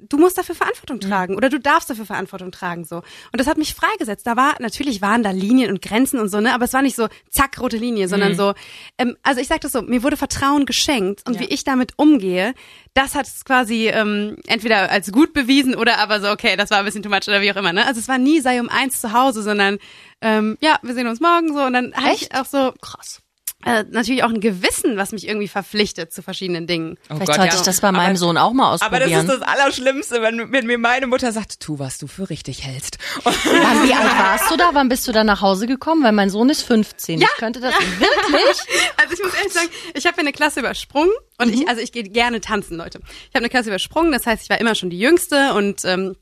du 0.00 0.18
musst 0.18 0.38
dafür 0.38 0.54
Verantwortung 0.54 1.00
tragen 1.00 1.36
oder 1.36 1.48
du 1.48 1.58
darfst 1.58 1.90
dafür 1.90 2.06
Verantwortung 2.06 2.52
tragen 2.52 2.84
so. 2.84 2.96
Und 2.96 3.04
das 3.34 3.46
hat 3.46 3.58
mich 3.58 3.74
freigesetzt. 3.74 4.26
Da 4.26 4.36
war 4.36 4.54
natürlich 4.60 5.02
waren 5.02 5.22
da 5.22 5.30
Linien 5.30 5.70
und 5.70 5.82
Grenzen 5.82 6.20
und 6.20 6.28
so, 6.28 6.40
ne, 6.40 6.54
aber 6.54 6.64
es 6.64 6.72
war 6.72 6.82
nicht 6.82 6.96
so 6.96 7.08
zack 7.30 7.60
rote 7.60 7.76
Linie, 7.76 8.08
sondern 8.08 8.36
so 8.36 8.54
ähm, 8.98 9.16
also 9.22 9.40
ich 9.40 9.48
sag 9.48 9.60
das 9.60 9.72
so, 9.72 9.82
mir 9.82 10.02
wurde 10.02 10.16
Vertrauen 10.16 10.66
geschenkt 10.66 11.28
und 11.28 11.40
wie 11.40 11.46
ich 11.46 11.64
damit 11.64 11.92
umgehe, 11.96 12.54
das 12.94 13.14
hat 13.14 13.26
es 13.26 13.44
quasi 13.44 13.88
ähm, 13.88 14.36
entweder 14.46 14.90
als 14.90 15.12
gut 15.12 15.32
bewiesen 15.32 15.74
oder 15.74 15.98
aber 15.98 16.20
so 16.20 16.30
okay, 16.30 16.56
das 16.56 16.70
war 16.70 16.78
ein 16.78 16.84
bisschen 16.84 17.02
too 17.02 17.10
much 17.10 17.28
oder 17.28 17.40
wie 17.40 17.52
auch 17.52 17.56
immer, 17.56 17.72
ne? 17.72 17.86
Also 17.86 18.00
es 18.00 18.08
war 18.08 18.18
nie 18.18 18.40
sei 18.40 18.60
um 18.60 18.68
eins 18.68 19.00
zu 19.00 19.12
Hause, 19.12 19.42
sondern 19.42 19.78
ähm, 20.20 20.58
ja, 20.60 20.78
wir 20.82 20.94
sehen 20.94 21.06
uns 21.06 21.20
morgen 21.20 21.54
so 21.54 21.62
und 21.62 21.72
dann 21.72 21.94
hatte 21.94 22.14
ich 22.14 22.34
auch 22.34 22.44
so 22.44 22.72
Krass. 22.80 23.22
Äh, 23.64 23.84
natürlich 23.90 24.22
auch 24.22 24.28
ein 24.28 24.40
Gewissen, 24.40 24.96
was 24.96 25.10
mich 25.10 25.26
irgendwie 25.26 25.48
verpflichtet 25.48 26.12
zu 26.12 26.22
verschiedenen 26.22 26.68
Dingen. 26.68 26.96
Oh 27.10 27.16
Vielleicht 27.16 27.34
sollte 27.34 27.56
ich 27.56 27.62
das 27.62 27.80
bei 27.80 27.90
meinem 27.90 28.16
Sohn 28.16 28.36
auch 28.36 28.52
mal 28.52 28.66
Aber 28.66 28.72
das 28.72 28.82
ausprobieren. 28.82 29.20
ist 29.20 29.28
das 29.28 29.42
Allerschlimmste, 29.42 30.22
wenn, 30.22 30.52
wenn 30.52 30.66
mir 30.66 30.78
meine 30.78 31.08
Mutter 31.08 31.32
sagt, 31.32 31.58
tu, 31.58 31.78
was 31.80 31.98
du 31.98 32.06
für 32.06 32.30
richtig 32.30 32.64
hältst. 32.64 32.98
Und 33.24 33.34
Wann, 33.44 33.88
wie 33.88 33.92
alt 33.92 34.18
warst 34.18 34.50
du 34.50 34.56
da? 34.56 34.70
Wann 34.74 34.88
bist 34.88 35.08
du 35.08 35.12
da 35.12 35.24
nach 35.24 35.40
Hause 35.42 35.66
gekommen? 35.66 36.04
Weil 36.04 36.12
mein 36.12 36.30
Sohn 36.30 36.48
ist 36.50 36.62
15. 36.62 37.20
Ich 37.20 37.28
könnte 37.36 37.60
das 37.60 37.74
wirklich. 37.74 38.58
Also 38.96 39.14
ich 39.14 39.22
muss 39.22 39.34
ehrlich 39.34 39.52
sagen, 39.52 39.68
ich 39.94 40.06
habe 40.06 40.18
eine 40.18 40.32
Klasse 40.32 40.60
übersprungen 40.60 41.10
und 41.38 41.52
ich, 41.52 41.68
also 41.68 41.80
ich 41.80 41.92
gehe 41.92 42.02
gerne 42.04 42.40
tanzen, 42.40 42.76
Leute. 42.76 43.00
Ich 43.08 43.34
habe 43.34 43.38
eine 43.38 43.48
Klasse 43.48 43.68
übersprungen, 43.68 44.12
das 44.12 44.26
heißt, 44.26 44.42
ich 44.42 44.50
war 44.50 44.60
immer 44.60 44.74
schon 44.74 44.90
die 44.90 44.98
Jüngste 44.98 45.54
und 45.54 45.84
ähm, 45.84 46.16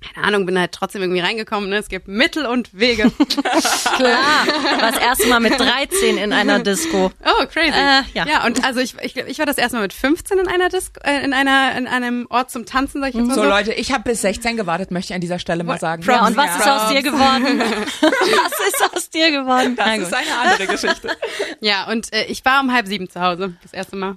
keine 0.00 0.26
Ahnung, 0.26 0.46
bin 0.46 0.58
halt 0.58 0.72
trotzdem 0.72 1.02
irgendwie 1.02 1.20
reingekommen. 1.20 1.70
Ne? 1.70 1.76
Es 1.76 1.88
gibt 1.88 2.08
Mittel 2.08 2.46
und 2.46 2.78
Wege. 2.78 3.10
Klar. 3.96 4.46
War 4.80 4.92
das 4.92 5.00
erste 5.00 5.26
Mal 5.28 5.40
mit 5.40 5.58
13 5.58 6.18
in 6.18 6.32
einer 6.32 6.60
Disco. 6.60 7.10
Oh, 7.24 7.46
crazy. 7.46 7.70
Äh, 7.70 8.02
ja. 8.14 8.26
ja, 8.26 8.46
und 8.46 8.64
also 8.64 8.80
ich, 8.80 8.94
ich, 9.02 9.16
ich 9.16 9.38
war 9.38 9.46
das 9.46 9.58
erste 9.58 9.76
Mal 9.76 9.82
mit 9.82 9.92
15 9.92 10.38
in 10.38 10.48
einer 10.48 10.68
Disco, 10.68 11.00
äh, 11.02 11.24
in 11.24 11.32
einer 11.32 11.76
in 11.76 11.86
einem 11.86 12.26
Ort 12.30 12.50
zum 12.50 12.66
Tanzen, 12.66 13.00
sag 13.00 13.10
ich 13.10 13.14
jetzt 13.14 13.26
mal 13.26 13.34
so, 13.34 13.42
so. 13.42 13.48
Leute, 13.48 13.72
ich 13.72 13.92
habe 13.92 14.04
bis 14.04 14.22
16 14.22 14.56
gewartet, 14.56 14.90
möchte 14.90 15.12
ich 15.12 15.14
an 15.14 15.20
dieser 15.20 15.38
Stelle 15.38 15.64
mal 15.64 15.78
sagen. 15.78 16.02
Ja, 16.02 16.26
und 16.26 16.36
was 16.36 16.56
ist 16.56 16.68
aus 16.68 16.88
dir 16.88 17.02
geworden? 17.02 17.60
Was 17.60 18.68
ist 18.68 18.94
aus 18.94 19.10
dir 19.10 19.30
geworden? 19.30 19.76
Das 19.76 19.86
Na 19.86 19.94
ist 19.96 20.14
eine 20.14 20.50
andere 20.50 20.66
Geschichte. 20.66 21.10
Ja, 21.60 21.90
und 21.90 22.12
äh, 22.12 22.24
ich 22.26 22.44
war 22.44 22.60
um 22.60 22.72
halb 22.72 22.86
sieben 22.86 23.08
zu 23.08 23.20
Hause, 23.20 23.54
das 23.62 23.72
erste 23.72 23.96
Mal. 23.96 24.16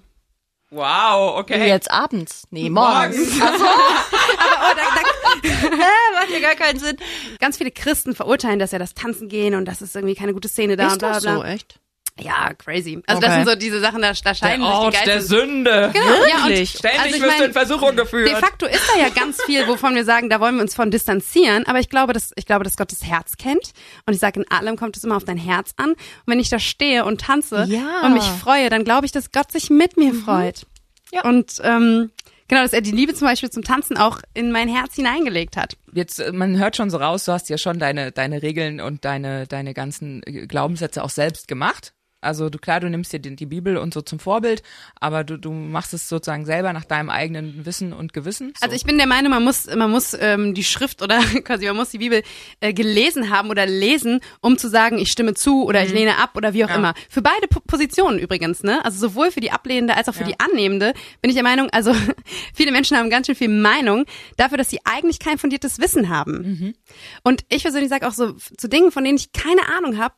Wow, 0.72 1.38
okay. 1.40 1.68
Jetzt 1.68 1.90
abends? 1.90 2.44
Nee, 2.52 2.70
morgens. 2.70 3.18
Morgens. 3.18 3.42
Aber 3.42 4.72
oh, 4.72 4.76
da, 4.76 4.84
da, 4.96 5.50
macht 6.20 6.30
ja 6.32 6.40
gar 6.40 6.56
keinen 6.56 6.80
Sinn. 6.80 6.98
ganz 7.40 7.58
viele 7.58 7.72
Christen 7.72 8.14
verurteilen, 8.14 8.60
dass 8.60 8.72
ja 8.72 8.78
das 8.78 8.94
Tanzen 8.94 9.30
gehen 9.30 9.56
und 9.56 9.66
das 9.66 9.82
ist 9.82 9.96
irgendwie 9.96 10.16
keine 10.16 10.34
gute 10.34 10.48
Szene 10.48 10.76
da 10.76 10.86
und 10.86 10.92
Ist 10.94 11.00
bla 11.00 11.14
das 11.14 11.24
bla 11.24 11.34
so, 11.34 11.40
bla. 11.42 11.52
echt? 11.52 11.80
Ja, 12.22 12.54
crazy. 12.54 13.02
Also 13.08 13.22
das 13.22 13.30
Okay. 13.32 13.44
sind 13.44 13.50
so 13.54 13.56
diese 13.60 13.80
Sachen, 13.80 14.02
da, 14.02 14.12
da 14.14 14.20
Der 14.22 14.36
scheiden 14.36 14.62
sich 14.62 14.70
die 14.70 14.76
Ort 14.76 15.06
der. 15.06 15.22
Sünde. 15.22 15.90
Genau, 15.94 16.06
ja, 16.06 16.12
und, 16.44 16.50
Wirklich? 16.50 16.70
Ständig 16.72 17.00
also 17.02 17.16
ich 17.16 17.22
wirst 17.22 17.40
du 17.40 17.44
in 17.46 17.54
Versuchung 17.54 17.96
geführt. 17.96 18.30
De 18.30 18.36
facto 18.36 18.66
ist 18.66 18.84
da 18.94 19.00
ja 19.00 19.10
ganz 19.10 19.42
viel, 19.44 19.68
wovon 19.68 19.96
wir 19.96 20.04
sagen, 20.06 20.30
da 20.30 20.40
wollen 20.40 20.56
wir 20.56 20.62
uns 20.62 20.76
von 20.76 20.92
distanzieren. 20.92 21.66
Aber 21.68 21.80
ich 21.80 21.90
glaube, 21.90 22.14
dass 22.14 22.32
ich 22.36 22.46
glaube, 22.46 22.64
dass 22.64 22.78
Gott 22.78 22.92
das 22.92 23.04
Herz 23.04 23.38
kennt. 23.38 23.72
Und 24.06 24.14
ich 24.14 24.20
sage, 24.20 24.40
in 24.42 24.52
allem 24.52 24.76
kommt 24.76 24.98
es 24.98 25.04
immer 25.04 25.16
auf 25.18 25.24
dein 25.26 25.38
Herz 25.38 25.72
an. 25.78 25.92
Und 25.92 25.98
wenn 26.26 26.40
ich 26.40 26.50
da 26.50 26.60
stehe 26.60 27.06
und 27.06 27.22
tanze 27.22 27.66
Ja. 27.68 28.02
und 28.06 28.14
mich 28.14 28.24
freue, 28.24 28.70
dann 28.70 28.84
glaube 28.84 29.06
ich, 29.06 29.12
dass 29.12 29.32
Gott 29.32 29.52
sich 29.52 29.70
mit 29.70 29.98
mir 29.98 30.14
freut. 30.14 30.66
Ja. 31.12 31.24
Und 31.24 31.54
ähm, 31.64 32.12
genau, 32.48 32.62
dass 32.62 32.74
er 32.74 32.82
die 32.82 32.92
Liebe 32.92 33.14
zum 33.16 33.28
Beispiel 33.28 33.50
zum 33.50 33.64
Tanzen 33.64 33.98
auch 33.98 34.20
in 34.34 34.52
mein 34.52 34.68
Herz 34.68 34.96
hineingelegt 34.96 35.58
hat. 35.58 35.76
Jetzt, 35.94 36.20
äh, 36.20 36.32
man 36.32 36.58
hört 36.60 36.76
schon 36.76 36.90
so 36.92 36.98
raus, 36.98 37.26
du 37.26 37.32
hast 37.32 37.50
ja 37.50 37.58
schon 37.58 37.80
deine, 37.80 38.12
deine 38.12 38.42
Regeln 38.44 38.80
und 38.80 39.06
deine, 39.06 39.48
deine 39.48 39.74
ganzen 39.74 40.22
äh, 40.26 40.46
Glaubenssätze 40.48 41.04
auch 41.04 41.10
selbst 41.10 41.48
gemacht. 41.48 41.94
Also 42.22 42.50
du 42.50 42.58
klar, 42.60 42.80
du 42.80 42.90
nimmst 42.90 43.14
dir 43.14 43.20
die, 43.20 43.36
die 43.36 43.46
Bibel 43.46 43.78
und 43.78 43.94
so 43.94 44.02
zum 44.02 44.20
Vorbild, 44.20 44.62
aber 45.00 45.24
du, 45.24 45.38
du 45.38 45.52
machst 45.52 45.94
es 45.94 46.10
sozusagen 46.10 46.46
selber 46.46 46.74
nach 46.74 46.84
deinem 46.86 47.10
eigenen 47.10 47.66
Wissen 47.66 47.94
und 47.94 48.12
Gewissen. 48.14 48.54
So. 48.60 48.64
Also 48.66 48.76
ich 48.76 48.84
bin 48.84 48.98
der 48.98 49.08
Meinung, 49.08 49.32
man 49.32 49.44
muss, 49.44 49.68
man 49.74 49.90
muss 49.90 50.16
ähm, 50.20 50.54
die 50.54 50.64
Schrift 50.64 51.02
oder 51.02 51.20
quasi 51.44 51.66
man 51.68 51.78
muss 51.78 51.90
die 51.92 52.00
Bibel 52.00 52.22
äh, 52.60 52.74
gelesen 52.74 53.30
haben 53.30 53.50
oder 53.50 53.66
lesen, 53.66 54.20
um 54.42 54.58
zu 54.58 54.68
sagen, 54.70 54.98
ich 54.98 55.12
stimme 55.12 55.34
zu 55.34 55.64
oder 55.66 55.84
ich 55.84 55.94
lehne 55.94 56.18
ab 56.18 56.32
oder 56.36 56.54
wie 56.54 56.64
auch 56.66 56.70
Mhm. 56.70 56.74
Ja. 56.74 56.78
immer. 56.80 56.94
Für 57.10 57.22
beide 57.22 57.48
Po- 57.48 57.62
Positionen 57.66 58.20
übrigens, 58.20 58.64
ne? 58.64 58.84
Also 58.84 59.00
sowohl 59.00 59.32
für 59.32 59.40
die 59.40 59.52
ablehnende 59.52 59.96
als 59.96 60.10
auch 60.10 60.14
für 60.14 60.22
Ja. 60.24 60.28
die 60.30 60.40
annehmende 60.40 60.94
bin 61.22 61.30
ich 61.30 61.36
der 61.36 61.44
Meinung, 61.44 61.70
also 61.72 61.94
viele 62.54 62.72
Menschen 62.72 62.98
haben 62.98 63.10
ganz 63.10 63.28
schön 63.28 63.36
viel 63.36 63.48
Meinung 63.50 64.06
dafür, 64.38 64.58
dass 64.58 64.70
sie 64.70 64.80
eigentlich 64.84 65.20
kein 65.20 65.38
fundiertes 65.38 65.80
Wissen 65.80 66.10
haben. 66.10 66.34
Mhm. 66.42 66.74
Und 67.24 67.46
ich 67.50 67.64
persönlich 67.64 67.90
sage 67.90 68.08
auch 68.08 68.14
so 68.14 68.34
zu 68.34 68.68
Dingen, 68.68 68.92
von 68.92 69.04
denen 69.04 69.18
ich 69.18 69.32
keine 69.32 69.62
Ahnung 69.78 69.98
habe, 69.98 70.16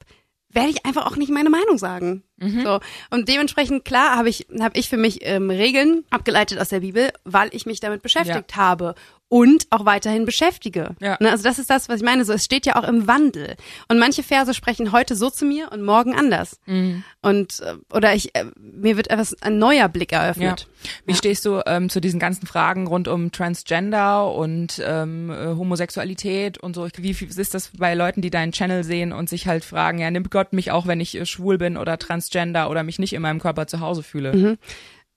werde 0.53 0.69
ich 0.69 0.85
einfach 0.85 1.05
auch 1.05 1.15
nicht 1.15 1.31
meine 1.31 1.49
Meinung 1.49 1.77
sagen. 1.77 2.23
Mhm. 2.37 2.63
So 2.63 2.79
und 3.09 3.27
dementsprechend 3.29 3.85
klar 3.85 4.17
habe 4.17 4.29
ich 4.29 4.47
habe 4.59 4.77
ich 4.77 4.89
für 4.89 4.97
mich 4.97 5.19
ähm, 5.21 5.49
Regeln 5.49 6.05
abgeleitet 6.09 6.59
aus 6.59 6.69
der 6.69 6.81
Bibel, 6.81 7.11
weil 7.23 7.49
ich 7.53 7.65
mich 7.65 7.79
damit 7.79 8.01
beschäftigt 8.01 8.55
habe 8.55 8.95
und 9.31 9.65
auch 9.69 9.85
weiterhin 9.85 10.25
beschäftige. 10.25 10.89
Ja. 10.99 11.15
Ne, 11.21 11.31
also 11.31 11.41
das 11.41 11.57
ist 11.57 11.69
das, 11.69 11.87
was 11.87 12.01
ich 12.01 12.05
meine. 12.05 12.25
So 12.25 12.33
es 12.33 12.43
steht 12.43 12.65
ja 12.65 12.75
auch 12.75 12.83
im 12.85 13.07
Wandel 13.07 13.55
und 13.87 13.97
manche 13.97 14.23
Verse 14.23 14.53
sprechen 14.53 14.91
heute 14.91 15.15
so 15.15 15.29
zu 15.29 15.45
mir 15.45 15.71
und 15.71 15.83
morgen 15.83 16.13
anders. 16.13 16.59
Mhm. 16.65 17.05
Und 17.21 17.61
äh, 17.61 17.75
oder 17.95 18.13
ich 18.13 18.35
äh, 18.35 18.43
mir 18.59 18.97
wird 18.97 19.09
etwas 19.09 19.41
ein 19.41 19.57
neuer 19.57 19.87
Blick 19.87 20.11
Ja. 20.11 20.23
eröffnet. 20.25 20.67
Wie 21.05 21.15
stehst 21.15 21.45
du 21.45 21.61
ähm, 21.65 21.89
zu 21.89 22.01
diesen 22.01 22.19
ganzen 22.19 22.45
Fragen 22.45 22.87
rund 22.87 23.07
um 23.07 23.31
Transgender 23.31 24.33
und 24.33 24.81
ähm, 24.85 25.29
äh, 25.29 25.55
Homosexualität 25.55 26.57
und 26.57 26.75
so? 26.75 26.89
Wie 26.97 27.11
ist 27.11 27.53
das 27.53 27.71
bei 27.77 27.93
Leuten, 27.93 28.21
die 28.21 28.31
deinen 28.31 28.51
Channel 28.51 28.83
sehen 28.83 29.13
und 29.13 29.29
sich 29.29 29.47
halt 29.47 29.63
fragen, 29.63 29.99
ja, 29.99 30.11
nimmt 30.11 30.29
Gott 30.29 30.51
mich 30.51 30.71
auch, 30.71 30.87
wenn 30.87 30.99
ich 30.99 31.17
schwul 31.29 31.57
bin 31.57 31.77
oder 31.77 31.97
transgender 31.97 32.69
oder 32.69 32.83
mich 32.83 32.99
nicht 32.99 33.13
in 33.13 33.21
meinem 33.21 33.39
Körper 33.39 33.65
zu 33.67 33.79
Hause 33.79 34.03
fühle? 34.03 34.33
Mhm. 34.35 34.57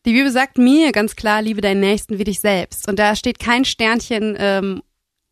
Die 0.07 0.13
Bibel 0.13 0.31
sagt 0.31 0.59
mir 0.59 0.93
ganz 0.93 1.17
klar, 1.17 1.41
liebe 1.41 1.63
deinen 1.63 1.81
Nächsten 1.81 2.19
wie 2.19 2.25
dich 2.25 2.41
selbst. 2.41 2.89
Und 2.89 2.99
da 2.99 3.17
steht 3.17 3.39
kein 3.39 3.65
Sternchen, 3.65 4.37
ähm, 4.39 4.83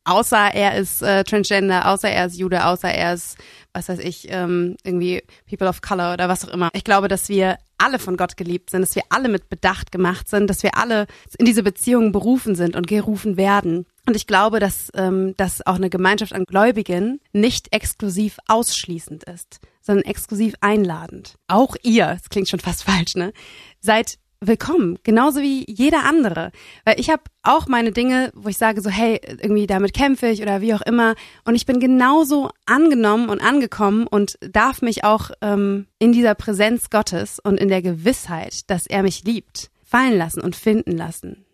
außer 0.05 0.55
er 0.55 0.79
ist 0.79 1.03
äh, 1.03 1.25
Transgender, 1.25 1.91
außer 1.91 2.09
er 2.09 2.25
ist 2.25 2.39
Jude, 2.39 2.65
außer 2.65 2.89
er 2.89 3.13
ist, 3.13 3.37
was 3.75 3.91
weiß 3.91 3.99
ich, 3.99 4.29
ähm, 4.31 4.77
irgendwie 4.83 5.23
People 5.47 5.69
of 5.69 5.83
Color 5.83 6.15
oder 6.15 6.31
was 6.31 6.49
auch 6.49 6.53
immer. 6.55 6.71
Ich 6.73 6.85
glaube, 6.85 7.09
dass 7.09 7.29
wir 7.29 7.59
alle 7.77 7.99
von 7.99 8.17
Gott 8.17 8.39
geliebt 8.39 8.71
sind, 8.71 8.81
dass 8.81 8.97
wir 8.97 9.03
alle 9.11 9.29
mit 9.29 9.51
Bedacht 9.51 9.93
gemacht 9.93 10.27
sind, 10.31 10.49
dass 10.49 10.63
wir 10.63 10.79
alle 10.79 11.07
in 11.37 11.45
diese 11.45 11.63
Beziehungen 11.63 12.11
berufen 12.11 12.55
sind 12.55 12.75
und 12.75 12.87
gerufen 12.87 13.37
werden. 13.37 13.85
Und 14.07 14.17
ich 14.17 14.27
glaube, 14.27 14.59
dass, 14.59 14.89
ähm, 14.95 15.35
dass 15.37 15.67
auch 15.67 15.77
eine 15.77 15.91
Gemeinschaft 15.91 16.33
an 16.33 16.45
Gläubigen 16.45 17.21
nicht 17.35 17.75
exklusiv 17.75 18.39
ausschließend 18.49 19.25
ist, 19.25 19.61
sondern 19.83 20.07
exklusiv 20.07 20.55
einladend. 20.63 21.35
Auch 21.47 21.77
ihr, 21.83 22.07
das 22.07 22.31
klingt 22.31 22.49
schon 22.49 22.61
fast 22.61 22.85
falsch, 22.85 23.17
ne? 23.17 23.35
Seid 23.81 24.19
willkommen, 24.47 24.99
genauso 25.05 25.41
wie 25.41 25.65
jeder 25.69 26.05
andere. 26.05 26.53
Weil 26.85 26.99
ich 26.99 27.11
habe 27.11 27.23
auch 27.43 27.67
meine 27.67 27.93
Dinge, 27.93 28.33
wo 28.35 28.49
ich 28.49 28.59
sage 28.59 28.81
so, 28.81 28.91
hey, 28.91 29.21
irgendwie 29.41 29.67
damit 29.67 29.95
kämpfe 29.95 30.27
ich 30.27 30.43
oder 30.43 30.61
wie 30.61 30.75
auch 30.75 30.83
immer. 30.83 31.15
Und 31.45 31.55
ich 31.55 31.67
bin 31.67 31.81
genauso 31.81 32.51
angenommen 32.67 33.29
und 33.29 33.41
angekommen 33.41 34.07
und 34.07 34.39
darf 34.41 34.83
mich 34.83 35.05
auch 35.05 35.31
ähm, 35.41 35.87
in 35.99 36.13
dieser 36.13 36.35
Präsenz 36.35 36.91
Gottes 36.91 37.39
und 37.39 37.59
in 37.59 37.69
der 37.69 37.83
Gewissheit, 37.83 38.69
dass 38.71 38.87
er 38.87 39.03
mich 39.03 39.25
liebt, 39.25 39.71
fallen 39.85 40.19
lassen 40.19 40.41
und 40.41 40.57
finden 40.57 40.93
lassen. 40.93 41.45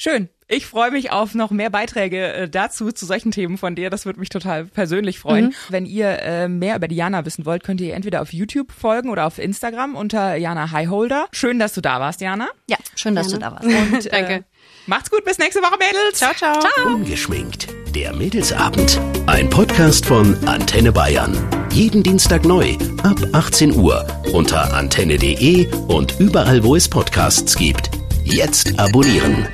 Schön. 0.00 0.28
Ich 0.46 0.64
freue 0.64 0.92
mich 0.92 1.10
auf 1.10 1.34
noch 1.34 1.50
mehr 1.50 1.70
Beiträge 1.70 2.32
äh, 2.32 2.48
dazu, 2.48 2.92
zu 2.92 3.04
solchen 3.04 3.32
Themen 3.32 3.58
von 3.58 3.74
dir. 3.74 3.90
Das 3.90 4.06
würde 4.06 4.20
mich 4.20 4.28
total 4.28 4.64
persönlich 4.64 5.18
freuen. 5.18 5.54
Wenn 5.70 5.86
ihr 5.86 6.22
äh, 6.22 6.48
mehr 6.48 6.76
über 6.76 6.86
Diana 6.86 7.26
wissen 7.26 7.44
wollt, 7.44 7.64
könnt 7.64 7.80
ihr 7.80 7.94
entweder 7.94 8.22
auf 8.22 8.32
YouTube 8.32 8.70
folgen 8.70 9.10
oder 9.10 9.26
auf 9.26 9.38
Instagram 9.38 9.96
unter 9.96 10.36
Jana 10.36 10.70
Highholder. 10.70 11.26
Schön, 11.32 11.58
dass 11.58 11.74
du 11.74 11.80
da 11.80 11.98
warst, 11.98 12.20
Jana. 12.20 12.48
Ja, 12.70 12.76
schön, 12.94 13.16
dass 13.16 13.28
du 13.28 13.38
da 13.38 13.50
warst. 13.50 13.64
Und, 13.64 14.06
äh, 14.06 14.10
Danke. 14.10 14.44
Macht's 14.86 15.10
gut, 15.10 15.24
bis 15.24 15.36
nächste 15.38 15.60
Woche, 15.60 15.76
Mädels. 15.78 16.18
Ciao, 16.18 16.32
ciao. 16.32 16.54
Ungeschminkt. 16.86 17.66
Der 17.92 18.14
Mädelsabend. 18.14 19.00
Ein 19.26 19.50
Podcast 19.50 20.06
von 20.06 20.36
Antenne 20.46 20.92
Bayern. 20.92 21.36
Jeden 21.72 22.04
Dienstag 22.04 22.44
neu 22.44 22.74
ab 23.02 23.18
18 23.32 23.74
Uhr 23.74 24.06
unter 24.32 24.72
antenne.de 24.72 25.66
und 25.88 26.20
überall, 26.20 26.62
wo 26.62 26.76
es 26.76 26.88
Podcasts 26.88 27.56
gibt. 27.56 27.90
Jetzt 28.24 28.78
abonnieren. 28.78 29.48